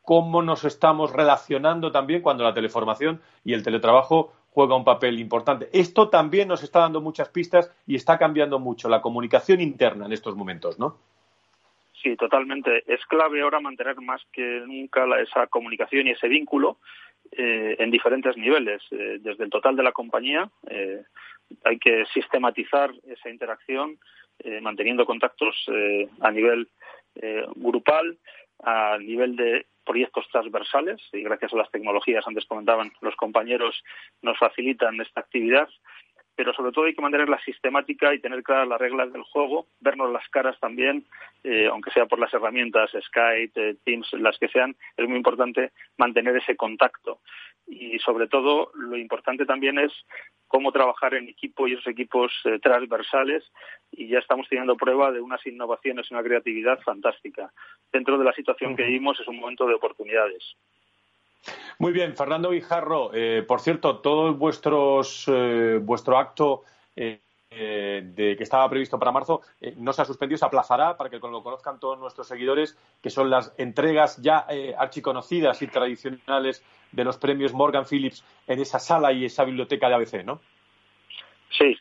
¿Cómo 0.04 0.42
nos 0.42 0.66
estamos 0.66 1.12
relacionando 1.14 1.92
también 1.92 2.22
cuando 2.22 2.44
la 2.44 2.54
teleformación 2.54 3.22
y 3.44 3.54
el 3.54 3.64
teletrabajo 3.64 4.34
juega 4.52 4.76
un 4.76 4.84
papel 4.84 5.20
importante? 5.20 5.70
Esto 5.74 6.10
también 6.10 6.48
nos 6.48 6.64
está 6.64 6.80
dando 6.80 7.02
muchas 7.02 7.30
pistas 7.30 7.72
y 7.88 7.96
está 7.96 8.20
cambiando 8.20 8.60
mucho 8.60 8.88
la 8.90 9.02
comunicación 9.02 9.62
interna 9.62 10.06
en 10.06 10.14
estos 10.14 10.36
momentos, 10.36 10.78
¿no? 10.78 10.98
Sí, 12.02 12.16
totalmente. 12.16 12.84
Es 12.88 13.06
clave 13.08 13.42
ahora 13.42 13.60
mantener 13.60 14.00
más 14.02 14.22
que 14.32 14.64
nunca 14.66 15.06
esa 15.20 15.48
comunicación 15.48 16.08
y 16.08 16.12
ese 16.12 16.30
vínculo 16.30 16.78
eh, 17.32 17.76
en 17.78 17.92
diferentes 17.92 18.38
niveles. 18.38 18.82
Eh, 18.92 19.18
desde 19.20 19.44
el 19.44 19.50
total 19.50 19.76
de 19.76 19.84
la 19.84 19.92
compañía 19.92 20.50
eh, 20.70 21.04
hay 21.66 21.78
que 21.78 22.06
sistematizar 22.14 22.92
esa 23.08 23.30
interacción 23.30 23.98
manteniendo 24.62 25.06
contactos 25.06 25.66
a 26.22 26.32
nivel 26.32 26.70
grupal, 27.58 28.18
a 28.64 28.98
nivel 28.98 29.36
de 29.36 29.66
proyectos 29.84 30.26
transversales 30.32 31.02
y 31.12 31.24
gracias 31.24 31.52
a 31.52 31.58
las 31.58 31.70
tecnologías, 31.72 32.26
antes 32.26 32.46
comentaban 32.46 32.90
los 33.02 33.18
compañeros, 33.18 33.84
nos 34.22 34.38
facilitan 34.38 35.02
esta 35.02 35.20
actividad 35.20 35.68
pero 36.40 36.54
sobre 36.54 36.72
todo 36.72 36.86
hay 36.86 36.94
que 36.94 37.02
mantener 37.02 37.28
la 37.28 37.42
sistemática 37.42 38.14
y 38.14 38.22
tener 38.22 38.44
claras 38.44 38.66
las 38.66 38.80
reglas 38.80 39.12
del 39.12 39.24
juego, 39.24 39.68
vernos 39.82 40.10
las 40.10 40.26
caras 40.30 40.58
también, 40.62 41.04
eh, 41.44 41.68
aunque 41.68 41.92
sea 41.92 42.06
por 42.06 42.18
las 42.18 42.34
herramientas 42.34 42.92
Skype, 42.92 43.52
eh, 43.58 43.76
Teams, 43.84 44.08
las 44.14 44.38
que 44.40 44.48
sean, 44.48 44.74
es 44.96 45.06
muy 45.06 45.18
importante 45.18 45.74
mantener 45.98 46.38
ese 46.38 46.56
contacto. 46.56 47.20
Y 47.68 48.00
sobre 48.00 48.30
todo, 48.30 48.72
lo 48.74 48.96
importante 48.96 49.46
también 49.46 49.80
es 49.80 49.92
cómo 50.48 50.72
trabajar 50.72 51.14
en 51.14 51.28
equipo 51.28 51.68
y 51.68 51.74
esos 51.74 51.88
equipos 51.88 52.32
eh, 52.46 52.58
transversales 52.60 53.44
y 53.92 54.08
ya 54.08 54.20
estamos 54.20 54.48
teniendo 54.48 54.78
prueba 54.78 55.12
de 55.12 55.20
unas 55.20 55.46
innovaciones 55.46 56.08
y 56.10 56.14
una 56.14 56.24
creatividad 56.24 56.80
fantástica. 56.84 57.52
Dentro 57.92 58.18
de 58.18 58.24
la 58.24 58.32
situación 58.32 58.78
que 58.78 58.84
vivimos 58.84 59.20
es 59.20 59.28
un 59.28 59.42
momento 59.42 59.68
de 59.68 59.74
oportunidades. 59.74 60.56
Muy 61.82 61.94
bien, 61.94 62.14
Fernando 62.18 62.52
Guijarro, 62.52 63.12
eh, 63.14 63.42
por 63.48 63.62
cierto, 63.62 64.00
todo 64.00 64.34
vuestros, 64.34 65.26
eh, 65.30 65.80
vuestro 65.82 66.18
acto 66.18 66.64
eh, 66.94 67.22
de 67.50 68.36
que 68.38 68.44
estaba 68.44 68.70
previsto 68.70 69.00
para 69.00 69.14
marzo 69.14 69.42
no 69.78 69.94
se 69.94 70.02
ha 70.02 70.06
suspendido, 70.06 70.38
se 70.38 70.46
aplazará 70.46 70.98
para 70.98 71.10
que 71.10 71.20
lo 71.20 71.42
conozcan 71.42 71.80
todos 71.80 71.98
nuestros 71.98 72.28
seguidores, 72.28 72.78
que 73.02 73.10
son 73.10 73.30
las 73.30 73.56
entregas 73.58 74.22
ya 74.22 74.46
archiconocidas 74.78 75.62
y 75.62 75.68
tradicionales 75.68 76.64
de 76.92 77.04
los 77.04 77.18
premios 77.18 77.54
Morgan 77.54 77.86
Phillips 77.86 78.24
en 78.46 78.60
esa 78.60 78.78
sala 78.78 79.14
y 79.14 79.26
esa 79.26 79.46
biblioteca 79.46 79.90
de 79.90 79.96
ABC, 79.96 80.24
¿no? 80.24 80.42
Sí, 81.58 81.76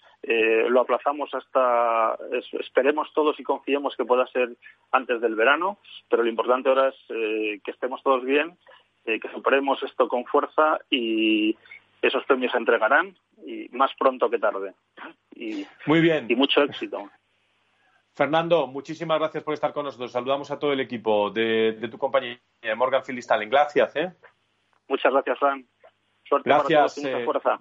lo 0.69 0.81
aplazamos 0.81 1.35
hasta, 1.35 2.17
esperemos 2.59 3.13
todos 3.13 3.39
y 3.39 3.43
confiemos 3.43 3.95
que 3.95 4.07
pueda 4.07 4.27
ser 4.29 4.57
antes 4.93 5.21
del 5.21 5.35
verano, 5.35 5.79
pero 6.09 6.23
lo 6.23 6.31
importante 6.31 6.71
ahora 6.71 6.89
es 6.89 6.97
que 7.09 7.71
estemos 7.71 8.03
todos 8.03 8.25
bien 8.25 8.57
eh, 9.09 9.19
que 9.19 9.31
superemos 9.31 9.83
esto 9.83 10.07
con 10.07 10.25
fuerza 10.27 10.79
y 10.91 11.57
esos 12.03 12.25
premios 12.25 12.53
se 12.53 12.59
entregarán 12.59 13.17
y 13.45 13.69
más 13.73 13.91
pronto 13.99 14.29
que 14.29 14.39
tarde. 14.39 14.75
Y, 15.35 15.67
Muy 15.87 16.01
bien. 16.01 16.27
Y 16.29 16.37
mucho 16.37 16.63
éxito. 16.63 17.11
Fernando, 18.13 18.67
muchísimas 18.67 19.19
gracias 19.19 19.43
por 19.45 19.55
estar 19.55 19.73
con 19.73 19.85
nosotros. 19.85 20.13
Saludamos 20.13 20.51
a 20.51 20.59
todo 20.59 20.73
el 20.73 20.81
equipo 20.81 21.31
de, 21.31 21.89
tu 21.91 21.97
compañía, 21.97 22.39
Morgan 22.77 23.03
Philly 23.03 23.23
Gracias. 23.47 23.97
¿eh? 23.97 24.13
Muchas 24.89 25.13
gracias, 25.13 25.39
Fran. 25.39 25.67
Suerte 26.25 26.51
gracias, 26.51 26.97
para 26.97 27.07
mucha 27.07 27.21
eh, 27.21 27.25
fuerza. 27.25 27.61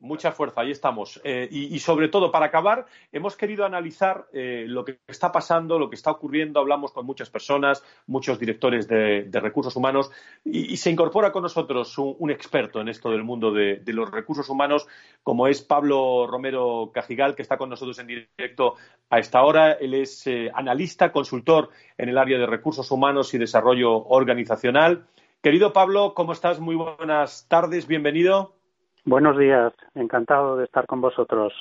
Mucha 0.00 0.30
fuerza, 0.30 0.60
ahí 0.60 0.70
estamos. 0.70 1.20
Eh, 1.24 1.48
y, 1.50 1.76
sobre 1.80 2.08
todo, 2.08 2.30
para 2.30 2.46
acabar, 2.46 2.86
hemos 3.10 3.36
querido 3.36 3.64
analizar 3.64 4.28
eh, 4.32 4.64
lo 4.68 4.84
que 4.84 5.00
está 5.08 5.32
pasando, 5.32 5.76
lo 5.76 5.90
que 5.90 5.96
está 5.96 6.12
ocurriendo. 6.12 6.60
Hablamos 6.60 6.92
con 6.92 7.04
muchas 7.04 7.30
personas, 7.30 7.82
muchos 8.06 8.38
directores 8.38 8.86
de, 8.86 9.28
recursos 9.32 9.74
humanos, 9.74 10.12
y, 10.44 10.76
se 10.76 10.92
incorpora 10.92 11.32
con 11.32 11.42
nosotros 11.42 11.98
un, 11.98 12.30
experto 12.30 12.80
en 12.80 12.88
esto 12.88 13.10
del 13.10 13.24
mundo 13.24 13.50
de, 13.50 13.82
los 13.86 14.08
recursos 14.08 14.48
humanos, 14.48 14.86
como 15.24 15.48
es 15.48 15.62
Pablo 15.62 16.28
Romero 16.28 16.92
Cajigal, 16.94 17.34
que 17.34 17.42
está 17.42 17.58
con 17.58 17.68
nosotros 17.68 17.98
en 17.98 18.06
directo 18.06 18.76
a 19.10 19.18
esta 19.18 19.42
hora. 19.42 19.72
Él 19.72 19.94
es 19.94 20.28
eh, 20.28 20.48
analista, 20.54 21.10
consultor 21.10 21.70
en 21.96 22.08
el 22.08 22.18
área 22.18 22.38
de 22.38 22.46
recursos 22.46 22.88
humanos 22.92 23.34
y 23.34 23.38
desarrollo 23.38 23.96
organizacional. 24.06 25.08
Querido 25.42 25.72
Pablo, 25.72 26.14
¿cómo 26.14 26.32
estás? 26.32 26.60
Muy 26.60 26.76
buenas 26.76 27.48
tardes, 27.48 27.88
bienvenido. 27.88 28.57
Buenos 29.04 29.38
días, 29.38 29.72
encantado 29.94 30.56
de 30.56 30.64
estar 30.64 30.86
con 30.86 31.00
vosotros. 31.00 31.52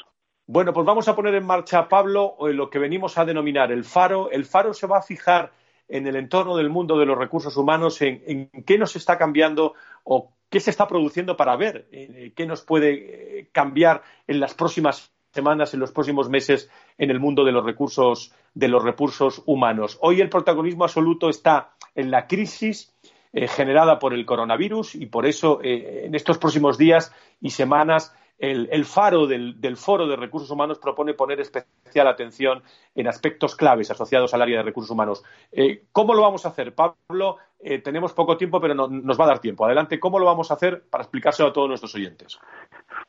Bueno, 0.46 0.74
pues 0.74 0.86
vamos 0.86 1.08
a 1.08 1.16
poner 1.16 1.36
en 1.36 1.46
marcha, 1.46 1.88
Pablo, 1.90 2.36
eh, 2.48 2.54
lo 2.54 2.70
que 2.70 2.80
venimos 2.80 3.18
a 3.18 3.26
denominar 3.26 3.72
el 3.72 3.84
faro. 3.84 4.32
El 4.32 4.46
faro 4.46 4.74
se 4.74 4.88
va 4.88 5.00
a 5.00 5.02
fijar 5.02 5.52
en 5.88 6.08
el 6.08 6.16
entorno 6.16 6.56
del 6.56 6.70
mundo 6.70 6.98
de 6.98 7.06
los 7.06 7.18
recursos 7.18 7.56
humanos, 7.58 8.02
en, 8.02 8.50
qué 8.66 8.78
nos 8.78 8.96
está 8.96 9.18
cambiando 9.18 9.74
o 10.04 10.32
qué 10.50 10.60
se 10.60 10.72
está 10.72 10.88
produciendo 10.88 11.36
para 11.36 11.56
ver 11.56 11.88
eh, 11.92 12.34
qué 12.36 12.46
nos 12.46 12.62
puede 12.62 13.40
eh, 13.40 13.50
cambiar 13.52 14.04
en 14.26 14.40
las 14.40 14.54
próximas 14.54 15.12
semanas, 15.32 15.74
en 15.74 15.80
los 15.80 15.92
próximos 15.92 16.30
meses 16.30 16.70
en 16.98 17.12
el 17.12 17.20
mundo 17.20 17.44
de 17.44 17.52
los 17.52 17.66
recursos, 17.66 18.34
de 18.54 18.68
los 18.68 18.84
recursos 18.84 19.44
humanos. 19.46 19.98
Hoy 20.02 20.22
el 20.22 20.30
protagonismo 20.30 20.84
absoluto 20.84 21.30
está 21.30 21.72
en 21.94 22.12
la 22.12 22.28
crisis 22.28 22.94
eh, 23.34 23.48
generada 23.48 24.00
por 24.00 24.14
el 24.14 24.26
coronavirus 24.26 24.96
y 24.96 25.06
por 25.06 25.26
eso 25.26 25.60
eh, 25.64 26.06
en 26.06 26.16
estos 26.16 26.38
próximos 26.38 26.78
días 26.78 27.12
y 27.42 27.52
semanas 27.52 28.14
el, 28.40 28.86
faro 28.86 29.26
del, 29.26 29.78
Foro 29.78 30.08
de 30.08 30.16
Recursos 30.16 30.52
Humanos 30.52 30.78
propone 30.78 31.14
poner 31.14 31.40
especial 31.40 32.08
atención 32.08 32.62
en 32.94 33.08
aspectos 33.08 33.56
claves 33.56 33.90
asociados 33.90 34.34
al 34.34 34.44
área 34.44 34.58
de 34.58 34.64
recursos 34.64 34.92
humanos. 34.92 35.24
Eh, 35.52 35.86
¿Cómo 35.92 36.14
lo 36.14 36.22
vamos 36.22 36.46
a 36.46 36.50
hacer, 36.50 36.76
Pablo? 36.76 37.38
Tenemos 37.84 38.14
poco 38.14 38.38
tiempo, 38.38 38.62
pero 38.62 38.74
nos 38.76 39.20
va 39.20 39.26
a 39.26 39.28
dar 39.28 39.40
tiempo. 39.40 39.66
Adelante, 39.66 40.00
¿cómo 40.00 40.20
lo 40.20 40.26
vamos 40.26 40.52
a 40.52 40.54
hacer 40.54 40.84
para 40.90 41.04
explicárselo 41.04 41.50
a 41.50 41.54
todos 41.54 41.68
nuestros 41.68 41.94
oyentes? 41.96 42.40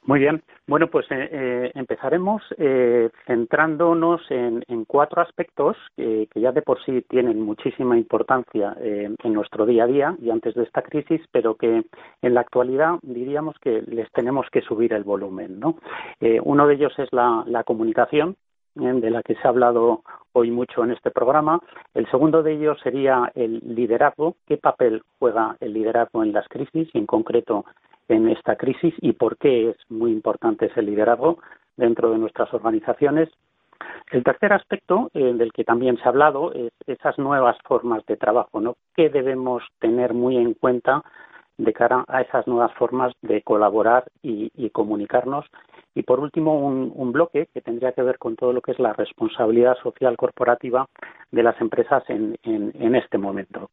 Muy 0.05 0.21
bien. 0.21 0.43
Bueno, 0.67 0.89
pues 0.89 1.07
eh, 1.11 1.29
eh, 1.31 1.73
empezaremos 1.75 2.43
eh, 2.57 3.11
centrándonos 3.27 4.23
en, 4.31 4.65
cuatro 4.87 5.21
aspectos 5.21 5.77
que, 5.97 6.29
ya 6.35 6.53
de 6.53 6.63
por 6.63 6.83
sí 6.85 7.05
tienen 7.09 7.43
muchísima 7.43 7.99
importancia 7.99 8.75
en 8.81 9.33
nuestro 9.33 9.67
día 9.67 9.85
a 9.85 9.87
día 9.87 10.17
y 10.21 10.31
antes 10.31 10.55
de 10.55 10.63
esta 10.63 10.83
crisis, 10.83 11.21
pero 11.31 11.57
que 11.57 11.83
en 12.23 12.35
la 12.35 12.41
actualidad 12.41 12.99
diríamos 13.03 13.57
que 13.61 13.83
les 13.83 14.11
tenemos 14.13 14.47
que 14.51 14.63
subir 14.63 14.93
el 14.93 15.05
volumen. 15.05 15.59
¿no? 15.61 15.77
uno 16.43 16.67
de 16.67 16.75
ellos 16.75 16.93
es 16.99 17.09
la 17.13 17.65
comunicación, 17.65 18.37
de 18.79 19.11
la 19.11 19.23
que 19.23 19.35
se 19.35 19.41
ha 19.45 19.51
hablado 19.51 20.03
hoy 20.33 20.51
mucho 20.51 20.85
en 20.85 20.93
este 20.93 21.11
programa. 21.11 21.61
El 21.95 22.09
segundo 22.11 22.43
de 22.43 22.55
ellos 22.55 22.79
sería 22.83 23.31
el 23.35 23.61
liderazgo. 23.65 24.37
¿Qué 24.47 24.57
papel 24.57 25.03
juega 25.19 25.57
el 25.61 25.73
liderazgo 25.73 26.23
en 26.23 26.33
las 26.33 26.49
crisis 26.49 26.89
y 26.93 26.99
en 26.99 27.07
concreto 27.07 27.65
en 28.09 28.29
esta 28.29 28.57
crisis 28.57 28.95
y 29.01 29.13
por 29.13 29.37
qué 29.37 29.71
es 29.71 29.77
muy 29.89 30.13
importante 30.13 30.67
ese 30.67 30.83
liderazgo 30.83 31.39
dentro 31.77 32.11
de 32.11 32.19
nuestras 32.19 32.53
organizaciones. 32.55 33.29
El 34.11 34.25
tercer 34.25 34.53
aspecto 34.53 35.11
del 35.13 35.53
que 35.53 35.65
también 35.65 35.97
se 35.97 36.05
ha 36.05 36.09
hablado 36.09 36.53
es 36.53 36.73
esas 36.87 37.19
nuevas 37.19 37.57
formas 37.65 38.05
de 38.07 38.17
trabajo, 38.17 38.61
¿no? 38.61 38.77
¿Qué 38.97 39.09
debemos 39.09 39.63
tener 39.79 40.15
muy 40.15 40.37
en 40.37 40.55
cuenta 40.55 41.05
de 41.59 41.73
cara 41.73 42.05
a 42.09 42.23
esas 42.23 42.47
nuevas 42.47 42.73
formas 42.75 43.13
de 43.23 43.43
colaborar 43.43 44.05
y, 44.23 44.71
comunicarnos? 44.71 45.45
Y 45.95 46.03
por 46.03 46.21
último, 46.21 46.59
un, 46.59 47.13
bloque 47.13 47.49
que 47.53 47.61
tendría 47.61 47.93
que 47.93 48.03
ver 48.03 48.19
con 48.19 48.37
todo 48.37 48.53
lo 48.53 48.61
que 48.61 48.73
es 48.73 48.79
la 48.79 48.93
responsabilidad 48.93 49.77
social 49.83 50.17
corporativa 50.17 50.87
de 51.31 51.43
las 51.43 51.61
empresas 51.61 52.05
en 52.09 52.95
este 52.95 53.19
momento. 53.19 53.71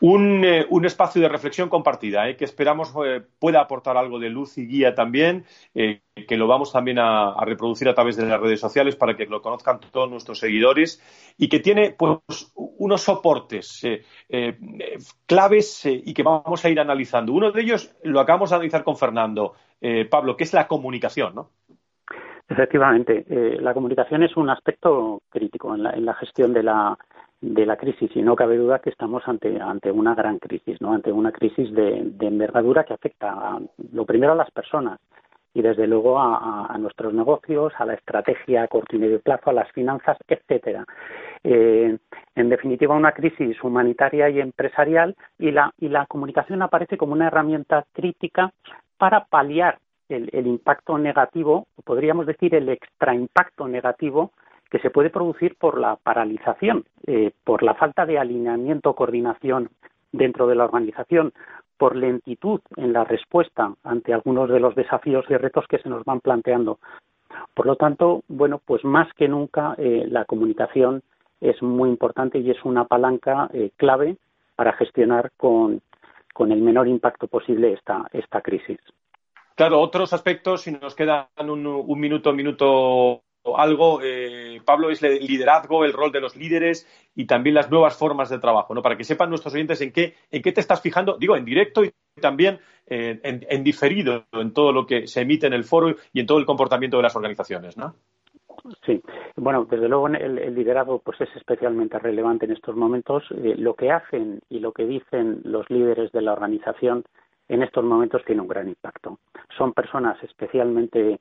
Un, 0.00 0.44
eh, 0.44 0.66
un, 0.70 0.84
espacio 0.84 1.20
de 1.20 1.28
reflexión 1.28 1.68
compartida 1.68 2.28
eh, 2.28 2.36
que 2.36 2.44
esperamos 2.44 2.92
eh, 3.04 3.22
pueda 3.38 3.60
aportar 3.60 3.96
algo 3.96 4.18
de 4.18 4.30
luz 4.30 4.58
y 4.58 4.66
guía 4.66 4.94
también, 4.94 5.44
que 5.74 6.36
lo 6.36 6.46
vamos 6.46 6.72
también 6.72 6.98
a, 6.98 7.34
reproducir 7.44 7.88
a 7.88 7.94
través 7.94 8.16
de 8.16 8.26
las 8.26 8.40
redes 8.40 8.60
sociales 8.60 8.94
para 8.94 9.16
que 9.16 9.26
lo 9.26 9.42
conozcan 9.42 9.80
todos 9.80 10.08
nuestros 10.10 10.38
seguidores 10.38 11.02
y 11.36 11.48
que 11.48 11.60
tiene 11.60 11.94
pues 11.98 12.52
unos 12.54 13.02
soportes 13.02 13.82
claves 15.26 15.86
y 15.86 16.14
que 16.14 16.22
vamos 16.22 16.64
a 16.64 16.68
ir 16.68 16.78
analizando. 16.78 17.32
Uno 17.32 17.50
de 17.50 17.62
ellos 17.62 17.96
lo 18.04 18.20
acabamos 18.20 18.50
de 18.50 18.56
analizar 18.56 18.84
con 18.84 18.96
Fernando, 18.96 19.54
Pablo, 20.10 20.36
que 20.36 20.44
es 20.44 20.52
la 20.52 20.68
comunicación, 20.68 21.34
¿no? 21.34 21.50
Efectivamente, 22.48 23.24
la 23.60 23.72
comunicación 23.72 24.24
es 24.24 24.36
un 24.36 24.50
aspecto 24.50 25.22
crítico 25.30 25.74
en 25.74 26.04
la 26.04 26.14
gestión 26.14 26.52
de 26.52 26.64
la, 26.64 26.98
de 27.40 27.64
la 27.64 27.76
crisis 27.76 28.10
y 28.14 28.22
no 28.22 28.36
cabe 28.36 28.58
duda 28.58 28.80
que 28.80 28.90
estamos 28.90 29.26
ante, 29.26 29.60
ante 29.60 29.90
una 29.90 30.14
gran 30.14 30.38
crisis, 30.38 30.80
¿no? 30.80 30.92
ante 30.92 31.10
una 31.10 31.32
crisis 31.32 31.72
de, 31.72 32.12
envergadura 32.20 32.84
que 32.84 32.94
afecta 32.94 33.30
a, 33.30 33.60
lo 33.92 34.04
primero 34.04 34.32
a 34.32 34.36
las 34.36 34.50
personas 34.50 35.00
y 35.52 35.62
desde 35.62 35.86
luego 35.86 36.18
a, 36.20 36.76
nuestros 36.78 37.12
negocios, 37.12 37.72
a 37.78 37.84
la 37.84 37.94
estrategia 37.94 38.62
a 38.62 38.68
corto 38.68 38.94
y 38.94 39.00
medio 39.00 39.20
plazo, 39.20 39.50
a 39.50 39.52
las 39.52 39.70
finanzas, 39.72 40.16
etcétera. 40.28 40.84
Eh, 41.42 41.98
en 42.36 42.48
definitiva, 42.48 42.94
una 42.94 43.10
crisis 43.10 43.60
humanitaria 43.64 44.30
y 44.30 44.38
empresarial 44.38 45.16
y 45.40 45.50
la, 45.50 45.72
y 45.78 45.88
la 45.88 46.06
comunicación 46.06 46.62
aparece 46.62 46.96
como 46.96 47.14
una 47.14 47.26
herramienta 47.26 47.84
crítica 47.92 48.52
para 48.96 49.24
paliar 49.24 49.78
el, 50.08 50.30
el 50.32 50.46
impacto 50.46 50.98
negativo, 50.98 51.66
podríamos 51.84 52.26
decir 52.26 52.54
el 52.54 52.68
extraimpacto 52.68 53.66
negativo 53.66 54.30
que 54.70 54.78
se 54.78 54.90
puede 54.90 55.10
producir 55.10 55.56
por 55.56 55.78
la 55.78 55.96
paralización, 55.96 56.84
eh, 57.06 57.32
por 57.44 57.62
la 57.62 57.74
falta 57.74 58.06
de 58.06 58.18
alineamiento 58.18 58.90
o 58.90 58.94
coordinación 58.94 59.70
dentro 60.12 60.46
de 60.46 60.54
la 60.54 60.64
organización, 60.64 61.32
por 61.76 61.96
lentitud 61.96 62.60
en 62.76 62.92
la 62.92 63.04
respuesta 63.04 63.72
ante 63.84 64.12
algunos 64.12 64.48
de 64.48 64.60
los 64.60 64.74
desafíos 64.74 65.24
y 65.28 65.36
retos 65.36 65.66
que 65.66 65.78
se 65.78 65.88
nos 65.88 66.04
van 66.04 66.20
planteando. 66.20 66.78
Por 67.54 67.66
lo 67.66 67.76
tanto, 67.76 68.22
bueno, 68.28 68.60
pues 68.64 68.84
más 68.84 69.12
que 69.14 69.28
nunca 69.28 69.74
eh, 69.78 70.04
la 70.08 70.24
comunicación 70.24 71.02
es 71.40 71.60
muy 71.62 71.88
importante 71.88 72.38
y 72.38 72.50
es 72.50 72.62
una 72.64 72.84
palanca 72.84 73.48
eh, 73.52 73.70
clave 73.76 74.16
para 74.56 74.74
gestionar 74.74 75.32
con, 75.36 75.80
con, 76.34 76.52
el 76.52 76.60
menor 76.60 76.86
impacto 76.86 77.28
posible 77.28 77.72
esta, 77.72 78.06
esta 78.12 78.42
crisis. 78.42 78.78
Claro, 79.54 79.80
otros 79.80 80.12
aspectos, 80.12 80.62
si 80.62 80.72
nos 80.72 80.94
quedan 80.94 81.26
un, 81.38 81.66
un 81.66 82.00
minuto, 82.00 82.32
minuto 82.32 83.22
algo, 83.56 84.00
eh, 84.02 84.60
Pablo, 84.64 84.90
es 84.90 85.02
el 85.02 85.24
liderazgo, 85.24 85.84
el 85.84 85.92
rol 85.92 86.12
de 86.12 86.20
los 86.20 86.36
líderes 86.36 86.86
y 87.14 87.26
también 87.26 87.54
las 87.54 87.70
nuevas 87.70 87.96
formas 87.96 88.28
de 88.28 88.38
trabajo, 88.38 88.74
¿no? 88.74 88.82
Para 88.82 88.96
que 88.96 89.04
sepan 89.04 89.30
nuestros 89.30 89.54
oyentes 89.54 89.80
en 89.80 89.92
qué, 89.92 90.14
en 90.30 90.42
qué 90.42 90.52
te 90.52 90.60
estás 90.60 90.80
fijando, 90.82 91.16
digo, 91.18 91.36
en 91.36 91.44
directo 91.44 91.84
y 91.84 91.92
también 92.20 92.58
eh, 92.86 93.18
en, 93.22 93.64
diferido, 93.64 94.24
en 94.32 94.52
todo 94.52 94.72
lo 94.72 94.86
que 94.86 95.06
se 95.06 95.22
emite 95.22 95.46
en 95.46 95.54
el 95.54 95.64
foro 95.64 95.94
y 96.12 96.20
en 96.20 96.26
todo 96.26 96.38
el 96.38 96.46
comportamiento 96.46 96.98
de 96.98 97.02
las 97.02 97.16
organizaciones, 97.16 97.76
¿no? 97.76 97.94
Sí, 98.84 99.00
bueno, 99.36 99.64
desde 99.64 99.88
luego 99.88 100.08
el, 100.08 100.54
liderazgo 100.54 100.98
pues 100.98 101.18
es 101.22 101.34
especialmente 101.34 101.98
relevante 101.98 102.44
en 102.44 102.52
estos 102.52 102.76
momentos. 102.76 103.24
Eh, 103.30 103.54
lo 103.56 103.74
que 103.74 103.90
hacen 103.90 104.40
y 104.50 104.58
lo 104.58 104.72
que 104.72 104.84
dicen 104.84 105.40
los 105.44 105.68
líderes 105.70 106.12
de 106.12 106.20
la 106.20 106.34
organización 106.34 107.04
en 107.48 107.62
estos 107.62 107.84
momentos 107.84 108.22
tiene 108.26 108.42
un 108.42 108.48
gran 108.48 108.68
impacto. 108.68 109.18
Son 109.56 109.72
personas 109.72 110.22
especialmente 110.22 111.20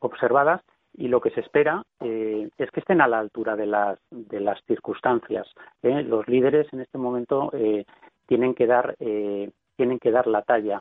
observadas 0.00 0.60
y 0.96 1.08
lo 1.08 1.20
que 1.20 1.30
se 1.30 1.40
espera 1.40 1.82
eh, 2.00 2.48
es 2.56 2.70
que 2.70 2.80
estén 2.80 3.00
a 3.00 3.08
la 3.08 3.18
altura 3.18 3.56
de 3.56 3.66
las, 3.66 3.98
de 4.10 4.40
las 4.40 4.62
circunstancias. 4.64 5.46
¿eh? 5.82 6.02
Los 6.02 6.26
líderes 6.28 6.72
en 6.72 6.80
este 6.80 6.98
momento 6.98 7.50
eh, 7.52 7.84
tienen, 8.26 8.54
que 8.54 8.66
dar, 8.66 8.96
tienen 9.76 9.98
que 9.98 10.10
dar 10.10 10.26
la 10.26 10.42
talla. 10.42 10.80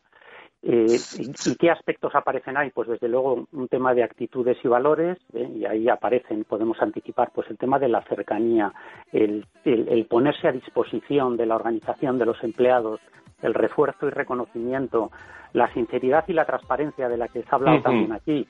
Y, 0.62 0.96
y, 0.96 1.56
qué 1.60 1.70
aspectos 1.72 2.16
aparecen 2.16 2.56
ahí? 2.56 2.70
Pues 2.70 2.88
desde 2.88 3.10
luego 3.10 3.48
un 3.52 3.68
tema 3.68 3.94
de 3.94 4.02
actitudes 4.02 4.58
y 4.64 4.70
valores, 4.70 5.18
y 5.34 5.66
ahí 5.66 5.90
aparecen, 5.90 6.46
podemos 6.46 6.82
anticipar, 6.82 7.32
pues 7.36 7.50
el 7.50 7.58
tema 7.58 7.80
de 7.80 7.90
la 7.90 8.02
cercanía, 8.04 8.72
el, 9.12 9.46
el, 9.66 10.06
ponerse 10.06 10.48
a 10.48 10.54
disposición 10.54 11.36
de 11.36 11.48
la 11.48 11.58
organización, 11.58 12.18
de 12.18 12.26
los 12.26 12.42
empleados, 12.46 13.02
el 13.42 13.54
refuerzo 13.54 14.08
y 14.08 14.12
reconocimiento, 14.12 15.12
la 15.52 15.72
sinceridad 15.74 16.24
y 16.30 16.34
la 16.34 16.46
transparencia 16.46 17.10
de 17.10 17.18
la 17.18 17.28
que 17.28 17.44
se 17.44 17.50
ha 17.52 17.56
hablado 17.56 17.82
también 17.82 18.14
aquí, 18.14 18.48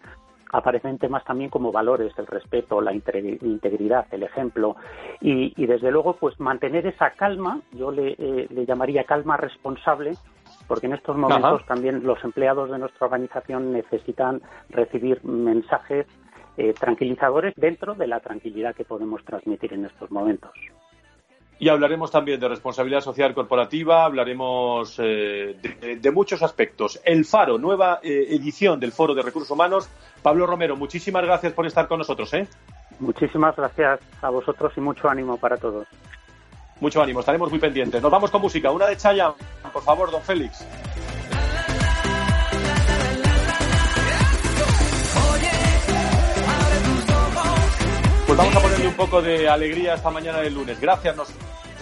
aparecen 0.53 0.99
temas 0.99 1.25
también 1.25 1.49
como 1.49 1.71
valores, 1.71 2.13
el 2.17 2.27
respeto, 2.27 2.79
la 2.79 2.93
integridad, 2.93 4.05
el 4.11 4.23
ejemplo 4.23 4.77
y, 5.19 5.65
desde 5.65 5.91
luego 5.91 6.15
pues 6.15 6.39
mantener 6.39 6.85
esa 6.85 7.09
calma, 7.11 7.59
yo 7.71 7.91
le, 7.91 8.15
eh, 8.17 8.65
llamaría 8.67 9.03
calma 9.03 9.35
responsable 9.35 10.13
porque 10.67 10.85
en 10.85 10.93
estos 10.93 11.17
momentos 11.17 11.65
también 11.65 12.03
los 12.03 12.23
empleados 12.23 12.69
de 12.69 12.77
nuestra 12.77 13.07
organización 13.07 13.73
necesitan 13.73 14.41
recibir 14.69 15.23
mensajes 15.25 16.05
eh, 16.55 16.73
tranquilizadores 16.73 17.55
dentro 17.57 17.95
de 17.95 18.07
la 18.07 18.19
tranquilidad 18.19 18.75
que 18.75 18.85
podemos 18.85 19.25
transmitir 19.25 19.73
en 19.73 19.85
estos 19.85 20.11
momentos. 20.11 20.51
Y 21.59 21.69
hablaremos 21.69 22.11
también 22.11 22.39
de 22.39 22.47
responsabilidad 22.47 23.01
social 23.01 23.33
corporativa, 23.33 24.03
hablaremos 24.03 24.95
eh, 24.99 25.55
de, 26.01 26.11
muchos 26.11 26.41
aspectos. 26.43 26.99
El 27.05 27.25
Faro, 27.25 27.57
nueva 27.57 27.99
eh, 28.03 28.27
edición 28.31 28.79
del 28.79 28.91
Foro 28.91 29.13
de 29.13 29.21
Recursos 29.21 29.51
Humanos. 29.51 29.89
Pablo 30.21 30.45
Romero, 30.45 30.75
muchísimas 30.75 31.23
gracias 31.23 31.53
por 31.53 31.65
estar 31.65 31.87
con 31.87 31.99
nosotros. 31.99 32.33
¿eh? 32.33 32.47
Muchísimas 32.99 33.55
gracias 33.55 33.99
a 34.21 34.29
vosotros 34.29 34.73
y 34.75 34.81
mucho 34.81 35.09
ánimo 35.09 35.37
para 35.37 35.57
todos. 35.57 35.87
Mucho 36.79 37.01
ánimo, 37.01 37.21
estaremos 37.21 37.49
muy 37.49 37.59
pendientes. 37.59 38.01
Nos 38.01 38.11
vamos 38.11 38.29
con 38.31 38.41
música. 38.41 38.71
Una 38.71 38.87
de 38.87 38.97
Chaya, 38.97 39.33
por 39.71 39.83
favor, 39.83 40.11
don 40.11 40.21
Félix. 40.21 40.65
Pues 48.33 48.47
vamos 48.47 48.55
a 48.55 48.61
ponerle 48.61 48.87
un 48.87 48.95
poco 48.95 49.21
de 49.21 49.47
alegría 49.47 49.93
esta 49.93 50.09
mañana 50.09 50.39
del 50.39 50.55
lunes. 50.55 50.81
Gracias, 50.81 51.15
nos 51.15 51.31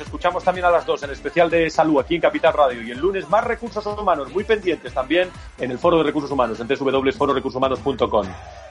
escuchamos 0.01 0.43
también 0.43 0.65
a 0.65 0.69
las 0.69 0.85
dos 0.85 1.01
en 1.01 1.11
especial 1.11 1.49
de 1.49 1.69
salud 1.69 1.97
aquí 2.01 2.15
en 2.15 2.19
Capital 2.19 2.51
Radio. 2.51 2.81
Y 2.81 2.91
el 2.91 2.99
lunes 2.99 3.29
más 3.29 3.45
recursos 3.45 3.85
humanos, 3.85 4.33
muy 4.33 4.43
pendientes 4.43 4.93
también 4.93 5.29
en 5.57 5.71
el 5.71 5.79
Foro 5.79 5.99
de 5.99 6.03
Recursos 6.03 6.29
Humanos, 6.29 6.59
en 6.59 6.67
www.fororecursoshumanos.com. 6.67 8.27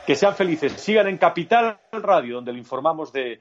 Que 0.07 0.15
sean 0.15 0.35
felices, 0.35 0.73
sigan 0.73 1.09
en 1.09 1.17
Capital 1.17 1.79
Radio, 1.91 2.35
donde 2.35 2.53
le 2.53 2.59
informamos 2.59 3.15
de 3.15 3.41